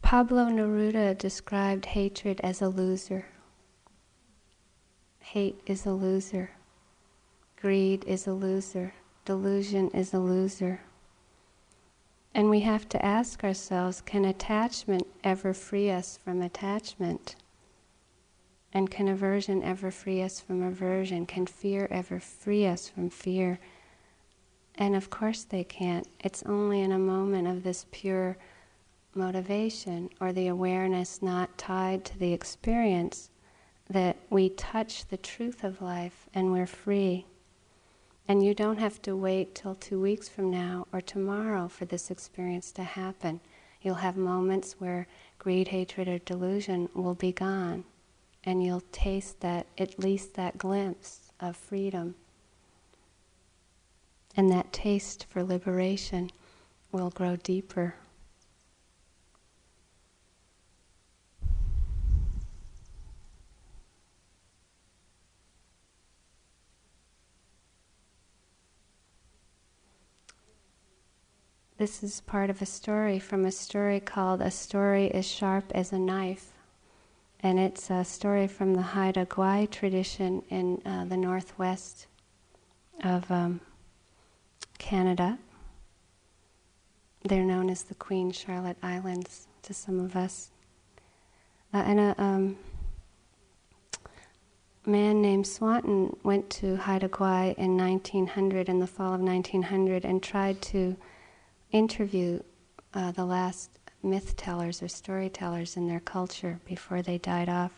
Pablo 0.00 0.46
Neruda 0.46 1.18
described 1.18 1.84
hatred 1.84 2.40
as 2.42 2.62
a 2.62 2.70
loser. 2.70 3.26
Hate 5.20 5.60
is 5.66 5.84
a 5.84 5.92
loser. 5.92 6.52
Greed 7.60 8.02
is 8.06 8.26
a 8.26 8.32
loser. 8.32 8.94
Delusion 9.26 9.90
is 9.90 10.14
a 10.14 10.18
loser. 10.18 10.80
And 12.34 12.48
we 12.48 12.60
have 12.60 12.88
to 12.88 13.04
ask 13.04 13.44
ourselves 13.44 14.00
can 14.00 14.24
attachment 14.24 15.06
ever 15.22 15.52
free 15.52 15.90
us 15.90 16.16
from 16.16 16.40
attachment? 16.40 17.36
And 18.74 18.90
can 18.90 19.08
aversion 19.08 19.62
ever 19.62 19.90
free 19.90 20.22
us 20.22 20.40
from 20.40 20.62
aversion? 20.62 21.26
Can 21.26 21.46
fear 21.46 21.88
ever 21.90 22.18
free 22.18 22.66
us 22.66 22.88
from 22.88 23.10
fear? 23.10 23.58
And 24.76 24.96
of 24.96 25.10
course 25.10 25.44
they 25.44 25.64
can't. 25.64 26.08
It's 26.20 26.42
only 26.44 26.80
in 26.80 26.92
a 26.92 26.98
moment 26.98 27.48
of 27.48 27.62
this 27.62 27.86
pure 27.90 28.38
motivation 29.14 30.08
or 30.20 30.32
the 30.32 30.48
awareness 30.48 31.20
not 31.20 31.58
tied 31.58 32.04
to 32.06 32.18
the 32.18 32.32
experience 32.32 33.28
that 33.90 34.16
we 34.30 34.48
touch 34.48 35.06
the 35.06 35.18
truth 35.18 35.64
of 35.64 35.82
life 35.82 36.26
and 36.34 36.50
we're 36.50 36.66
free. 36.66 37.26
And 38.26 38.42
you 38.42 38.54
don't 38.54 38.78
have 38.78 39.02
to 39.02 39.14
wait 39.14 39.54
till 39.54 39.74
two 39.74 40.00
weeks 40.00 40.28
from 40.28 40.50
now 40.50 40.86
or 40.92 41.00
tomorrow 41.00 41.68
for 41.68 41.84
this 41.84 42.10
experience 42.10 42.72
to 42.72 42.82
happen. 42.82 43.40
You'll 43.82 43.96
have 43.96 44.16
moments 44.16 44.76
where 44.78 45.06
greed, 45.38 45.68
hatred, 45.68 46.08
or 46.08 46.18
delusion 46.18 46.88
will 46.94 47.14
be 47.14 47.32
gone, 47.32 47.84
and 48.44 48.64
you'll 48.64 48.82
taste 48.92 49.40
that, 49.40 49.66
at 49.78 49.98
least 49.98 50.34
that 50.34 50.58
glimpse 50.58 51.32
of 51.40 51.56
freedom. 51.56 52.14
And 54.36 54.50
that 54.50 54.72
taste 54.72 55.26
for 55.28 55.42
liberation 55.42 56.30
will 56.90 57.10
grow 57.10 57.36
deeper. 57.36 57.94
This 71.78 72.04
is 72.04 72.20
part 72.20 72.48
of 72.48 72.62
a 72.62 72.66
story 72.66 73.18
from 73.18 73.44
a 73.44 73.50
story 73.50 73.98
called 73.98 74.40
A 74.40 74.52
Story 74.52 75.10
as 75.10 75.26
Sharp 75.26 75.72
as 75.74 75.92
a 75.92 75.98
Knife. 75.98 76.51
And 77.42 77.58
it's 77.58 77.90
a 77.90 78.04
story 78.04 78.46
from 78.46 78.74
the 78.74 78.82
Haida 78.82 79.26
Gwaii 79.26 79.68
tradition 79.68 80.42
in 80.48 80.80
uh, 80.86 81.04
the 81.06 81.16
northwest 81.16 82.06
of 83.02 83.28
um, 83.32 83.60
Canada. 84.78 85.38
They're 87.24 87.44
known 87.44 87.68
as 87.68 87.82
the 87.82 87.96
Queen 87.96 88.30
Charlotte 88.30 88.76
Islands 88.80 89.48
to 89.62 89.74
some 89.74 89.98
of 89.98 90.14
us. 90.14 90.50
Uh, 91.74 91.78
and 91.78 91.98
a 91.98 92.14
um, 92.22 92.56
man 94.86 95.20
named 95.20 95.46
Swanton 95.46 96.16
went 96.22 96.48
to 96.50 96.76
Haida 96.76 97.08
Gwaii 97.08 97.54
in 97.58 97.76
1900, 97.76 98.68
in 98.68 98.78
the 98.78 98.86
fall 98.86 99.14
of 99.14 99.20
1900, 99.20 100.04
and 100.04 100.22
tried 100.22 100.62
to 100.62 100.96
interview 101.72 102.40
uh, 102.94 103.10
the 103.10 103.24
last 103.24 103.70
myth 104.02 104.36
tellers 104.36 104.82
or 104.82 104.88
storytellers 104.88 105.76
in 105.76 105.88
their 105.88 106.00
culture 106.00 106.60
before 106.66 107.02
they 107.02 107.18
died 107.18 107.48
off. 107.48 107.72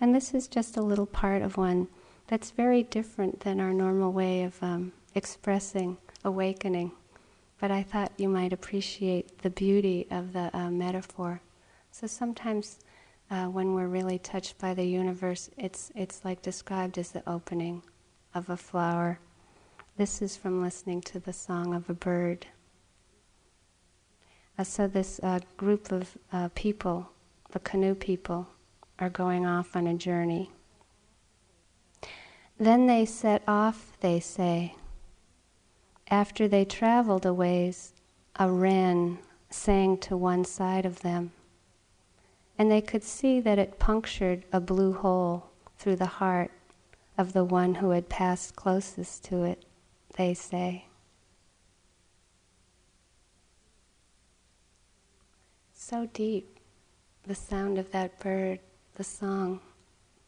And 0.00 0.14
this 0.14 0.34
is 0.34 0.48
just 0.48 0.76
a 0.76 0.82
little 0.82 1.06
part 1.06 1.42
of 1.42 1.56
one 1.56 1.88
that's 2.28 2.50
very 2.50 2.82
different 2.82 3.40
than 3.40 3.60
our 3.60 3.72
normal 3.72 4.12
way 4.12 4.42
of 4.42 4.62
um, 4.62 4.92
expressing 5.14 5.96
awakening. 6.24 6.92
But 7.60 7.70
I 7.70 7.82
thought 7.82 8.12
you 8.16 8.28
might 8.28 8.52
appreciate 8.52 9.38
the 9.42 9.50
beauty 9.50 10.06
of 10.10 10.32
the 10.32 10.56
uh, 10.56 10.70
metaphor. 10.70 11.40
So 11.90 12.06
sometimes 12.06 12.78
uh, 13.30 13.46
when 13.46 13.74
we're 13.74 13.88
really 13.88 14.18
touched 14.18 14.58
by 14.58 14.74
the 14.74 14.84
universe, 14.84 15.50
it's, 15.56 15.90
it's 15.96 16.24
like 16.24 16.42
described 16.42 16.98
as 16.98 17.10
the 17.10 17.28
opening 17.28 17.82
of 18.34 18.48
a 18.48 18.56
flower. 18.56 19.18
This 19.96 20.22
is 20.22 20.36
from 20.36 20.62
listening 20.62 21.00
to 21.02 21.18
the 21.18 21.32
song 21.32 21.74
of 21.74 21.90
a 21.90 21.94
bird. 21.94 22.46
So 24.64 24.88
this 24.88 25.20
uh, 25.22 25.38
group 25.56 25.92
of 25.92 26.18
uh, 26.32 26.48
people, 26.54 27.10
the 27.52 27.60
canoe 27.60 27.94
people, 27.94 28.48
are 28.98 29.08
going 29.08 29.46
off 29.46 29.76
on 29.76 29.86
a 29.86 29.94
journey. 29.94 30.50
Then 32.58 32.88
they 32.88 33.04
set 33.04 33.42
off, 33.46 33.92
they 34.00 34.18
say. 34.18 34.74
After 36.10 36.48
they 36.48 36.64
traveled 36.64 37.24
a 37.24 37.32
ways, 37.32 37.92
a 38.34 38.50
wren 38.50 39.18
sang 39.48 39.96
to 39.98 40.16
one 40.16 40.44
side 40.44 40.84
of 40.84 41.00
them, 41.02 41.30
and 42.58 42.68
they 42.68 42.80
could 42.80 43.04
see 43.04 43.40
that 43.40 43.60
it 43.60 43.78
punctured 43.78 44.44
a 44.52 44.60
blue 44.60 44.92
hole 44.92 45.50
through 45.78 45.96
the 45.96 46.06
heart 46.06 46.50
of 47.16 47.32
the 47.32 47.44
one 47.44 47.76
who 47.76 47.90
had 47.90 48.08
passed 48.08 48.56
closest 48.56 49.22
to 49.24 49.44
it, 49.44 49.64
they 50.16 50.34
say. 50.34 50.87
So 55.88 56.06
deep, 56.12 56.58
the 57.26 57.34
sound 57.34 57.78
of 57.78 57.90
that 57.92 58.20
bird, 58.20 58.58
the 58.96 59.04
song, 59.04 59.58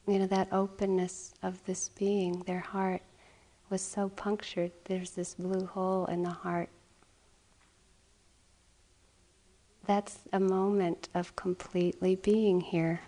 you 0.09 0.19
know, 0.19 0.27
that 0.27 0.49
openness 0.53 1.35
of 1.43 1.63
this 1.67 1.91
being, 1.91 2.43
their 2.47 2.61
heart 2.61 3.03
was 3.69 3.83
so 3.83 4.09
punctured. 4.09 4.73
There's 4.85 5.11
this 5.11 5.35
blue 5.35 5.67
hole 5.67 6.07
in 6.07 6.23
the 6.23 6.31
heart. 6.31 6.71
That's 9.87 10.21
a 10.33 10.41
moment 10.41 11.11
of 11.15 11.37
completely 11.37 12.17
being 12.17 12.63
here. 12.63 13.03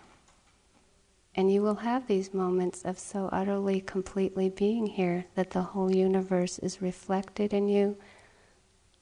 And 1.35 1.51
you 1.51 1.63
will 1.63 1.77
have 1.77 2.07
these 2.07 2.35
moments 2.35 2.83
of 2.83 2.99
so 2.99 3.31
utterly, 3.33 3.81
completely 3.81 4.51
being 4.51 4.87
here 4.87 5.25
that 5.37 5.53
the 5.53 5.63
whole 5.63 5.91
universe 5.91 6.59
is 6.59 6.83
reflected 6.83 7.55
in 7.55 7.69
you 7.69 7.97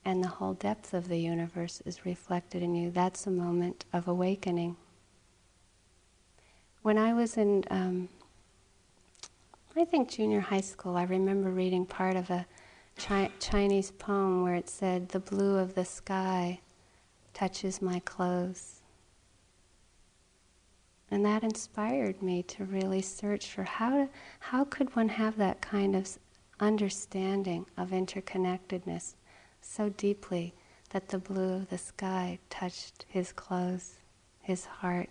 and 0.05 0.25
the 0.25 0.29
whole 0.29 0.55
depth 0.55 0.95
of 0.95 1.09
the 1.09 1.19
universe 1.19 1.83
is 1.85 2.07
reflected 2.07 2.63
in 2.63 2.75
you. 2.75 2.91
That's 2.91 3.27
a 3.27 3.31
moment 3.31 3.85
of 3.93 4.09
awakening. 4.09 4.77
When 6.83 6.97
I 6.97 7.13
was 7.13 7.37
in, 7.37 7.65
um, 7.71 8.09
I 9.77 9.85
think 9.85 10.09
junior 10.09 10.41
high 10.41 10.63
school, 10.63 10.97
I 10.97 11.05
remember 11.05 11.51
reading 11.51 11.85
part 11.85 12.17
of 12.17 12.31
a 12.31 12.47
chi- 12.99 13.31
Chinese 13.39 13.91
poem 13.91 14.43
where 14.43 14.55
it 14.55 14.71
said, 14.71 15.11
The 15.11 15.21
blue 15.21 15.59
of 15.59 15.75
the 15.75 15.85
sky 15.85 16.61
touches 17.35 17.83
my 17.83 18.01
clothes. 18.01 18.81
And 21.11 21.25
that 21.27 21.43
inspired 21.43 22.23
me 22.23 22.43
to 22.45 22.65
really 22.65 23.03
search 23.03 23.47
for 23.49 23.65
how, 23.65 23.91
to, 23.91 24.09
how 24.39 24.65
could 24.65 24.95
one 24.95 25.09
have 25.09 25.37
that 25.37 25.61
kind 25.61 25.97
of 25.97 26.19
understanding 26.61 27.67
of 27.77 27.91
interconnectedness 27.91 29.15
so 29.61 29.89
deeply 29.89 30.55
that 30.91 31.09
the 31.09 31.19
blue 31.19 31.55
of 31.55 31.71
the 31.71 31.79
sky 31.79 32.39
touched 32.49 33.07
his 33.09 33.33
clothes, 33.33 33.97
his 34.41 34.65
heart. 34.65 35.09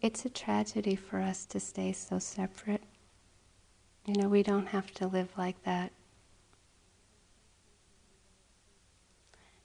It's 0.00 0.24
a 0.24 0.30
tragedy 0.30 0.94
for 0.94 1.18
us 1.18 1.44
to 1.46 1.58
stay 1.58 1.92
so 1.92 2.18
separate. 2.18 2.82
You 4.06 4.14
know, 4.14 4.28
we 4.28 4.42
don't 4.42 4.68
have 4.68 4.92
to 4.94 5.06
live 5.06 5.30
like 5.36 5.62
that. 5.64 5.92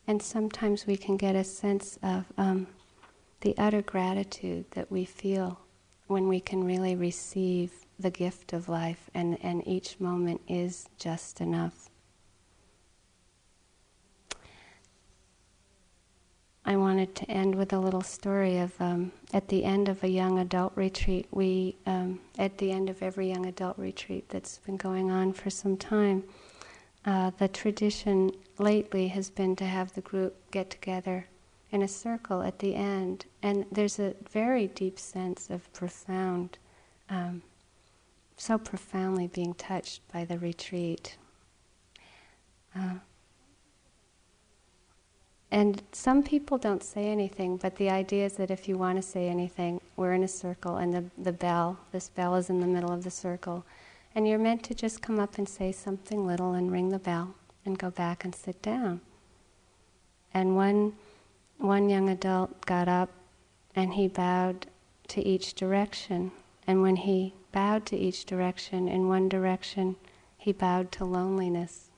And 0.08 0.22
sometimes 0.22 0.86
we 0.86 0.98
can 0.98 1.18
get 1.18 1.36
a 1.36 1.44
sense 1.44 1.98
of 2.04 2.26
um, 2.38 2.68
the 3.42 3.56
utter 3.58 3.82
gratitude 3.82 4.66
that 4.72 4.92
we 4.92 5.06
feel 5.06 5.60
when 6.08 6.28
we 6.28 6.40
can 6.40 6.64
really 6.64 6.96
receive 6.96 7.72
the 7.98 8.10
gift 8.10 8.54
of 8.54 8.68
life, 8.68 9.10
and, 9.14 9.38
and 9.42 9.66
each 9.68 10.00
moment 10.00 10.42
is 10.48 10.90
just 10.98 11.40
enough. 11.40 11.90
I 16.66 16.78
wanted 16.78 17.14
to 17.16 17.30
end 17.30 17.56
with 17.56 17.74
a 17.74 17.80
little 17.80 18.02
story 18.02 18.58
of 18.58 18.80
um, 18.80 19.12
at 19.34 19.50
the 19.50 19.66
end 19.66 19.90
of 19.90 20.02
a 20.04 20.08
young 20.08 20.40
adult 20.40 20.72
retreat. 20.76 21.28
We, 21.32 21.76
um, 21.86 22.22
at 22.38 22.58
the 22.58 22.72
end 22.72 22.90
of 22.90 23.04
every 23.04 23.30
young 23.30 23.46
adult 23.46 23.78
retreat 23.78 24.30
that's 24.30 24.60
been 24.60 24.78
going 24.78 25.12
on 25.12 25.34
for 25.34 25.50
some 25.50 25.76
time, 25.76 26.24
uh, 27.06 27.32
the 27.38 27.50
tradition 27.50 28.32
lately 28.60 29.10
has 29.10 29.30
been 29.30 29.58
to 29.58 29.66
have 29.66 29.94
the 29.94 30.02
group 30.02 30.36
get 30.52 30.70
together 30.70 31.28
in 31.72 31.82
a 31.82 31.88
circle 31.88 32.42
at 32.42 32.60
the 32.60 32.76
end. 32.76 33.26
And 33.42 33.66
there's 33.70 34.00
a 34.00 34.16
very 34.32 34.68
deep 34.68 34.98
sense 34.98 35.50
of 35.50 35.72
profound, 35.74 36.58
um, 37.10 37.42
so 38.38 38.58
profoundly 38.58 39.28
being 39.28 39.54
touched 39.56 40.02
by 40.14 40.24
the 40.24 40.40
retreat. 40.40 41.18
Uh, 42.74 42.96
and 45.54 45.84
some 45.92 46.24
people 46.24 46.58
don't 46.58 46.82
say 46.82 47.12
anything, 47.12 47.58
but 47.58 47.76
the 47.76 47.88
idea 47.88 48.26
is 48.26 48.34
that 48.34 48.50
if 48.50 48.68
you 48.68 48.76
want 48.76 48.96
to 48.96 49.04
say 49.04 49.30
anything, 49.30 49.80
we're 49.96 50.14
in 50.14 50.24
a 50.24 50.28
circle 50.28 50.78
and 50.78 50.92
the, 50.92 51.04
the 51.16 51.32
bell, 51.32 51.78
this 51.92 52.10
bell 52.10 52.34
is 52.34 52.50
in 52.50 52.60
the 52.60 52.66
middle 52.66 52.92
of 52.92 53.04
the 53.04 53.12
circle. 53.12 53.64
And 54.16 54.28
you're 54.28 54.40
meant 54.40 54.64
to 54.64 54.74
just 54.74 55.04
come 55.04 55.20
up 55.20 55.38
and 55.38 55.48
say 55.48 55.72
something 55.72 56.26
little 56.26 56.54
and 56.54 56.72
ring 56.72 56.90
the 56.90 56.98
bell 56.98 57.36
and 57.66 57.78
go 57.78 57.92
back 57.92 58.26
and 58.26 58.34
sit 58.34 58.64
down. 58.64 59.02
And 60.34 60.56
one, 60.56 60.94
one 61.60 61.88
young 61.88 62.10
adult 62.10 62.66
got 62.66 62.88
up 62.88 63.12
and 63.76 63.94
he 63.94 64.08
bowed 64.08 64.66
to 65.10 65.22
each 65.22 65.54
direction. 65.54 66.32
And 66.66 66.82
when 66.82 66.96
he 66.96 67.36
bowed 67.52 67.86
to 67.88 67.96
each 67.96 68.26
direction, 68.26 68.88
in 68.88 69.08
one 69.08 69.30
direction, 69.30 69.98
he 70.36 70.52
bowed 70.52 70.92
to 70.94 71.06
loneliness. 71.06 71.92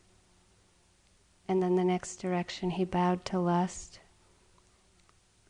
And 1.48 1.62
then 1.62 1.76
the 1.76 1.84
next 1.84 2.18
direction, 2.18 2.72
he 2.72 2.86
bowed 2.86 3.24
to 3.26 3.40
lust. 3.40 4.00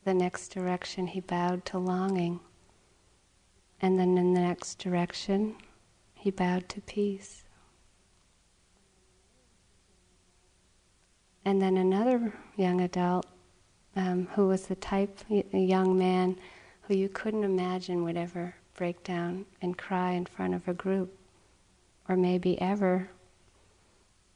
The 0.04 0.14
next 0.14 0.48
direction, 0.48 1.06
he 1.06 1.20
bowed 1.20 1.64
to 1.66 1.78
longing. 1.78 2.40
And 3.80 3.98
then 3.98 4.16
in 4.18 4.34
the 4.34 4.40
next 4.40 4.78
direction, 4.78 5.56
he 6.14 6.30
bowed 6.30 6.68
to 6.70 6.80
peace. 6.82 7.44
And 11.44 11.62
then 11.62 11.76
another 11.76 12.32
young 12.56 12.80
adult 12.80 13.26
um, 13.94 14.26
who 14.34 14.48
was 14.48 14.66
the 14.66 14.74
type, 14.74 15.20
a 15.30 15.58
young 15.58 15.96
man 15.96 16.36
who 16.82 16.94
you 16.94 17.08
couldn't 17.08 17.44
imagine 17.44 18.04
would 18.04 18.16
ever 18.16 18.54
break 18.74 19.02
down 19.02 19.46
and 19.62 19.78
cry 19.78 20.12
in 20.12 20.26
front 20.26 20.54
of 20.54 20.68
a 20.68 20.74
group, 20.74 21.16
or 22.08 22.16
maybe 22.16 22.60
ever. 22.60 23.08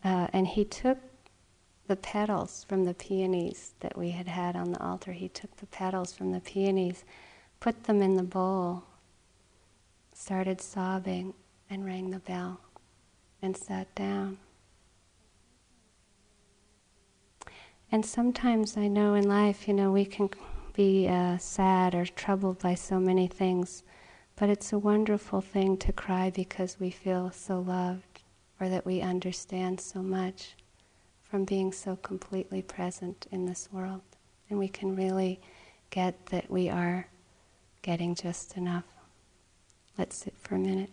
Uh, 0.03 0.29
and 0.33 0.47
he 0.47 0.65
took 0.65 0.99
the 1.91 1.97
petals 1.97 2.65
from 2.69 2.85
the 2.85 2.95
peonies 2.95 3.75
that 3.81 3.99
we 3.99 4.11
had 4.11 4.29
had 4.29 4.55
on 4.55 4.71
the 4.71 4.81
altar. 4.81 5.11
He 5.11 5.29
took 5.29 5.57
the 5.57 5.67
petals 5.67 6.13
from 6.13 6.31
the 6.31 6.39
peonies, 6.39 7.03
put 7.59 7.83
them 7.83 8.01
in 8.01 8.15
the 8.15 8.23
bowl, 8.23 8.85
started 10.15 10.61
sobbing, 10.61 11.35
and 11.69 11.85
rang 11.85 12.11
the 12.11 12.21
bell, 12.21 12.61
and 13.43 13.57
sat 13.57 13.93
down. 13.97 14.39
And 17.91 18.07
sometimes 18.07 18.77
I 18.77 18.87
know 18.87 19.15
in 19.15 19.29
life, 19.29 19.67
you 19.67 19.75
know, 19.75 19.91
we 19.91 20.05
can 20.05 20.31
be 20.73 21.09
uh, 21.09 21.39
sad 21.39 21.93
or 21.93 22.07
troubled 22.07 22.61
by 22.61 22.77
so 22.77 23.01
many 23.01 23.27
things, 23.27 23.83
but 24.37 24.49
it's 24.49 24.73
a 24.73 24.79
wonderful 24.79 25.41
thing 25.41 25.77
to 25.79 25.93
cry 25.93 26.31
because 26.31 26.79
we 26.79 26.91
feel 26.91 27.33
so 27.33 27.59
loved 27.59 28.23
or 28.61 28.69
that 28.69 28.87
we 28.87 29.01
understand 29.01 29.81
so 29.81 30.01
much 30.01 30.55
from 31.31 31.45
being 31.45 31.73
so 31.73 31.97
completely 31.97 32.61
present 32.61 33.27
in 33.31 33.47
this 33.47 33.69
world. 33.71 34.01
And 34.49 34.59
we 34.59 34.69
can 34.69 34.97
really 34.97 35.41
get 35.91 36.27
that 36.27 36.51
we 36.51 36.69
are 36.69 37.07
getting 37.83 38.17
just 38.17 38.57
enough. 38.57 38.85
Let's 39.97 40.17
sit 40.17 40.35
for 40.37 40.57
a 40.57 40.59
minute. 40.59 40.91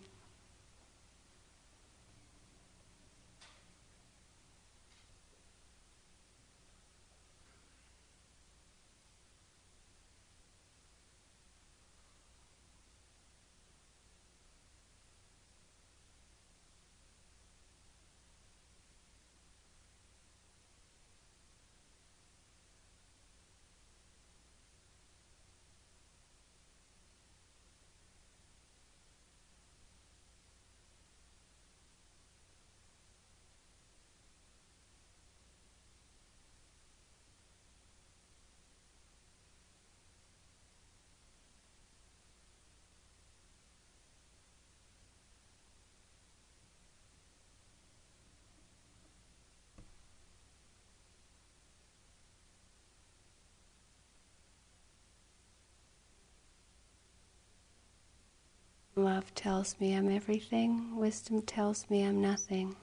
Love 58.98 59.32
tells 59.32 59.78
me 59.78 59.94
I'm 59.94 60.10
everything, 60.10 60.96
wisdom 60.96 61.42
tells 61.42 61.88
me 61.88 62.02
I'm 62.02 62.20
nothing, 62.20 62.74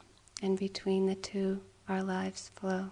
and 0.41 0.57
between 0.57 1.07
the 1.07 1.16
two, 1.16 1.59
our 1.89 2.01
lives 2.01 2.51
flow. 2.55 2.91